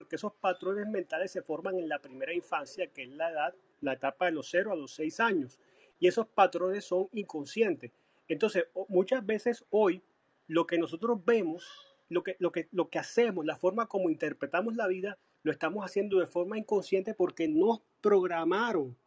[0.10, 4.26] esos patrones mentales se forman en la primera infancia, que es la edad, la etapa
[4.26, 5.60] de los 0 a los 6 años,
[6.00, 7.91] y esos patrones son inconscientes.
[8.28, 10.02] Entonces, muchas veces hoy,
[10.48, 11.65] lo que nosotros vemos,
[12.10, 15.84] lo que, lo que, lo que hacemos, la forma como interpretamos la vida, lo estamos
[15.86, 18.98] haciendo de forma inconsciente porque nos programaron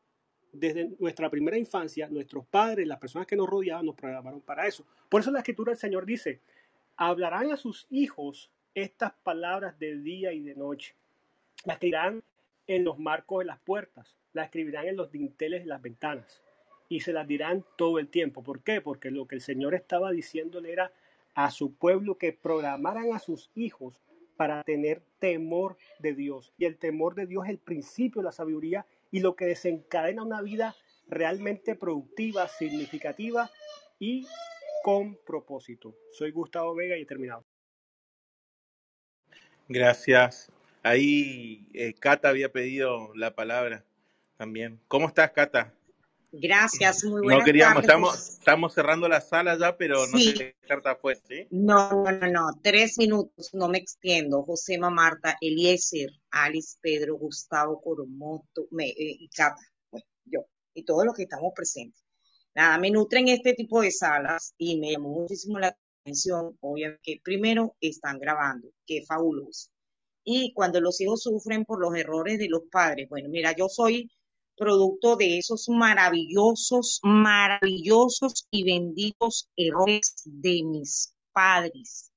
[0.52, 4.86] desde nuestra primera infancia, nuestros padres, las personas que nos rodeaban, nos programaron para eso.
[5.08, 6.40] Por eso la escritura del Señor dice,
[6.96, 10.94] hablarán a sus hijos estas palabras de día y de noche.
[11.64, 12.22] Las escribirán
[12.66, 16.42] en los marcos de las puertas, las escribirán en los dinteles de las ventanas
[16.88, 18.42] y se las dirán todo el tiempo.
[18.42, 18.80] ¿Por qué?
[18.80, 20.92] Porque lo que el Señor estaba diciéndole era
[21.36, 24.00] a su pueblo que programaran a sus hijos
[24.36, 26.52] para tener temor de Dios.
[26.56, 30.22] Y el temor de Dios es el principio de la sabiduría y lo que desencadena
[30.22, 30.74] una vida
[31.08, 33.50] realmente productiva, significativa
[33.98, 34.26] y
[34.82, 35.94] con propósito.
[36.10, 37.44] Soy Gustavo Vega y he terminado.
[39.68, 40.50] Gracias.
[40.82, 43.84] Ahí eh, Cata había pedido la palabra
[44.38, 44.80] también.
[44.88, 45.75] ¿Cómo estás, Cata?
[46.40, 47.88] Gracias, muy buenas No queríamos, tardes.
[47.88, 50.32] estamos, estamos cerrando la sala ya, pero no Sí.
[50.32, 51.46] sé qué carta fue, ¿sí?
[51.50, 54.42] No, no, no, no, tres minutos, no me extiendo.
[54.42, 59.60] Josema, Marta, Eliezer, Alice, Pedro, Gustavo, Coromoto, me, eh, y Cata,
[59.90, 60.40] bueno, yo,
[60.74, 62.02] y todos los que estamos presentes.
[62.54, 67.20] Nada, me nutren este tipo de salas y me llamó muchísimo la atención, obviamente, que
[67.22, 69.70] primero están grabando, qué fabuloso.
[70.24, 74.10] Y cuando los hijos sufren por los errores de los padres, bueno, mira, yo soy
[74.56, 82.10] producto de esos maravillosos, maravillosos y benditos errores de mis padres.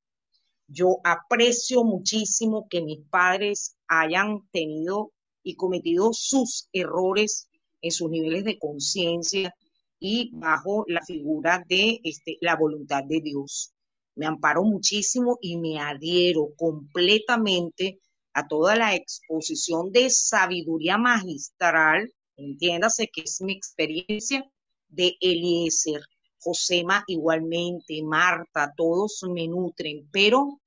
[0.68, 5.12] Yo aprecio muchísimo que mis padres hayan tenido
[5.44, 7.50] y cometido sus errores
[7.82, 9.56] en sus niveles de conciencia
[10.00, 13.74] y bajo la figura de este, la voluntad de Dios.
[14.16, 18.00] Me amparo muchísimo y me adhiero completamente
[18.34, 24.50] a toda la exposición de sabiduría magistral, entiéndase que es mi experiencia,
[24.90, 26.02] de Eliezer,
[26.40, 30.60] Josema igualmente, Marta, todos me nutren, pero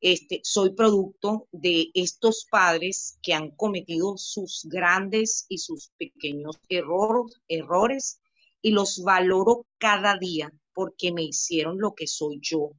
[0.00, 7.40] este, soy producto de estos padres que han cometido sus grandes y sus pequeños errores,
[7.48, 8.20] errores
[8.60, 12.72] y los valoro cada día porque me hicieron lo que soy yo.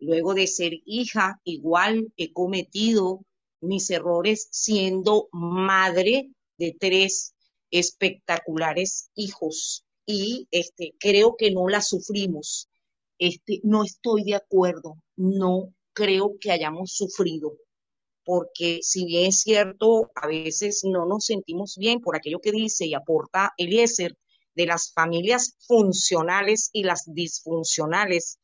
[0.00, 3.20] Luego de ser hija, igual he cometido
[3.60, 7.35] mis errores siendo madre de tres
[7.78, 12.68] espectaculares hijos y este creo que no la sufrimos.
[13.18, 17.56] Este no estoy de acuerdo, no creo que hayamos sufrido
[18.26, 22.84] porque si bien es cierto, a veces no nos sentimos bien por aquello que dice
[22.84, 24.18] y aporta Eliezer
[24.56, 28.40] de las familias funcionales y las disfuncionales,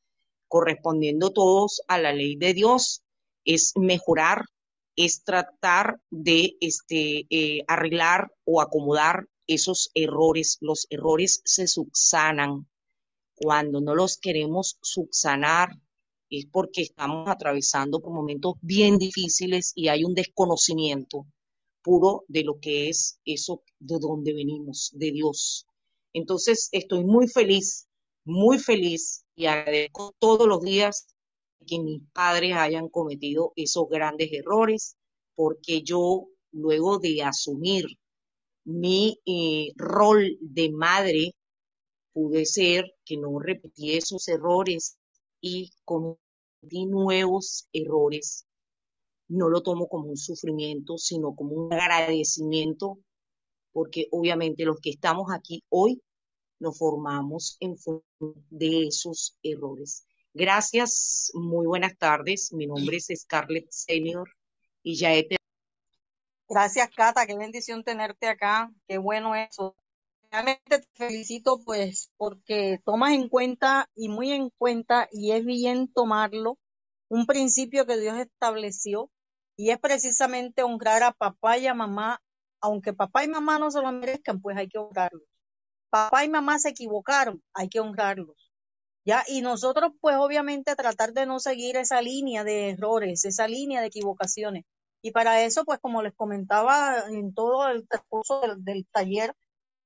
[0.46, 3.02] correspondiendo todos a la ley de Dios,
[3.44, 4.44] es mejorar,
[4.96, 10.58] es tratar de este, eh, arreglar o acomodar esos errores.
[10.60, 12.68] Los errores se subsanan.
[13.34, 15.70] Cuando no los queremos subsanar
[16.30, 21.26] es porque estamos atravesando por momentos bien difíciles y hay un desconocimiento
[21.82, 25.66] puro de lo que es eso de donde venimos, de Dios.
[26.14, 27.88] Entonces estoy muy feliz,
[28.24, 31.06] muy feliz y agradezco todos los días
[31.66, 34.96] que mis padres hayan cometido esos grandes errores,
[35.34, 37.84] porque yo, luego de asumir
[38.64, 41.34] mi eh, rol de madre,
[42.12, 44.98] pude ser que no repetí esos errores
[45.40, 48.46] y cometí nuevos errores.
[49.28, 52.98] No lo tomo como un sufrimiento, sino como un agradecimiento,
[53.72, 56.02] porque obviamente los que estamos aquí hoy
[56.60, 58.02] nos formamos en función
[58.50, 60.06] de esos errores.
[60.34, 62.54] Gracias, muy buenas tardes.
[62.54, 64.30] Mi nombre es Scarlett Senior
[64.82, 65.28] y ya he
[66.48, 69.76] Gracias, Cata, qué bendición tenerte acá, qué bueno eso.
[70.30, 75.92] Realmente te felicito pues porque tomas en cuenta y muy en cuenta y es bien
[75.92, 76.58] tomarlo
[77.08, 79.10] un principio que Dios estableció
[79.56, 82.22] y es precisamente honrar a papá y a mamá,
[82.62, 85.28] aunque papá y mamá no se lo merezcan, pues hay que honrarlos.
[85.90, 88.51] Papá y mamá se equivocaron, hay que honrarlos.
[89.04, 93.80] Ya, y nosotros pues obviamente tratar de no seguir esa línea de errores, esa línea
[93.80, 94.64] de equivocaciones.
[95.02, 99.34] Y para eso, pues como les comentaba en todo el transcurso del, taller,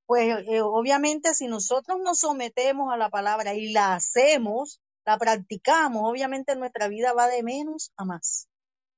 [0.07, 6.03] pues eh, obviamente si nosotros nos sometemos a la palabra y la hacemos, la practicamos,
[6.05, 8.49] obviamente nuestra vida va de menos a más.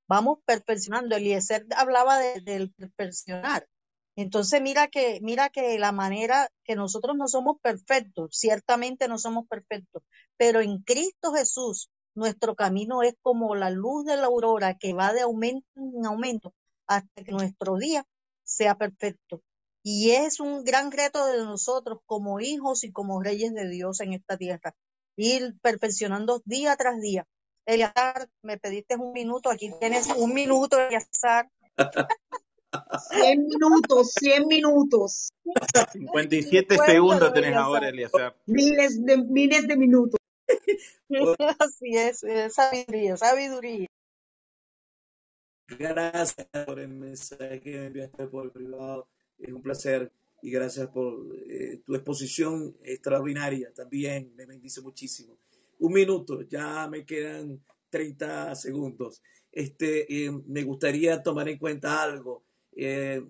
[0.09, 1.17] Vamos perfeccionando.
[1.17, 3.67] Eliezer hablaba de- del perfeccionar.
[4.21, 9.47] Entonces mira que, mira que la manera que nosotros no somos perfectos, ciertamente no somos
[9.47, 10.03] perfectos,
[10.37, 15.13] pero en Cristo Jesús nuestro camino es como la luz de la aurora que va
[15.13, 16.53] de aumento en aumento
[16.89, 18.05] hasta que nuestro día
[18.43, 19.41] sea perfecto.
[19.85, 24.15] Y es un gran reto de nosotros como hijos y como reyes de Dios en
[24.15, 24.75] esta tierra,
[25.15, 27.25] ir perfeccionando día tras día.
[27.67, 31.49] Eliazar, me pediste un minuto, aquí tienes un minuto, Eliazar.
[33.11, 35.31] 100 minutos, 100 minutos,
[35.93, 38.37] 57 Cuéntalo, segundos tenés ahora, Eliazar.
[38.47, 40.21] miles de, miles de minutos.
[41.59, 43.87] Así es, es sabiduría, sabiduría.
[45.69, 49.07] Gracias por el mensaje que me enviaste por privado.
[49.39, 50.11] Es un placer
[50.43, 54.33] y gracias por eh, tu exposición extraordinaria también.
[54.35, 55.37] Me bendice muchísimo.
[55.81, 59.23] Un minuto, ya me quedan 30 segundos.
[59.53, 62.48] Este, eh, me gustaría tomar en cuenta algo.
[62.81, 63.21] Eh,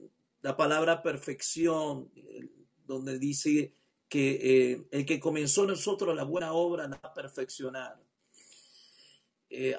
[0.43, 2.51] la palabra perfección, eh,
[2.87, 3.73] donde dice
[4.07, 7.99] que eh, el que comenzó en nosotros la buena obra la perfeccionar.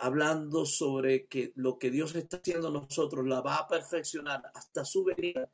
[0.02, 4.84] hablando sobre que lo que Dios está haciendo en nosotros la va a perfeccionar hasta
[4.84, 5.48] su venida.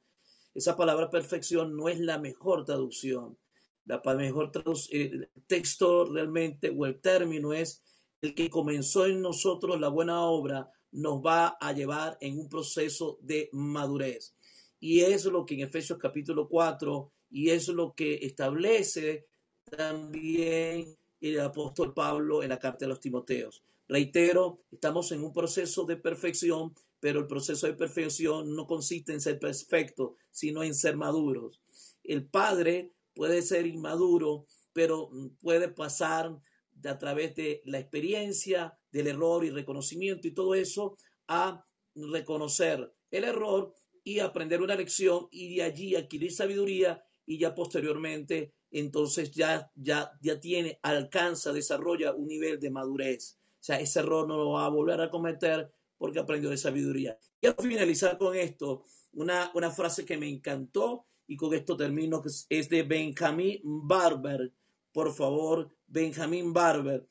[0.54, 3.38] Esa palabra perfección no es la mejor traducción.
[3.84, 7.84] La mejor traduc- eh, el texto realmente o el término es
[8.22, 13.18] el que comenzó en nosotros la buena obra nos va a llevar en un proceso
[13.22, 14.34] de madurez.
[14.80, 19.28] Y es lo que en Efesios capítulo 4 y es lo que establece
[19.66, 23.64] también el apóstol Pablo en la carta de los Timoteos.
[23.88, 29.22] Reitero, estamos en un proceso de perfección, pero el proceso de perfección no consiste en
[29.22, 31.62] ser perfecto, sino en ser maduros.
[32.04, 35.10] El padre puede ser inmaduro, pero
[35.42, 36.36] puede pasar
[36.76, 40.98] de- a través de la experiencia, del error y reconocimiento y todo eso
[41.28, 41.66] a
[41.96, 43.74] reconocer el error
[44.04, 50.12] y aprender una lección y de allí adquirir sabiduría y ya posteriormente entonces ya, ya,
[50.22, 53.38] ya tiene, alcanza, desarrolla un nivel de madurez.
[53.42, 57.18] O sea, ese error no lo va a volver a cometer porque aprendió de sabiduría.
[57.40, 58.84] Quiero finalizar con esto,
[59.14, 64.52] una, una frase que me encantó y con esto termino, que es de Benjamin Barber.
[64.96, 67.06] Por favor, Benjamin Barber.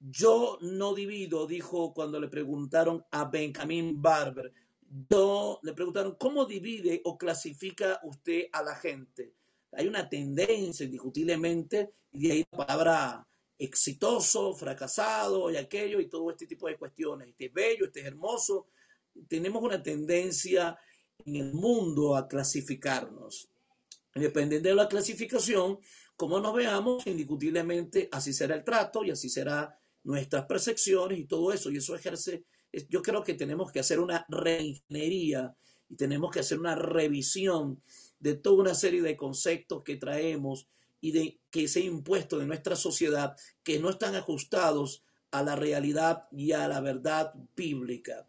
[0.00, 4.50] Yo no divido, dijo cuando le preguntaron a Benjamin Barber.
[5.10, 9.34] Yo le preguntaron, ¿cómo divide o clasifica usted a la gente?
[9.72, 16.30] Hay una tendencia, indiscutiblemente, y de ahí la palabra exitoso, fracasado y aquello y todo
[16.30, 17.28] este tipo de cuestiones.
[17.28, 18.68] Este es bello, este es hermoso.
[19.28, 20.78] Tenemos una tendencia
[21.22, 23.50] en el mundo a clasificarnos.
[24.14, 25.78] Dependiendo de la clasificación,
[26.16, 31.52] como nos veamos, indiscutiblemente así será el trato y así será nuestras percepciones y todo
[31.52, 31.70] eso.
[31.70, 32.44] Y eso ejerce,
[32.88, 35.54] yo creo que tenemos que hacer una reingeniería
[35.88, 37.82] y tenemos que hacer una revisión
[38.18, 40.68] de toda una serie de conceptos que traemos
[41.00, 45.54] y de que se han impuesto en nuestra sociedad que no están ajustados a la
[45.54, 48.26] realidad y a la verdad bíblica.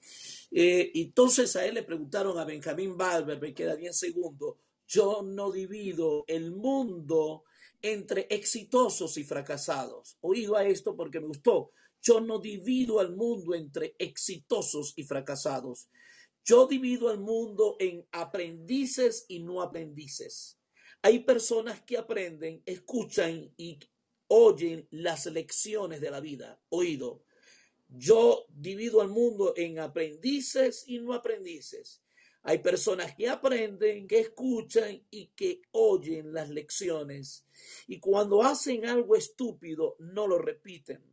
[0.52, 4.56] Eh, entonces a él le preguntaron a Benjamín Barber, me queda 10 segundos,
[4.88, 7.44] yo no divido el mundo
[7.82, 10.18] entre exitosos y fracasados.
[10.22, 11.72] Oído a esto porque me gustó.
[12.02, 15.90] Yo no divido al mundo entre exitosos y fracasados.
[16.46, 20.58] Yo divido al mundo en aprendices y no aprendices.
[21.02, 23.80] Hay personas que aprenden, escuchan y
[24.28, 26.62] oyen las lecciones de la vida.
[26.70, 27.24] Oído.
[27.90, 32.02] Yo divido al mundo en aprendices y no aprendices.
[32.48, 37.46] Hay personas que aprenden, que escuchan y que oyen las lecciones.
[37.88, 41.04] Y cuando hacen algo estúpido, no lo repiten.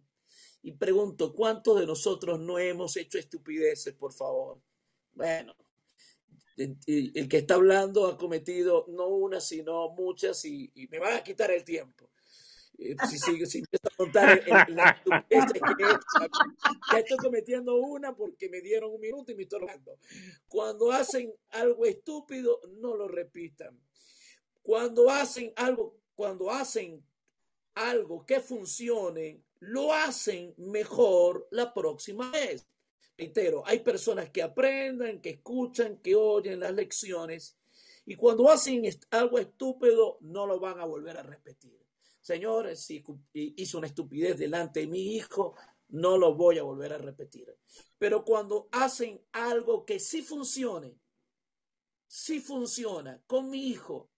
[0.62, 4.60] Y pregunto, ¿cuántos de nosotros no hemos hecho estupideces, por favor?
[5.12, 5.56] Bueno,
[6.56, 11.24] el, que está hablando ha cometido no una, sino muchas y, y me van a
[11.24, 12.10] quitar el tiempo.
[12.78, 15.52] Eh, si, sigo, si empiezo a contar el, que hecho,
[16.92, 19.98] ya estoy cometiendo una porque me dieron un minuto y me estoy robando.
[20.48, 23.80] Cuando hacen algo estúpido, no lo repitan.
[24.62, 27.04] Cuando hacen algo, cuando hacen
[27.74, 32.66] algo que funcione, lo hacen mejor la próxima vez.
[33.16, 37.56] Reitero, hay personas que aprenden, que escuchan, que oyen las lecciones
[38.06, 41.83] y cuando hacen algo estúpido no lo van a volver a repetir.
[42.24, 45.56] Señores, si hice una estupidez delante de mi hijo,
[45.88, 47.54] no lo voy a volver a repetir.
[47.98, 50.98] Pero cuando hacen algo que sí funcione,
[52.06, 54.08] sí funciona con mi hijo,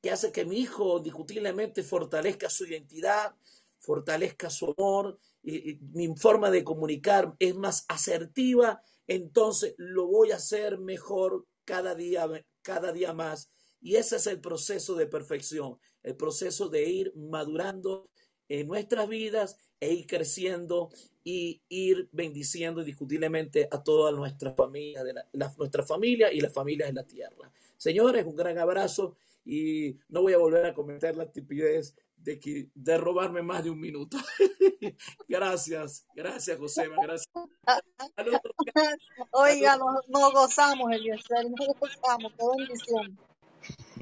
[0.00, 3.34] que hace que mi hijo discutiblemente fortalezca su identidad,
[3.80, 10.30] fortalezca su amor, y, y mi forma de comunicar es más asertiva, entonces lo voy
[10.30, 12.28] a hacer mejor cada día,
[12.62, 13.50] cada día más
[13.80, 18.10] Y ese es el proceso de perfección, el proceso de ir madurando
[18.48, 20.90] en nuestras vidas e ir creciendo
[21.24, 25.26] y ir bendiciendo indiscutiblemente a toda nuestra familia, de la,
[25.56, 27.50] nuestra familia y las familias en la tierra.
[27.76, 32.68] Señores, un gran abrazo y no voy a volver a cometer la estupidez de, que,
[32.74, 34.18] de robarme más de un minuto.
[35.28, 37.28] gracias, gracias, Josema, gracias.
[39.32, 43.29] Oiga, nos, nos gozamos, Eliezer, nos gozamos, qué bendición.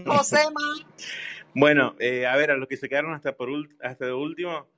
[0.05, 0.61] Josema,
[1.55, 3.51] Bueno, eh, a ver, a los que se quedaron hasta por
[3.81, 4.69] hasta de último,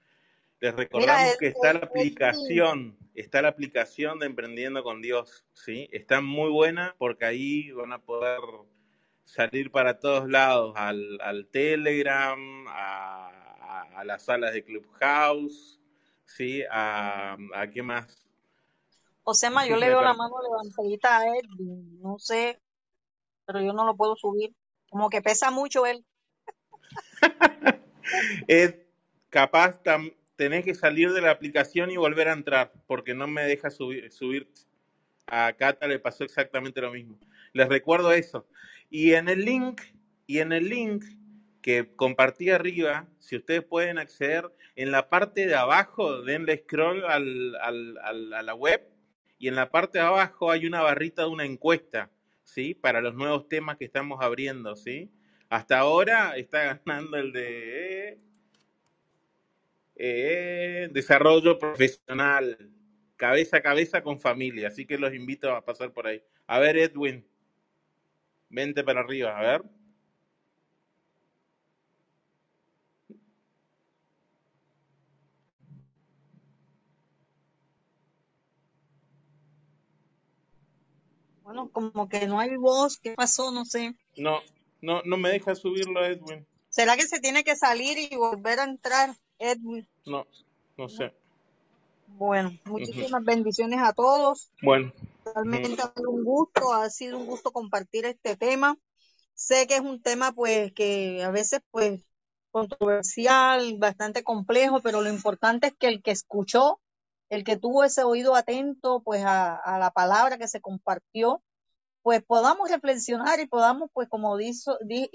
[0.61, 4.83] les mira, recordamos el, que está el, la el aplicación, está la aplicación de Emprendiendo
[4.83, 5.89] con Dios, ¿sí?
[5.93, 8.41] Está muy buena porque ahí van a poder
[9.25, 15.81] salir para todos lados, al, al Telegram, a, a- a las salas de Clubhouse,
[16.25, 16.63] ¿sí?
[16.71, 18.27] A, a qué más.
[19.23, 22.61] Josema, yo le veo la mano levantadita a Edwin, no sé,
[23.47, 24.55] pero yo no lo puedo subir.
[24.91, 26.05] Como que pesa mucho él.
[28.49, 28.75] Es
[29.29, 33.43] capaz, tam- tenés que salir de la aplicación y volver a entrar, porque no me
[33.45, 34.49] deja subir, subir.
[35.27, 37.17] A Cata le pasó exactamente lo mismo.
[37.53, 38.49] Les recuerdo eso.
[38.91, 39.81] Y en el link,
[40.27, 41.05] y en el link
[41.63, 47.55] que compartí arriba, si ustedes pueden acceder, en la parte de abajo, denle scroll al-
[47.57, 48.83] al- a la web,
[49.39, 52.11] y en la parte de abajo hay una barrita de una encuesta,
[52.51, 52.75] ¿sí?
[52.75, 55.11] Para los nuevos temas que estamos abriendo, ¿sí?
[55.49, 58.19] Hasta ahora está ganando el de
[59.97, 62.71] eh, desarrollo profesional,
[63.17, 66.23] cabeza a cabeza con familia, así que los invito a pasar por ahí.
[66.47, 67.27] A ver, Edwin,
[68.49, 69.63] vente para arriba, a ver.
[81.51, 83.51] Bueno, como que no hay voz, ¿qué pasó?
[83.51, 83.97] No sé.
[84.17, 84.39] No,
[84.81, 86.47] no, no me deja subirlo, Edwin.
[86.69, 89.85] ¿Será que se tiene que salir y volver a entrar, Edwin?
[90.07, 90.29] No,
[90.79, 91.13] no sé.
[92.07, 94.53] Bueno, muchísimas bendiciones a todos.
[94.63, 94.93] Bueno,
[95.25, 98.79] Realmente ha sido un gusto, ha sido un gusto compartir este tema.
[99.35, 102.01] Sé que es un tema pues que a veces pues
[102.53, 106.79] controversial, bastante complejo, pero lo importante es que el que escuchó,
[107.31, 111.43] el que tuvo ese oído atento pues a, la palabra que se compartió,
[112.03, 115.11] pues podamos reflexionar y podamos pues como dijo, di-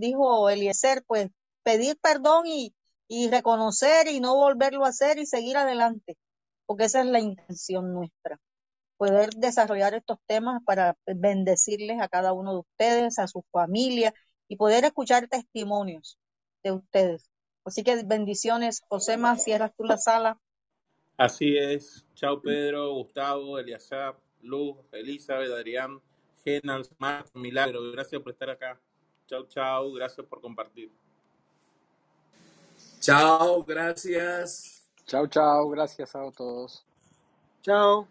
[0.00, 1.30] dijo Eliezer, pues
[1.64, 2.74] pedir perdón y,
[3.30, 6.18] reconocer y no volverlo a hacer y seguir adelante,
[6.66, 8.38] porque esa es la intención nuestra
[8.98, 14.12] poder desarrollar estos temas para bendecirles a cada uno de ustedes, a su familia
[14.48, 16.18] y poder escuchar testimonios
[16.62, 17.30] de ustedes.
[17.64, 18.82] Así que bendiciones.
[18.88, 20.38] Josema, cierras tú la sala.
[21.18, 22.06] Así es.
[22.14, 26.00] Chao, Pedro, Gustavo, Eliazar, Luz, Elizabeth, Adrián,
[26.44, 27.90] Genal, Marta, Milagro.
[27.90, 28.80] Gracias por estar acá.
[29.26, 29.92] Chao, chao.
[29.94, 30.92] Gracias por compartir.
[33.00, 34.88] Chao, gracias.
[35.06, 35.68] Chao, chao.
[35.70, 36.86] Gracias a todos.
[37.62, 38.06] Chao.